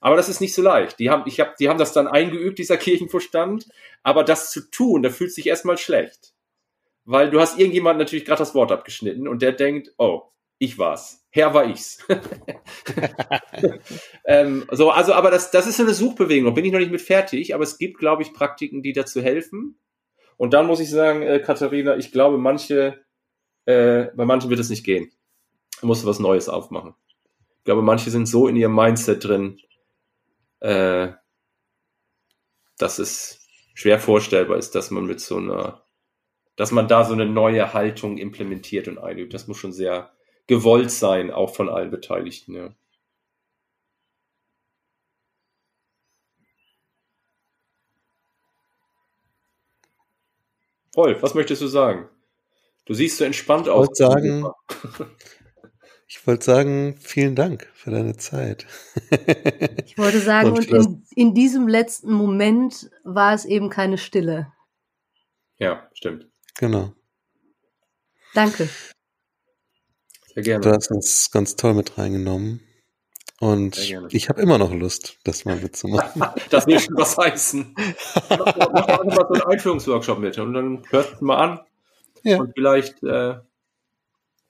[0.00, 0.98] Aber das ist nicht so leicht.
[0.98, 3.68] Die haben, ich hab, die haben das dann eingeübt, dieser Kirchenverstand.
[4.02, 6.34] Aber das zu tun, da fühlt sich erstmal schlecht.
[7.04, 10.22] Weil du hast irgendjemand natürlich gerade das Wort abgeschnitten und der denkt, oh,
[10.58, 11.24] ich war's.
[11.30, 11.98] Herr war ich's.
[14.26, 16.50] ähm, so, also, aber das, das ist so eine Suchbewegung.
[16.50, 19.22] Da bin ich noch nicht mit fertig, aber es gibt, glaube ich, Praktiken, die dazu
[19.22, 19.78] helfen.
[20.42, 23.04] Und dann muss ich sagen, äh, Katharina, ich glaube, manche,
[23.64, 25.12] äh, bei manchen wird es nicht gehen.
[25.80, 26.96] Da musst du was Neues aufmachen.
[27.58, 29.60] Ich glaube, manche sind so in ihrem Mindset drin,
[30.58, 31.12] äh,
[32.76, 35.84] dass es schwer vorstellbar ist, dass man mit so einer,
[36.56, 39.34] dass man da so eine neue Haltung implementiert und einübt.
[39.34, 40.10] Das muss schon sehr,
[40.48, 42.56] gewollt sein, auch von allen Beteiligten.
[42.56, 42.74] Ja.
[51.02, 52.08] Rolf, was möchtest du sagen?
[52.84, 53.88] Du siehst so entspannt aus.
[53.92, 54.46] Ich wollte sagen,
[56.06, 58.66] ich wollte sagen, vielen Dank für deine Zeit.
[59.84, 64.52] ich wollte sagen, und, und in, in, diesem letzten Moment war es eben keine Stille.
[65.58, 66.28] Ja, stimmt.
[66.58, 66.92] Genau.
[68.34, 68.68] Danke.
[70.34, 70.62] Sehr gerne.
[70.62, 72.60] Du hast uns ganz toll mit reingenommen.
[73.42, 73.76] Und
[74.10, 76.22] ich habe immer noch Lust, das mal mitzumachen.
[76.50, 77.74] das will schon was heißen.
[78.28, 81.60] Mach, mal so einen Einführungsworkshop mit und dann hörst du mal an.
[82.22, 82.38] Ja.
[82.38, 83.32] Und vielleicht, äh,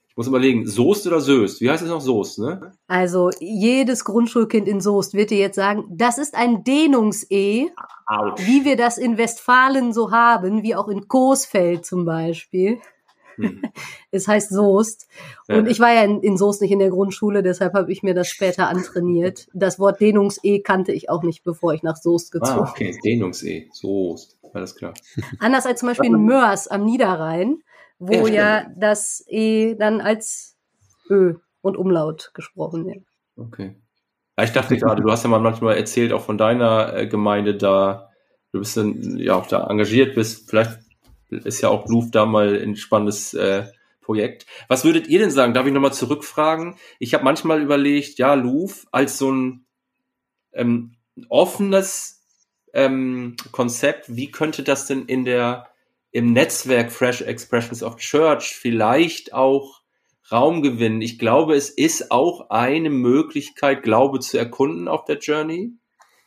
[0.08, 1.62] ich muss überlegen, Soest oder Söst?
[1.62, 2.72] Wie heißt es noch Soest, ne?
[2.86, 7.70] Also jedes Grundschulkind in Soest wird dir jetzt sagen, das ist ein Dehnungs-E,
[8.36, 12.78] wie wir das in Westfalen so haben, wie auch in Coesfeld zum Beispiel.
[13.36, 13.62] Hm.
[14.10, 15.08] es heißt Soest.
[15.48, 18.14] Und ich war ja in, in Soest nicht in der Grundschule, deshalb habe ich mir
[18.14, 19.48] das später antrainiert.
[19.52, 22.66] Das Wort Dehnungs-E kannte ich auch nicht, bevor ich nach Soest ah, gezogen bin.
[22.66, 24.94] Ah, okay, Dehnungs-E, Soest, alles klar.
[25.38, 27.62] Anders als zum Beispiel in Mörs am Niederrhein,
[27.98, 30.56] wo ja, ja das E dann als
[31.08, 33.04] Ö und Umlaut gesprochen wird.
[33.36, 33.76] Okay.
[34.36, 37.54] Ja, ich dachte gerade, du hast ja mal manchmal erzählt, auch von deiner äh, Gemeinde
[37.54, 38.10] da,
[38.52, 40.48] du bist dann ja auch da engagiert bist.
[40.48, 40.78] Vielleicht
[41.44, 43.64] ist ja auch Louvre da mal ein spannendes äh,
[44.00, 44.46] Projekt.
[44.68, 45.54] Was würdet ihr denn sagen?
[45.54, 46.76] Darf ich nochmal zurückfragen?
[46.98, 49.64] Ich habe manchmal überlegt, ja, Louvre als so ein
[50.52, 50.96] ähm,
[51.28, 52.22] offenes
[52.74, 55.68] ähm, Konzept, wie könnte das denn in der
[56.10, 59.82] im Netzwerk Fresh Expressions of Church vielleicht auch
[60.30, 61.00] Raum gewinnen?
[61.00, 65.72] Ich glaube, es ist auch eine Möglichkeit, Glaube zu erkunden auf der Journey.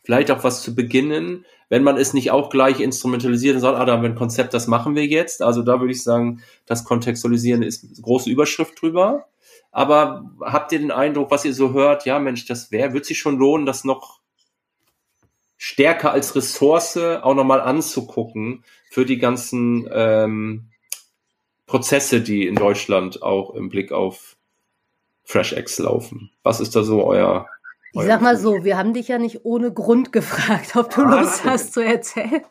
[0.05, 3.85] Vielleicht auch was zu beginnen, wenn man es nicht auch gleich instrumentalisiert und sagt, ah,
[3.85, 5.41] da haben wir ein Konzept, das machen wir jetzt.
[5.41, 9.25] Also da würde ich sagen, das Kontextualisieren ist große Überschrift drüber.
[9.71, 13.17] Aber habt ihr den Eindruck, was ihr so hört, ja Mensch, das wäre, wird sich
[13.17, 14.19] schon lohnen, das noch
[15.57, 20.69] stärker als Ressource auch nochmal anzugucken für die ganzen ähm,
[21.65, 24.37] Prozesse, die in Deutschland auch im Blick auf
[25.23, 26.29] FreshX laufen.
[26.43, 27.47] Was ist da so euer
[27.95, 31.21] ich sag mal so, wir haben dich ja nicht ohne Grund gefragt, ob du ah,
[31.21, 32.43] Lust hast zu erzählen.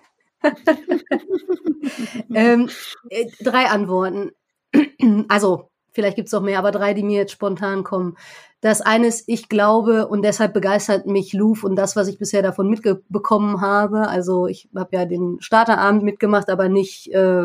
[2.35, 2.69] ähm,
[3.11, 4.33] äh, drei Antworten.
[5.29, 8.17] also, vielleicht gibt's noch mehr, aber drei, die mir jetzt spontan kommen.
[8.61, 12.43] Das eine ist, ich glaube, und deshalb begeistert mich Louvre und das, was ich bisher
[12.43, 14.09] davon mitbekommen habe.
[14.09, 17.45] Also ich habe ja den Starterabend mitgemacht, aber nicht äh,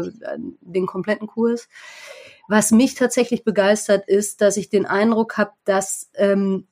[0.61, 1.67] den kompletten Kurs.
[2.47, 6.67] Was mich tatsächlich begeistert ist, dass ich den Eindruck habe, dass ähm,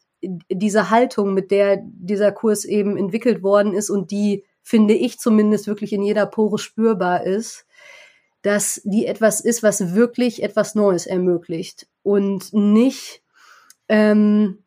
[0.50, 5.68] diese Haltung, mit der dieser Kurs eben entwickelt worden ist und die, finde ich zumindest,
[5.68, 7.66] wirklich in jeder Pore spürbar ist,
[8.42, 13.22] dass die etwas ist, was wirklich etwas Neues ermöglicht und nicht
[13.90, 14.64] ähm,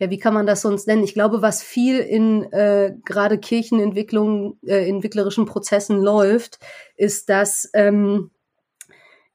[0.00, 1.04] ja, wie kann man das sonst nennen?
[1.04, 6.58] Ich glaube, was viel in äh, gerade Kirchenentwicklung, äh, entwicklerischen Prozessen läuft,
[6.96, 8.30] ist, dass ähm,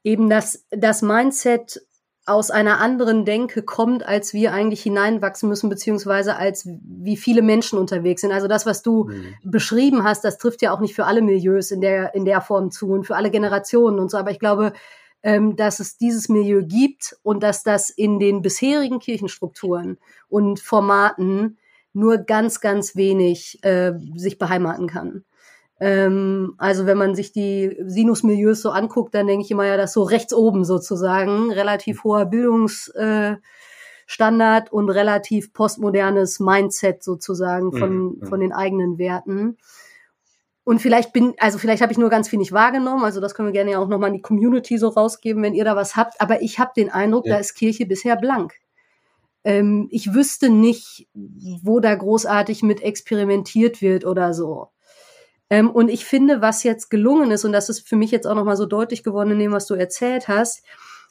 [0.02, 1.86] eben das, das Mindset
[2.26, 7.78] aus einer anderen Denke kommt, als wir eigentlich hineinwachsen müssen, beziehungsweise als wie viele Menschen
[7.78, 8.32] unterwegs sind.
[8.32, 9.34] Also das, was du mhm.
[9.44, 12.72] beschrieben hast, das trifft ja auch nicht für alle Milieus in der, in der Form
[12.72, 14.18] zu und für alle Generationen und so.
[14.18, 14.72] Aber ich glaube,
[15.22, 19.98] ähm, dass es dieses Milieu gibt und dass das in den bisherigen Kirchenstrukturen
[20.28, 21.58] und Formaten
[21.92, 25.24] nur ganz, ganz wenig äh, sich beheimaten kann.
[25.78, 29.92] Ähm, also wenn man sich die Sinus-Milieus so anguckt, dann denke ich immer ja, dass
[29.92, 33.42] so rechts oben sozusagen relativ hoher Bildungsstandard
[34.68, 38.26] äh, und relativ postmodernes Mindset sozusagen von, mhm.
[38.26, 39.58] von den eigenen Werten.
[40.64, 43.04] Und vielleicht bin, also vielleicht habe ich nur ganz viel nicht wahrgenommen.
[43.04, 45.64] Also das können wir gerne ja auch nochmal in die Community so rausgeben, wenn ihr
[45.64, 46.20] da was habt.
[46.20, 47.34] Aber ich habe den Eindruck, ja.
[47.34, 48.54] da ist Kirche bisher blank.
[49.44, 54.70] Ähm, ich wüsste nicht, wo da großartig mit experimentiert wird oder so.
[55.48, 58.34] Ähm, und ich finde, was jetzt gelungen ist, und das ist für mich jetzt auch
[58.34, 60.64] nochmal so deutlich geworden in dem, was du erzählt hast,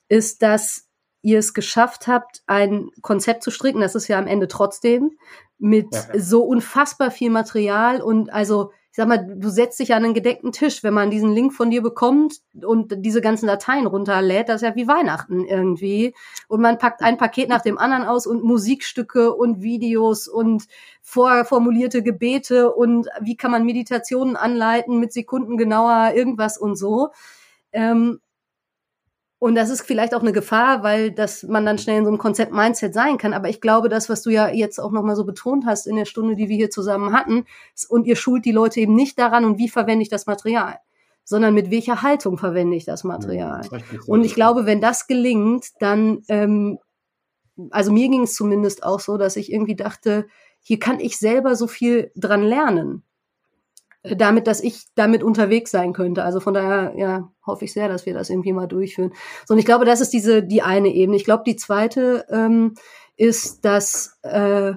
[0.08, 0.88] ist, dass
[1.22, 5.18] ihr es geschafft habt, ein Konzept zu stricken, das ist ja am Ende trotzdem,
[5.58, 6.20] mit ja.
[6.20, 10.54] so unfassbar viel Material und also ich sag mal, du setzt dich an einen gedeckten
[10.54, 14.68] Tisch, wenn man diesen Link von dir bekommt und diese ganzen Dateien runterlädt, das ist
[14.70, 16.16] ja wie Weihnachten irgendwie.
[16.48, 20.64] Und man packt ein Paket nach dem anderen aus und Musikstücke und Videos und
[21.02, 27.10] vorformulierte Gebete und wie kann man Meditationen anleiten mit Sekunden genauer irgendwas und so.
[27.74, 28.22] Ähm,
[29.38, 32.18] und das ist vielleicht auch eine Gefahr, weil das man dann schnell in so einem
[32.18, 33.34] Konzept Mindset sein kann.
[33.34, 36.06] Aber ich glaube, das, was du ja jetzt auch nochmal so betont hast in der
[36.06, 37.46] Stunde, die wir hier zusammen hatten,
[37.90, 40.78] und ihr schult die Leute eben nicht daran, und wie verwende ich das Material,
[41.26, 43.62] sondern mit welcher Haltung verwende ich das Material.
[43.70, 46.80] Ja, und ich glaube, wenn das gelingt, dann, ähm,
[47.72, 50.28] also mir ging es zumindest auch so, dass ich irgendwie dachte,
[50.62, 53.04] hier kann ich selber so viel dran lernen
[54.16, 56.24] damit, dass ich damit unterwegs sein könnte.
[56.24, 59.14] Also von daher, ja, hoffe ich sehr, dass wir das irgendwie mal durchführen.
[59.46, 61.18] So, und ich glaube, das ist diese, die eine Ebene.
[61.18, 62.76] Ich glaube, die zweite ähm,
[63.16, 64.74] ist, dass äh,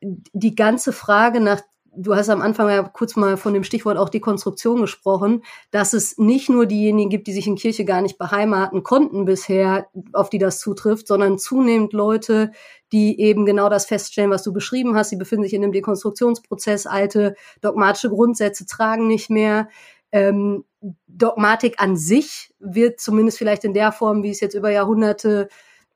[0.00, 1.62] die ganze Frage nach
[1.94, 6.18] du hast am Anfang ja kurz mal von dem Stichwort auch Dekonstruktion gesprochen, dass es
[6.18, 10.38] nicht nur diejenigen gibt, die sich in Kirche gar nicht beheimaten konnten bisher, auf die
[10.38, 12.52] das zutrifft, sondern zunehmend Leute,
[12.92, 15.10] die eben genau das feststellen, was du beschrieben hast.
[15.10, 19.68] Sie befinden sich in einem Dekonstruktionsprozess, alte dogmatische Grundsätze tragen nicht mehr.
[20.12, 20.64] Ähm,
[21.06, 25.48] Dogmatik an sich wird zumindest vielleicht in der Form, wie es jetzt über Jahrhunderte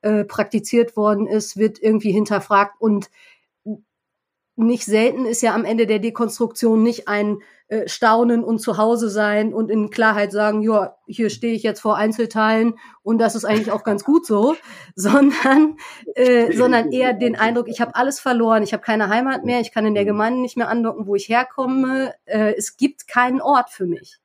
[0.03, 3.11] äh, praktiziert worden ist, wird irgendwie hinterfragt und
[4.57, 7.39] nicht selten ist ja am Ende der Dekonstruktion nicht ein
[7.69, 11.81] äh, Staunen und zu Hause sein und in Klarheit sagen, ja, hier stehe ich jetzt
[11.81, 14.57] vor Einzelteilen und das ist eigentlich auch ganz gut so,
[14.95, 15.77] sondern
[16.15, 19.73] äh, sondern eher den Eindruck, ich habe alles verloren, ich habe keine Heimat mehr, ich
[19.73, 20.09] kann in der mhm.
[20.09, 24.21] Gemeinde nicht mehr andocken, wo ich herkomme, äh, es gibt keinen Ort für mich.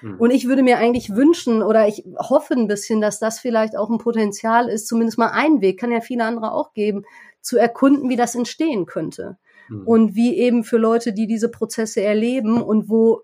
[0.00, 0.16] Mhm.
[0.18, 3.90] Und ich würde mir eigentlich wünschen oder ich hoffe ein bisschen, dass das vielleicht auch
[3.90, 7.04] ein Potenzial ist, zumindest mal ein Weg, kann ja viele andere auch geben,
[7.40, 9.38] zu erkunden, wie das entstehen könnte.
[9.68, 9.86] Mhm.
[9.86, 13.22] Und wie eben für Leute, die diese Prozesse erleben und wo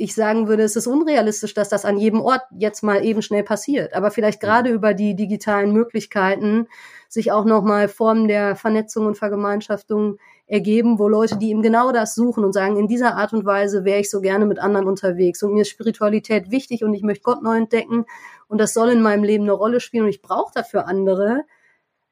[0.00, 3.42] ich sagen würde, es ist unrealistisch, dass das an jedem Ort jetzt mal eben schnell
[3.42, 3.94] passiert.
[3.94, 6.68] Aber vielleicht gerade über die digitalen Möglichkeiten
[7.08, 12.14] sich auch nochmal Formen der Vernetzung und Vergemeinschaftung ergeben, wo Leute, die eben genau das
[12.14, 15.42] suchen und sagen, in dieser Art und Weise wäre ich so gerne mit anderen unterwegs
[15.42, 18.06] und mir ist Spiritualität wichtig und ich möchte Gott neu entdecken
[18.46, 21.44] und das soll in meinem Leben eine Rolle spielen und ich brauche dafür andere,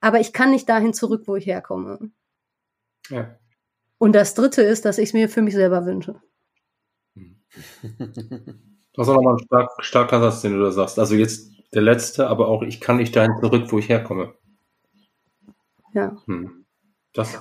[0.01, 2.11] aber ich kann nicht dahin zurück, wo ich herkomme.
[3.11, 3.39] Ja.
[3.99, 6.21] Und das Dritte ist, dass ich es mir für mich selber wünsche.
[8.97, 10.99] Das ist auch nochmal ein stark, starker Satz, den du da sagst.
[10.99, 14.33] Also jetzt der letzte, aber auch ich kann nicht dahin zurück, wo ich herkomme.
[15.93, 16.17] Ja.
[16.25, 16.65] Hm.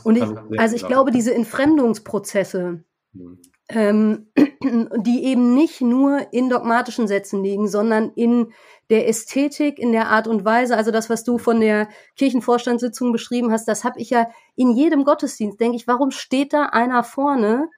[0.03, 2.83] und ich, also ich glaube, diese Entfremdungsprozesse,
[3.13, 3.41] hm.
[3.69, 4.27] Ähm,
[4.97, 8.53] die eben nicht nur in dogmatischen Sätzen liegen, sondern in
[8.89, 13.51] der Ästhetik, in der Art und Weise, also das, was du von der Kirchenvorstandssitzung beschrieben
[13.51, 17.69] hast, das habe ich ja in jedem Gottesdienst, denke ich, warum steht da einer vorne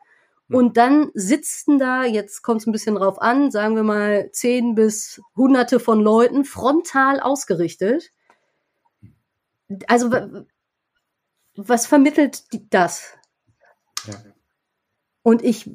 [0.50, 4.76] Und dann sitzen da, jetzt kommt es ein bisschen drauf an, sagen wir mal zehn
[4.76, 8.12] bis hunderte von Leuten frontal ausgerichtet.
[9.88, 10.10] Also
[11.56, 13.18] was vermittelt das?
[14.06, 14.14] Ja.
[15.24, 15.70] Und ich,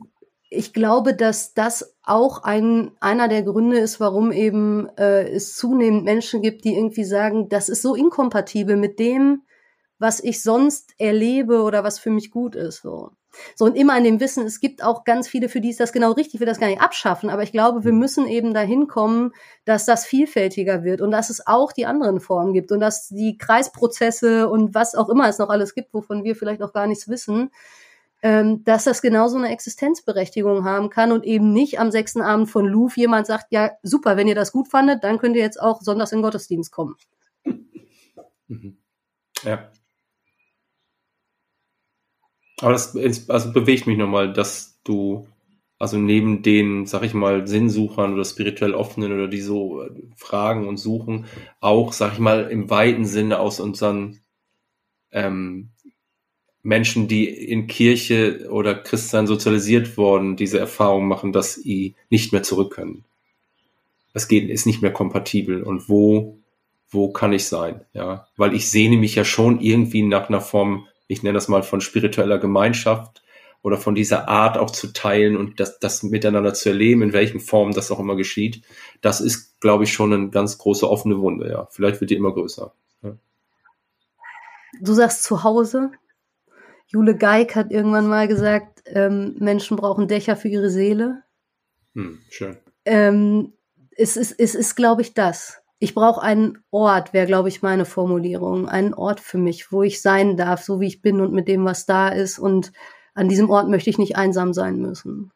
[0.49, 6.05] ich glaube, dass das auch ein, einer der Gründe ist, warum eben äh, es zunehmend
[6.05, 9.43] Menschen gibt, die irgendwie sagen, das ist so inkompatibel mit dem,
[9.99, 12.83] was ich sonst erlebe oder was für mich gut ist.
[12.83, 13.13] So.
[13.55, 15.93] So, und immer in dem Wissen, es gibt auch ganz viele, für die ist das
[15.93, 17.99] genau richtig, ich will das gar nicht abschaffen, aber ich glaube, wir mhm.
[17.99, 19.33] müssen eben dahin kommen,
[19.65, 23.39] dass das vielfältiger wird und dass es auch die anderen Formen gibt und dass die
[23.39, 27.09] Kreisprozesse und was auch immer es noch alles gibt, wovon wir vielleicht auch gar nichts
[27.09, 27.51] wissen,
[28.23, 32.67] ähm, dass das genauso eine Existenzberechtigung haben kann und eben nicht am sechsten Abend von
[32.67, 35.81] Louvre jemand sagt, ja, super, wenn ihr das gut fandet, dann könnt ihr jetzt auch
[35.83, 36.95] sonntags in Gottesdienst kommen.
[38.49, 38.77] Mhm.
[39.45, 39.73] Ja.
[42.61, 42.97] Aber das
[43.29, 45.27] also bewegt mich nochmal, dass du,
[45.79, 50.69] also neben den, sag ich mal, Sinnsuchern oder spirituell Offenen oder die so äh, fragen
[50.69, 51.27] und suchen,
[51.61, 54.21] auch, sag ich mal, im weiten Sinne aus unseren
[55.11, 55.71] ähm,
[56.63, 62.43] Menschen, die in Kirche oder Christsein sozialisiert worden, diese Erfahrung machen, dass sie nicht mehr
[62.43, 63.05] zurück können.
[64.15, 65.63] Es geht, ist nicht mehr kompatibel.
[65.63, 66.39] Und wo,
[66.91, 67.81] wo kann ich sein?
[67.95, 71.63] Ja, weil ich sehne mich ja schon irgendwie nach einer Form ich nenne das mal
[71.63, 73.23] von spiritueller Gemeinschaft
[73.63, 77.39] oder von dieser Art auch zu teilen und das, das miteinander zu erleben, in welchen
[77.39, 78.63] Formen das auch immer geschieht,
[79.03, 81.69] das ist, glaube ich, schon eine ganz große offene Wunde, ja.
[81.71, 82.73] Vielleicht wird die immer größer.
[84.81, 85.93] Du sagst zu Hause.
[86.87, 91.23] Jule Geig hat irgendwann mal gesagt, ähm, Menschen brauchen Dächer für ihre Seele.
[91.95, 92.59] Hm, schön.
[92.85, 93.53] Ähm,
[93.97, 97.85] es ist, es ist, glaube ich, das ich brauche einen Ort, wäre, glaube ich, meine
[97.85, 98.69] Formulierung.
[98.69, 101.65] Einen Ort für mich, wo ich sein darf, so wie ich bin und mit dem,
[101.65, 102.39] was da ist.
[102.39, 102.71] Und
[103.15, 105.33] an diesem Ort möchte ich nicht einsam sein müssen.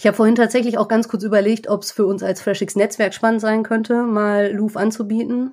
[0.00, 3.12] Ich habe vorhin tatsächlich auch ganz kurz überlegt, ob es für uns als FreshX Netzwerk
[3.12, 5.52] spannend sein könnte, mal Louvre anzubieten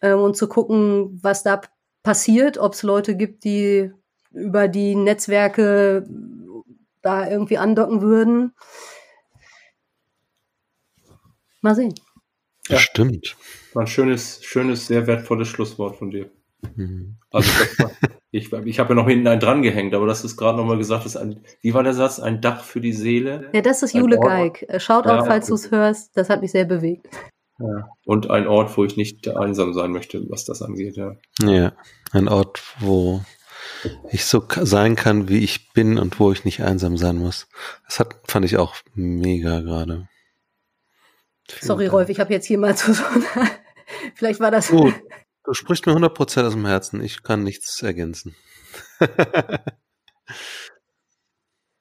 [0.00, 1.62] ähm, und zu gucken, was da
[2.04, 3.90] passiert, ob es Leute gibt, die
[4.30, 6.08] über die Netzwerke
[7.02, 8.52] da irgendwie andocken würden.
[11.60, 11.94] Mal sehen.
[12.68, 13.36] Ja, Stimmt.
[13.74, 16.30] War ein schönes, schönes, sehr wertvolles Schlusswort von dir.
[16.76, 17.16] Mhm.
[17.32, 17.90] Also war,
[18.30, 21.06] ich, ich habe ja noch hinten einen dran gehängt, aber das ist gerade nochmal gesagt,
[21.06, 22.20] ist ein, wie war der Satz?
[22.20, 23.48] Ein Dach für die Seele?
[23.54, 24.66] Ja, das ist Jule Geig.
[24.78, 26.16] Schaut ja, auch, falls du es hörst.
[26.16, 27.08] Das hat mich sehr bewegt.
[27.58, 27.88] Ja.
[28.04, 31.16] Und ein Ort, wo ich nicht einsam sein möchte, was das angeht, ja.
[31.42, 31.72] Ja,
[32.12, 33.22] ein Ort, wo
[34.10, 37.48] ich so sein kann, wie ich bin und wo ich nicht einsam sein muss.
[37.86, 40.08] Das hat, fand ich auch mega gerade.
[41.60, 41.86] Sorry.
[41.86, 43.02] Rolf, ich habe jetzt hier mal zu so
[44.14, 44.68] Vielleicht war das.
[44.68, 44.94] Gut,
[45.48, 47.00] du sprichst mir 100% aus dem Herzen.
[47.00, 48.36] Ich kann nichts ergänzen.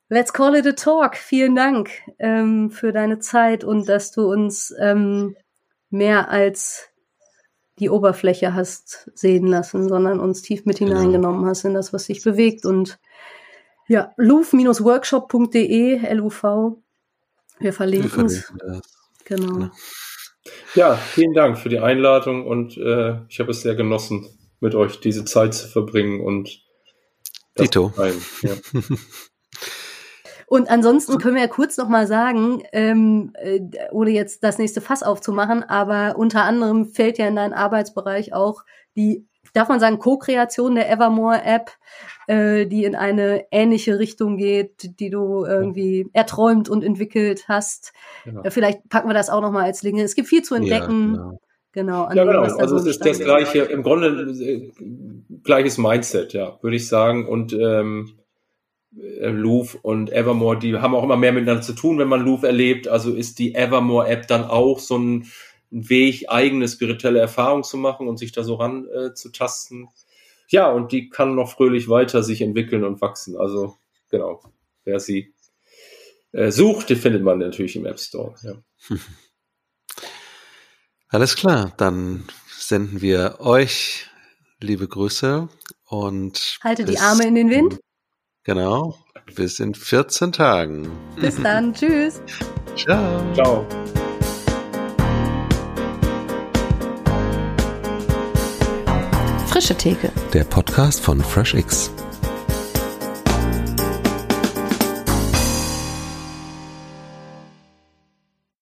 [0.10, 1.18] Let's call it a talk.
[1.18, 5.35] Vielen Dank ähm, für deine Zeit und dass du uns ähm,
[5.89, 6.88] mehr als
[7.80, 10.91] die Oberfläche hast sehen lassen, sondern uns tief mit genau.
[10.91, 12.65] hineingenommen hast in das, was sich bewegt.
[12.65, 12.99] Und
[13.89, 16.81] ja, luf-workshop.de, L-U-V.
[17.60, 18.53] Wir verlinken es.
[19.26, 19.60] Genau.
[19.60, 19.72] Ja,
[20.95, 24.28] vielen Dank für die Einladung und äh, ich habe es sehr genossen,
[24.60, 26.61] mit euch diese Zeit zu verbringen und
[27.56, 27.91] Tito.
[28.41, 28.52] Ja.
[30.49, 33.60] Und ansonsten können wir ja kurz noch mal sagen, ähm, äh,
[33.91, 38.64] ohne jetzt das nächste Fass aufzumachen, aber unter anderem fällt ja in deinen Arbeitsbereich auch
[38.95, 39.28] die,
[39.58, 41.72] darf man sagen, Co-Kreation der Evermore-App,
[42.28, 47.94] äh, die in eine ähnliche Richtung geht, die du irgendwie erträumt und entwickelt hast.
[48.26, 48.44] Genau.
[48.44, 50.04] Äh, vielleicht packen wir das auch noch mal als Linke.
[50.04, 51.16] Es gibt viel zu entdecken.
[51.16, 51.40] Ja, genau.
[51.74, 52.42] Genau, ja, genau.
[52.42, 54.72] also es ist das gleiche, im Grunde äh,
[55.44, 57.28] gleiches Mindset, ja, würde ich sagen.
[57.28, 58.18] Und ähm,
[58.96, 62.48] äh, Louvre und Evermore, die haben auch immer mehr miteinander zu tun, wenn man Louvre
[62.48, 62.88] erlebt.
[62.88, 65.28] Also ist die Evermore-App dann auch so ein,
[65.69, 69.89] Weg, eigene spirituelle Erfahrungen zu machen und sich da so ran äh, zu tasten.
[70.49, 73.38] Ja, und die kann noch fröhlich weiter sich entwickeln und wachsen.
[73.38, 73.76] Also
[74.10, 74.41] genau,
[74.85, 75.34] wer sie
[76.31, 78.35] äh, sucht, die findet man natürlich im App Store.
[78.44, 78.53] Ja.
[81.10, 82.26] Alles klar, dann
[82.57, 84.07] senden wir euch
[84.60, 85.48] liebe Grüße
[85.85, 87.80] und halte die Arme in den Wind.
[88.44, 88.98] Genau.
[89.35, 90.89] Bis in 14 Tagen.
[91.19, 91.73] Bis dann.
[91.76, 92.22] Tschüss.
[92.76, 93.34] Ciao.
[93.34, 93.68] Ciao.
[99.68, 100.11] Frische Theke.
[100.34, 101.91] Der Podcast von FreshX.